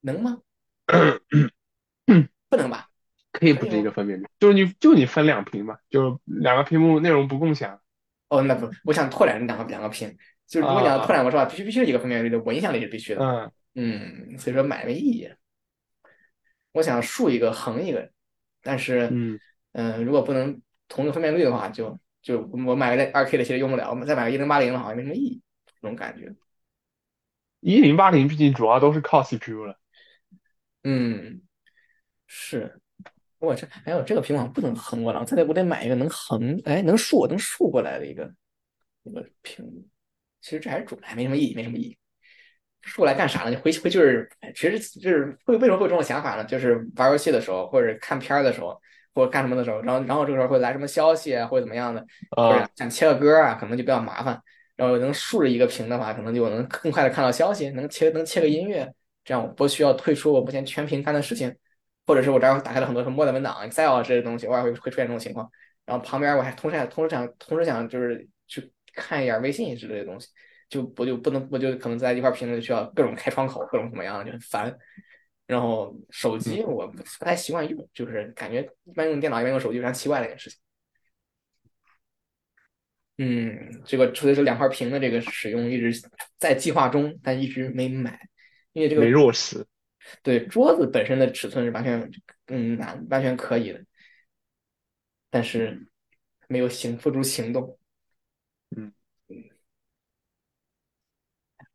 [0.00, 0.38] 能吗？
[2.48, 2.88] 不能吧？
[3.30, 7.80] 可以不是一个分辨率，就是你就你分两屏嘛，就是两个屏幕内容不共享。
[8.28, 10.08] 哦，那不，我想拓展两个两个屏，
[10.48, 13.24] 就是如果你要拓展，我说必须必须是一个分辨率的，我印象里是必须的。
[13.24, 15.30] 嗯嗯，所以说买没意义。
[16.72, 18.10] 我想竖一个横一个，
[18.62, 19.38] 但是嗯
[19.72, 20.60] 嗯，如果不能。
[20.92, 25.40] 同一个分辨率的话，就就我买个二 K 的其实用不了，我们再买个一零八零的好像没什么意义，
[25.80, 26.34] 这种感觉。
[27.60, 29.78] 一零八零毕竟主要都是靠 CPU 了。
[30.82, 31.42] 嗯，
[32.26, 32.80] 是。
[33.38, 38.28] 我这哎呦，这个屏幕不能横过来，再得我得买一个能横，哎，能竖能竖过来的一个
[39.04, 39.86] 一个屏幕。
[40.40, 41.96] 其实这还是主，还没什么意义，没什么意义。
[42.80, 43.50] 竖过来干啥呢？
[43.50, 46.44] 你回回就是，其实就是会为什么会有这种想法呢？
[46.44, 48.76] 就是玩游戏的时候或者看片儿的时候。
[49.14, 54.40] 或者干什么的时候，然后然后这个时候会来什么消息啊，或者怎么样的，或者想切个歌啊，可能就比较麻烦。
[54.76, 58.90] 然后能竖着一个屏的话，可能就能更快的看到消息，能切能切个音乐，
[59.24, 61.54] 这样我不需要退出我目前全屏干的事情，
[62.06, 65.50] 或者是我这儿打开了很多什么 Word 文档、Excel 这些东西，偶尔会会出现这种情况。
[65.84, 70.28] 然后旁边我还同时还同时想同时想就是去看一眼微信之类的东西，
[70.70, 74.74] 就我就不能我就可能在一块屏就需要各种开窗口，各种怎么样，就很烦。
[75.50, 80.60] 然后手机我不不太习惯用，就是感觉一般用电脑一般用手机非常奇怪的一件事情。
[83.18, 85.92] 嗯，这个所以说两块屏的这个使用一直
[86.38, 88.28] 在计划中，但一直没买，
[88.72, 89.66] 因为这个没落实。
[90.22, 92.08] 对桌子本身的尺寸是完全
[92.46, 93.84] 嗯难完全可以的，
[95.30, 95.90] 但是
[96.46, 97.76] 没有行付诸行动。
[98.76, 98.92] 嗯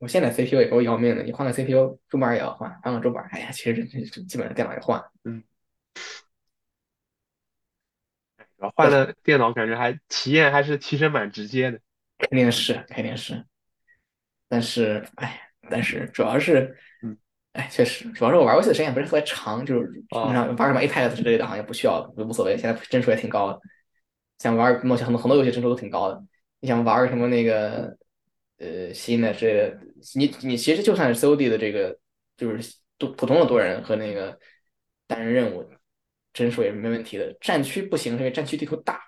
[0.06, 5.12] 我现在 CPU 也够要命的，你换个 CPU 主板也要换，换个主板，哎呀，其实这这这基本上电脑也换了。
[8.76, 11.80] 换了电脑，感觉还体验还是提升蛮直接的。
[12.20, 13.44] 肯定是，肯定是，
[14.48, 17.18] 但是，哎，但是主要是，嗯，
[17.54, 22.56] 哎，确实，主要是我玩游戏的时间也不是特别长，就是平常玩什么 Apex 之类的，好像不需要，无所谓。
[22.56, 23.60] 现在帧数也挺高的，
[24.38, 26.24] 想玩目前很多很多游戏帧数都挺高的。
[26.60, 27.98] 你想玩什么那个，
[28.58, 29.80] 呃，新的之类的，
[30.16, 31.98] 你你其实就算是 COD 的这个，
[32.38, 34.40] 就是多普通的多人和那个
[35.08, 35.70] 单人任务，
[36.34, 37.36] 帧数也是没问题的。
[37.42, 39.02] 战区不行，是因为战区地图大。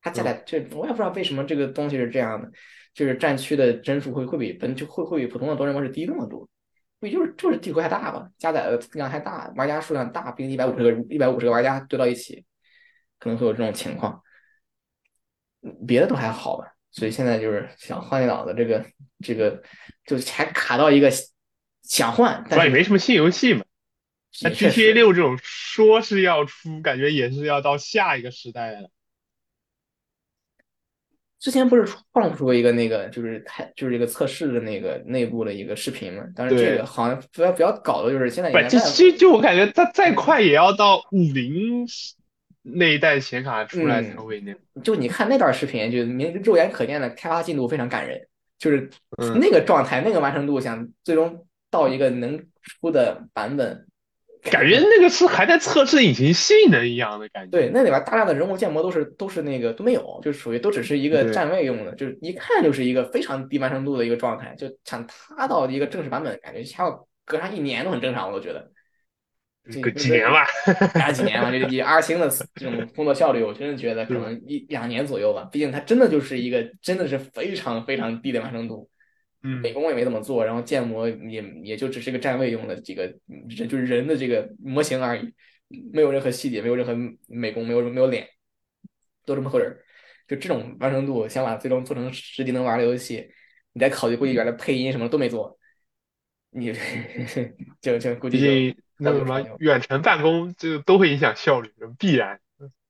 [0.00, 2.48] 它加载就我也不知道为什么这个东西是这样的，
[2.94, 6.48] 就是战区的帧数会会比本就会会比普通的多人模式低那么多，
[7.00, 12.44] 估计就是就是地图太大吧，加载的量太大，玩家数量大，毕竟一百五十个一百五十个玩家堆到一起，
[13.18, 14.22] 可能会有这种情况。
[15.86, 18.84] 别的都还好吧，所以现在就是想换电脑的这个
[19.22, 19.62] 这个，
[20.06, 21.12] 就还卡到一个
[21.82, 23.62] 想换，但是也没什么新游戏嘛。
[24.42, 28.90] 那 GTA 六这种说是要出，感觉也是要到下一个时代了。
[31.38, 36.24] 之前不是放出过一个那个，就是太就是一个测试的那个内部的一个视频嘛？
[36.34, 41.86] 但是这个好像不要不要搞的就是现在不，这也在这就我感觉它再快也要到五零
[42.74, 44.58] 那一代显卡出来才会那个。
[44.82, 48.26] 就你看那段视频，就明肉眼可见的开发进度非常感人，
[48.58, 53.86] 就是嗯那个状态、那个完成度，想最终到一个能出的版本，
[54.50, 57.50] 感觉那个是还在测试引擎性能一样的感觉。
[57.50, 68.70] 对，那里边大量的人物建模都是都是那个都没有，就属于都只是一个对站位用的，就是一看就是一个非常低完成度的一个状态，就想塌到一个正式版本，感觉还要隔上一年都很正常，我都觉得。
[69.70, 75.48] 这个 几年吧，隔几年吧，就以 R 星的这种工作效率，我真的觉得可能一两年左右吧。
[75.50, 78.88] 毕竟它真的就是一个真的是非常非常低的完成度，
[79.42, 79.60] 嗯。
[79.60, 83.04] 美工也没怎么做，然后建模也也就只是个站位用的几个，
[83.48, 85.34] 人就是人的这个模型而已，
[85.92, 86.94] 没有任何细节，没有任何
[87.28, 88.26] 美工，没有没有脸，
[89.24, 89.76] 都这么多人，
[90.28, 93.28] 就这种完成度，想把最终做成实际能玩的游戏，
[93.72, 95.58] 你再考虑估计原来配音什么都没做，
[96.50, 96.72] 你
[97.82, 102.40] 就就估计就那个什么远程办公，就都会影响效率，必然。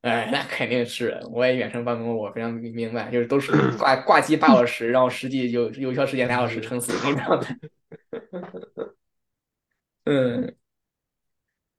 [0.03, 7.59] 哎，那肯定是，我也远程办公，我非常明白，就是都是 挂挂机八小时，然后实际有有效时间俩小时撑死这种状态。
[10.05, 10.57] 嗯，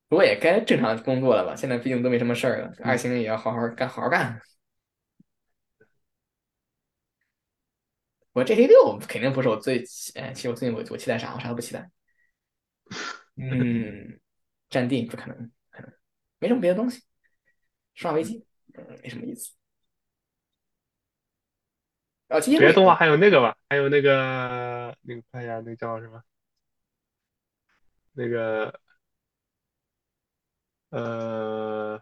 [0.10, 1.56] 不过也该正常工作了吧？
[1.56, 4.42] 现在毕竟都没什么事儿了，二星也要好好干，好好干。
[8.34, 11.34] 我 GT 六肯定不是我最期，哎，其实我最近我我期待啥？
[11.34, 11.90] 我啥都不期待。
[13.38, 14.20] 嗯，
[14.70, 15.94] 战地不可能，可能
[16.40, 17.04] 没什么别的东西。
[17.94, 19.54] 生化危机，嗯，没什么意思。
[22.28, 26.22] 啊，今天别的动画还有那个吧，还有那个那个看一下，那个叫什么？
[28.14, 28.80] 那个
[30.90, 32.02] 呃，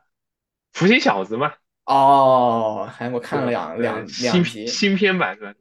[0.73, 1.53] 福星小子嘛，
[1.85, 4.65] 哦，还我看了两两两集。
[4.65, 5.55] 新片版的，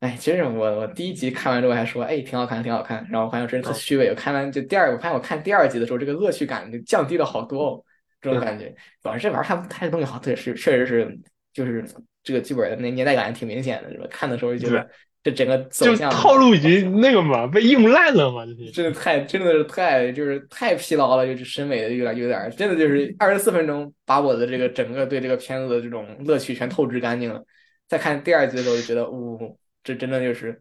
[0.00, 3.06] 哎，其实我我第一集看完之后还说，哎，挺好看，挺好看。
[3.10, 4.10] 然后发现真是特嗯虚伪。
[4.10, 7.84] 我看完就第二，我发现我看第二集的时候，这个乐趣感就降低了好多哦，
[8.20, 8.68] 这种嗯感觉。
[9.02, 11.18] 主要是这玩意儿它它这东西好，对，是确实是
[11.54, 11.82] 就是
[12.22, 14.06] 这个剧本的那年代感挺明显的，是吧？
[14.10, 14.86] 看的时候就觉得
[15.22, 18.70] 这整个走就向套路已经那个嘛，被用烂了嘛，这些。
[18.70, 27.42] 真的太真的是太就是太疲劳了，就是审美的有点有点真的就是二十四分钟把我的这个整个对这个片子的这种乐趣全透支干净了。
[27.88, 29.56] 再看第二集的时候就觉得，呜、
[29.86, 30.60] 这真的就是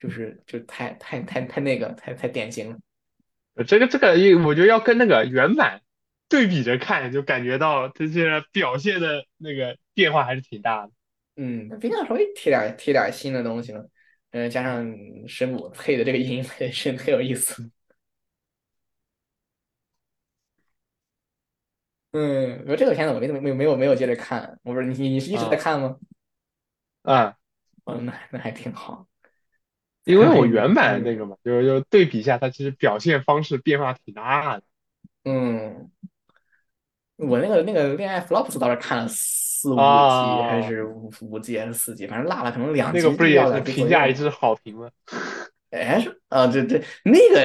[0.00, 2.78] 就是就太太太太那个太太典型了。
[3.66, 4.12] 这个这个，
[4.46, 5.82] 我觉得要跟那个原版
[6.30, 10.92] 对比着看，就感觉到这些表现的那个变化还是挺大的。
[11.36, 13.84] 嗯，毕竟稍微贴点贴点新的东西嘛，
[14.30, 14.90] 嗯、加上
[15.28, 17.62] 神母配的这个音配是很有意思。
[22.12, 25.98] 嗯，我这个片子我没没没没有没有接着看，我不是你你是一直在看吗？
[27.02, 27.34] 啊，嗯，
[27.96, 29.06] 那那还挺好。
[30.04, 34.62] 因为我原版那个嘛，就是就对比一下，它其实表现方式变化挺大的。
[35.24, 35.90] 嗯，
[37.16, 44.90] 我那个那个恋爱 flops 倒是看了四五集，啊还是五五集还是四集，反正落了可能两集那个不是也是掉两集左右评价一致好评吗？
[45.70, 47.42] 哎，是啊，对对，那个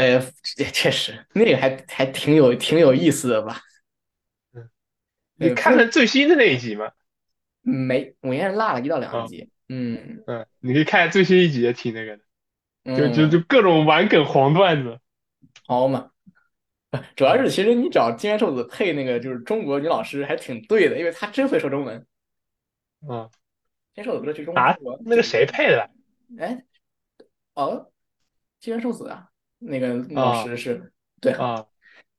[0.58, 3.60] 也确实，那个还还挺有挺有意思的吧？
[5.36, 6.90] 你看了最新的那一集吗？
[7.62, 9.50] 没，我应该是落了一到两啊集。
[9.74, 12.24] 嗯，嗯，你可以看最新一集也挺那个的，
[12.96, 15.00] 就就嗯就各种玩梗黄段子。
[15.66, 16.12] 好嘛。
[17.16, 22.06] 主要是其实你找金元寿子配那个就是中国女老师还挺对的，因为她真会说中文。
[23.02, 23.32] 嗯，
[23.96, 25.90] 金元寿子不是去中国啊出国，那个谁配的？
[26.38, 26.64] 哎，
[27.56, 27.90] 哦，
[28.60, 31.66] 金元寿子啊，那个老师是，对，啊，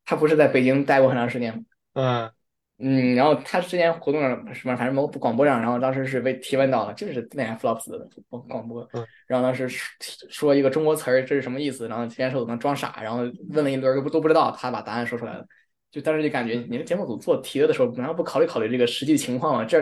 [0.05, 1.65] 他不是在北京待过很长时间吗？
[1.93, 2.33] 嗯
[2.79, 9.81] 嗯，然后他之前活动上什么，反正某广播上，然后当时是被提问到了，就是恋爱 flops 的广广播嗯，然后当时说
[10.29, 11.87] 说一个中国词儿，这是什么意思？
[11.87, 13.19] 然后金元寿子能装傻，然后
[13.51, 15.47] 问了一轮都不都不知道，他把答案说出来了。
[15.93, 19.65] 就当时就感觉你们节目组做题的时候，难道不考虑考虑这个实际情况吗？
[19.65, 19.81] 这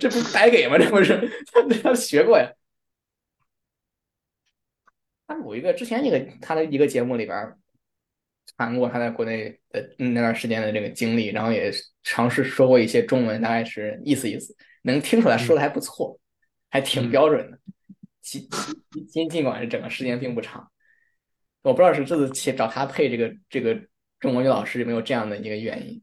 [0.00, 0.76] 这不白给吗？
[0.76, 1.16] 这不是
[1.52, 2.50] 他他学过呀。
[5.28, 7.56] 他有一个之前一个他的一个节目里边儿
[8.56, 11.72] 谈过他在国内的嗯那段时间的这个经历，然后也
[12.02, 16.18] 尝试说过一些中文，大概是意思意思，能听出来说的还不错，
[16.70, 17.58] 还挺嗯标准的。
[18.22, 20.70] 尽尽管是整个时间并不长，
[21.62, 23.76] 我不知道是这次去找他配这个这个
[24.20, 26.00] 中国女老师有没有这样的一个原因，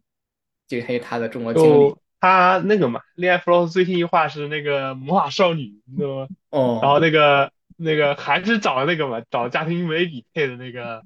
[0.68, 6.28] 就还有他的中国经历就他那个嘛，恋爱 flow 最新一话是那个魔法少女，你知道吗？
[6.50, 6.80] 哦。
[6.82, 11.02] 然后那个那个还是找那个嘛，找家庭美比配的那个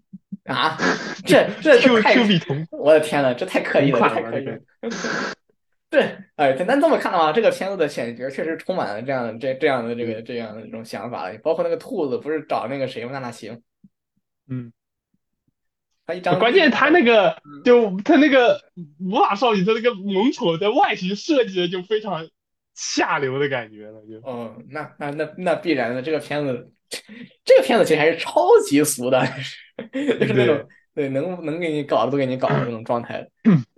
[0.45, 0.78] 啊，
[1.26, 4.60] 这这 Q 太 Q 比同我的天呐，这太刻意了，太刻意了。
[5.90, 13.11] 对，哎，简单这么看的话，这个片子的选角确实充满了这样的这这样的这个这样的这种想法，包括那个兔子不是找那个谁吗？
[13.11, 13.61] 娜娜行，
[14.49, 14.74] 嗯，
[16.07, 18.60] 他一张关键他那个嗯就他那个
[18.98, 22.28] 魔法少女，他那个萌宠的外形设计的就非常
[22.74, 26.72] 下流的感觉了，就哦，那那那那必然的，这个片子，
[27.45, 29.24] 这个片子其实还是超级俗的，
[30.20, 31.10] 就是那种对。
[31.10, 33.28] 能能给你搞的都给你搞的那种状态，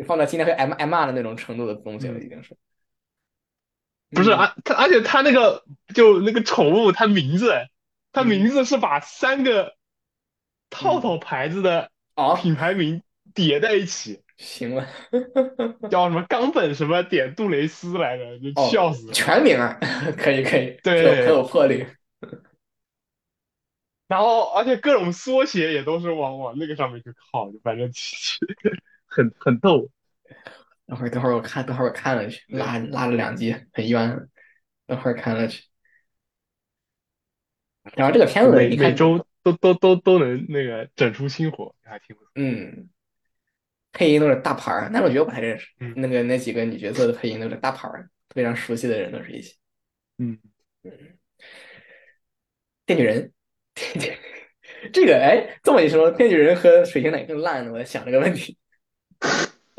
[0.06, 2.54] 放在今天会挨骂挨骂的那种程度的东西了，已经是。
[2.54, 2.58] 嗯
[4.12, 5.64] 不是啊，他而且他那个
[5.94, 7.52] 就那个宠物，它名字，
[8.14, 8.28] 它嗯。
[8.28, 9.74] 名字是把三个
[10.70, 13.02] 套套牌子的啊，品牌名
[13.34, 14.88] 叠在一起，行了，
[15.90, 18.24] 叫什么冈本什么点杜蕾斯来着，
[18.72, 19.14] 笑死了。
[19.14, 19.78] 全名啊
[20.18, 21.86] 可以可以，对很有魄力。
[24.08, 27.90] 然后而且各种缩写也都是往往那个上面去靠，就反正
[29.06, 29.90] 很很逗。
[30.86, 34.30] 等会儿等会儿我看，等会儿我看了去，拉拉了两集，很冤。
[34.86, 35.64] 等会儿看了去。
[37.96, 42.32] 然后这个片子每你看每周都都都都能那个整出新活，还挺不错。
[42.36, 42.90] 嗯，
[43.92, 49.56] 配音都是大牌儿，男主角我不太认识，嗯那个那几个女角色的配音都是大牌儿，非常熟悉的人都是一些。
[50.20, 50.40] 嗯，
[52.86, 53.34] 电锯人，
[54.94, 57.72] 这个哎，这么一说，编剧人和水星哪个更烂呢？
[57.72, 58.58] 我在想这个问题。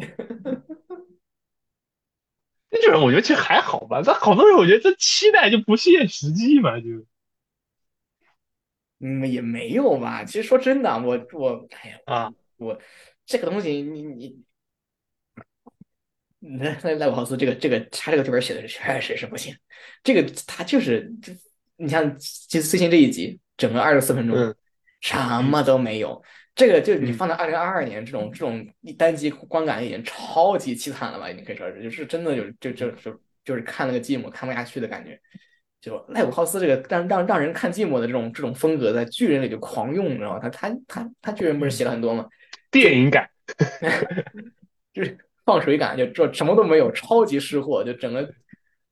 [2.69, 6.87] 编剧人我觉得其实还好吧，但好多人我觉得这期待就不切实际嘛，就
[8.99, 10.25] 嗯，也没有吧。
[10.25, 12.79] 其实说真的，我我哎呀，啊，我
[13.25, 14.43] 这个东西，你 你，
[16.41, 19.57] 那那赖布豪斯这个这个他这个剧本写的确实是不行。
[20.03, 21.33] 这个他就是，这
[21.77, 24.55] 你像最最新这一集，整个二十四分钟，嗯
[25.01, 26.23] 什么都没有。
[26.55, 28.67] 这个就你嗯放在二零二二年，这种这种
[28.97, 31.29] 单集观感已经超级凄惨了吧？
[31.29, 35.21] 你可以说是，就是真的有就就就就是看那个寂寞看不下去的感觉。
[35.79, 40.39] 就赖普浩斯这个让让让人看寂寞的这种这种风格，在巨人里就狂用，你知道吗？
[40.39, 42.27] 他他他他巨人不是写了很多吗？
[42.71, 43.29] 电影感，
[44.93, 48.29] 就是放水感，就这什么都没有，超级失货，就整个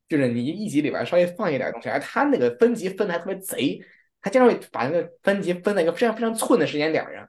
[0.08, 3.80] 就是你一集里边稍微放一点东西，而他那个分级分的还特别贼，
[4.24, 7.28] 他经常会把那个分级分在一个非常非常寸的时间点上。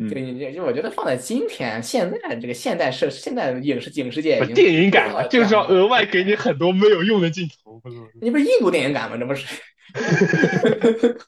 [0.00, 9.16] 嗯就你就我觉得放在今天现在这个现代社现代影视影视界已经电影感嘛，就是要额外给你很多没有用的镜头，不是，你不是印度电影感吗？
[9.16, 9.44] 这不是？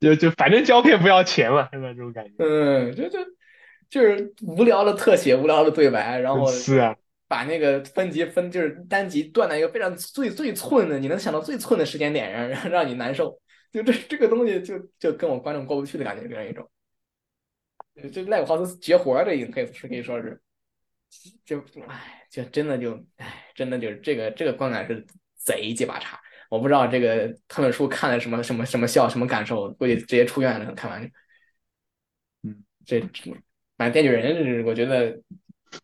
[0.00, 2.32] 就就反正胶片不要钱嘛，现在这种感觉。
[2.38, 3.18] 嗯，就就
[3.90, 6.96] 就是无聊的特写，无聊的对白，然后是啊，
[7.28, 13.38] 把那个分级分就是单集断在一个非常最最寸的，你能想到最寸的时间点上，让让你难受。
[13.72, 16.70] 就这这个东西就就跟我观众过不去的感觉，给人一种。
[18.12, 20.40] 这赖普豪斯绝活儿，这已经可以是可以说是，
[21.44, 25.04] 就唉，就真的就唉，真的就是这个这个观感是
[25.36, 26.20] 贼鸡巴差。
[26.48, 30.74] 我不知道这个藤本树看了什么什么什么笑什么感受，估计直接出院了。
[30.74, 31.10] 看完
[32.84, 33.32] 这个，嗯，这
[33.76, 35.12] 反正电锯人是我觉得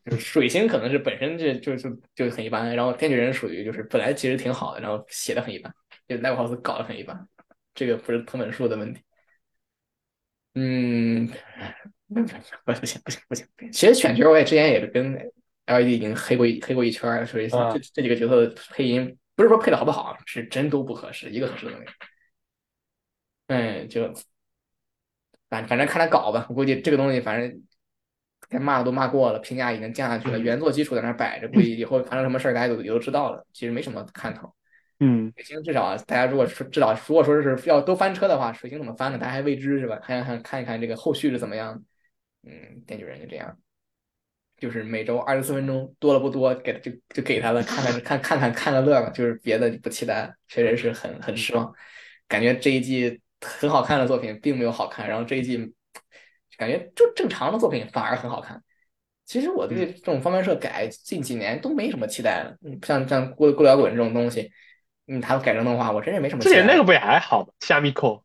[0.05, 5.73] 就是水星可能是本身就就就就很一般，然后电锯人属于就是本来其实挺好的，然后写的很一般，
[6.07, 7.29] 就奈沃豪斯搞得很一般，
[7.79, 9.01] 这个不是藤本树的问题。
[10.55, 11.29] 嗯，
[12.09, 12.15] 不
[12.81, 15.15] 不行不行不行，其实选角我也之前也是跟
[15.67, 21.91] LED 已经黑过一黑过一圈儿，所以啊这这几个角色的配音不是说配的好不好，是真都不合适，一个合适都没有。
[23.47, 24.13] 嗯，就
[25.49, 27.63] 反反正看他搞吧，我估计这个东西反正
[28.49, 34.53] 该骂的都骂过了，评价已经降下去了，原作基础在那儿摆着，估计以后发生什么事儿大家都也都知道了，其实没什么看头。
[35.01, 39.19] 嗯水星至少大家如果说至少如果说是要都翻车的话，水星怎么翻呢？
[39.19, 39.97] 大家还未知是吧？
[39.97, 41.83] 看看看一看这个后续是怎么样。
[42.45, 43.59] 嗯，电锯人就这样，
[44.57, 51.73] 就是每周二十四分钟，多了不多，给就就给他了，看看看看看看个乐吧，就是别的不期待了，确实是很很失望。
[52.29, 55.73] 感觉这一季很好看的作品并没有好看，然后这一季
[56.57, 58.63] 感觉就正常的作品反而很好看。
[59.27, 64.51] 其实我对这种方面社改近几年都没什么期待了，嗯，像像过过摇滚这种东西，
[65.09, 66.43] 嗯，他改成动画，我真是没什么。
[66.43, 67.53] 之前那个不也还好吗？
[67.61, 68.23] 虾米扣，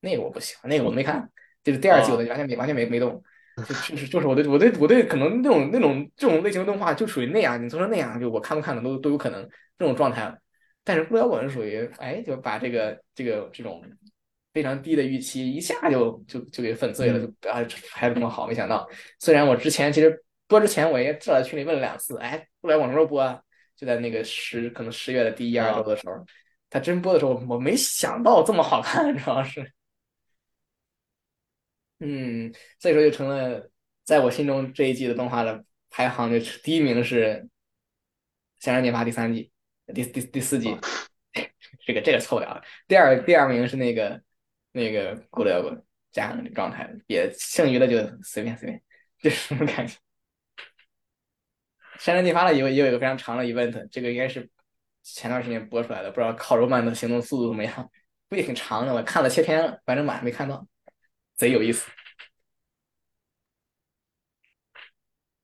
[0.00, 1.30] 那个我不喜欢，那个我没看，
[1.62, 3.22] 就是第二季我就完全没完全没没动，
[3.56, 9.48] 就就是就是我对我对我对可能那种那种这种类型的动画就属于那样，你做成那样，就我看不看的都都有可能
[9.78, 10.36] 这种状态了。
[10.82, 13.84] 但是不摇滚是属于哎，就把这个这个这种
[14.54, 18.88] 非常低的预期一下就就就给粉碎了，就啊拍的这么好，没想到。
[19.18, 23.40] 虽然我之前其实播之前我也知道在群里问了两次，哎，不摇滚什么时候播啊？
[23.78, 26.26] 就在那个十可能十月的第一二周的时候，
[26.68, 29.72] 他真播的时候，我没想到这么好看，主要是。
[32.00, 33.70] 嗯，所以说就成了
[34.02, 37.48] 在我心中这一季的动画的排行，就第一名是
[38.64, 39.52] 《乡人电发》第三季，
[39.94, 40.76] 第第第四季，
[41.86, 42.62] 这个这个错不了了。
[42.88, 44.20] 第二第二名是那个
[44.72, 45.72] 那个《咕噜摇滚》
[46.10, 48.82] 加上这个状态，也剩余的就随便随便，
[49.22, 49.96] 就是这种感觉。
[51.98, 54.48] 山山地发了也有也有一个非常长的 event，这个应该是
[55.02, 57.90] 前段时间播出来的，不知道烤肉曼的行动速度怎么样，
[58.28, 60.66] 估计挺长的，我看了切片了，反正晚上没看到。
[61.36, 61.90] 贼有意思。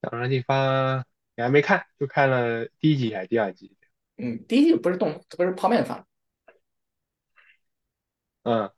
[0.01, 1.05] 两人地发
[1.35, 3.75] 你还没看，就看了第一集还是第二集？
[4.17, 6.05] 嗯，第一季不是动不是泡面番，
[8.43, 8.71] 嗯，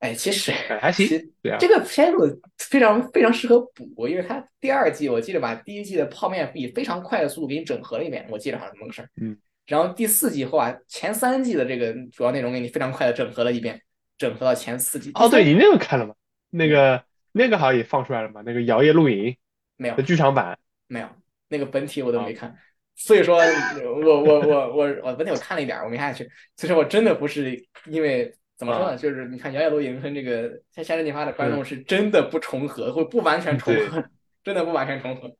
[0.00, 1.06] 哎，其实哎还行
[1.42, 9.08] 对啊这个片子非常非常适合补，因为它第二季我记得把第一季的泡面以非常快的速度给你整合了一遍，我记得好像这么个事儿。
[9.20, 9.36] 嗯。
[9.66, 13.80] 然后第四季后啊前三季的这个主要内容给你非常快的整合了一遍，
[14.18, 15.12] 整合到前四季。
[15.14, 16.14] 哦，对你那个看了吗？
[16.48, 18.42] 那个那个好像也放出来了嘛？
[18.44, 19.36] 那个摇曳露营
[19.76, 20.58] 没有的剧场版，
[20.88, 21.06] 没有
[21.48, 22.56] 那个本体我都没哦看，
[22.96, 26.28] 所以说我我我我我本体我看了一点儿，我没看下去。
[26.56, 34.04] 所以说我真的不是因为怎么说啊呢，就是你看摇曳露营跟这个像《夏日进发》的观嗯众是真的不重合，或不完全重合，
[34.44, 35.34] 真的不完全重合。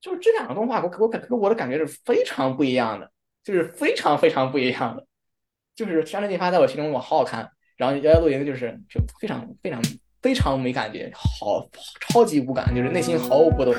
[0.00, 3.10] 就是这两个动画，我我感给我的感觉是非常不一样的，
[3.42, 5.04] 就是非常非常不一样的。
[5.74, 9.82] 就是《山河进发》在我心中我好好看，然后《摇曳露营》就是就非常非常
[10.22, 11.68] 非常没感觉，好
[12.00, 13.74] 超级无感，就是内心毫无波动。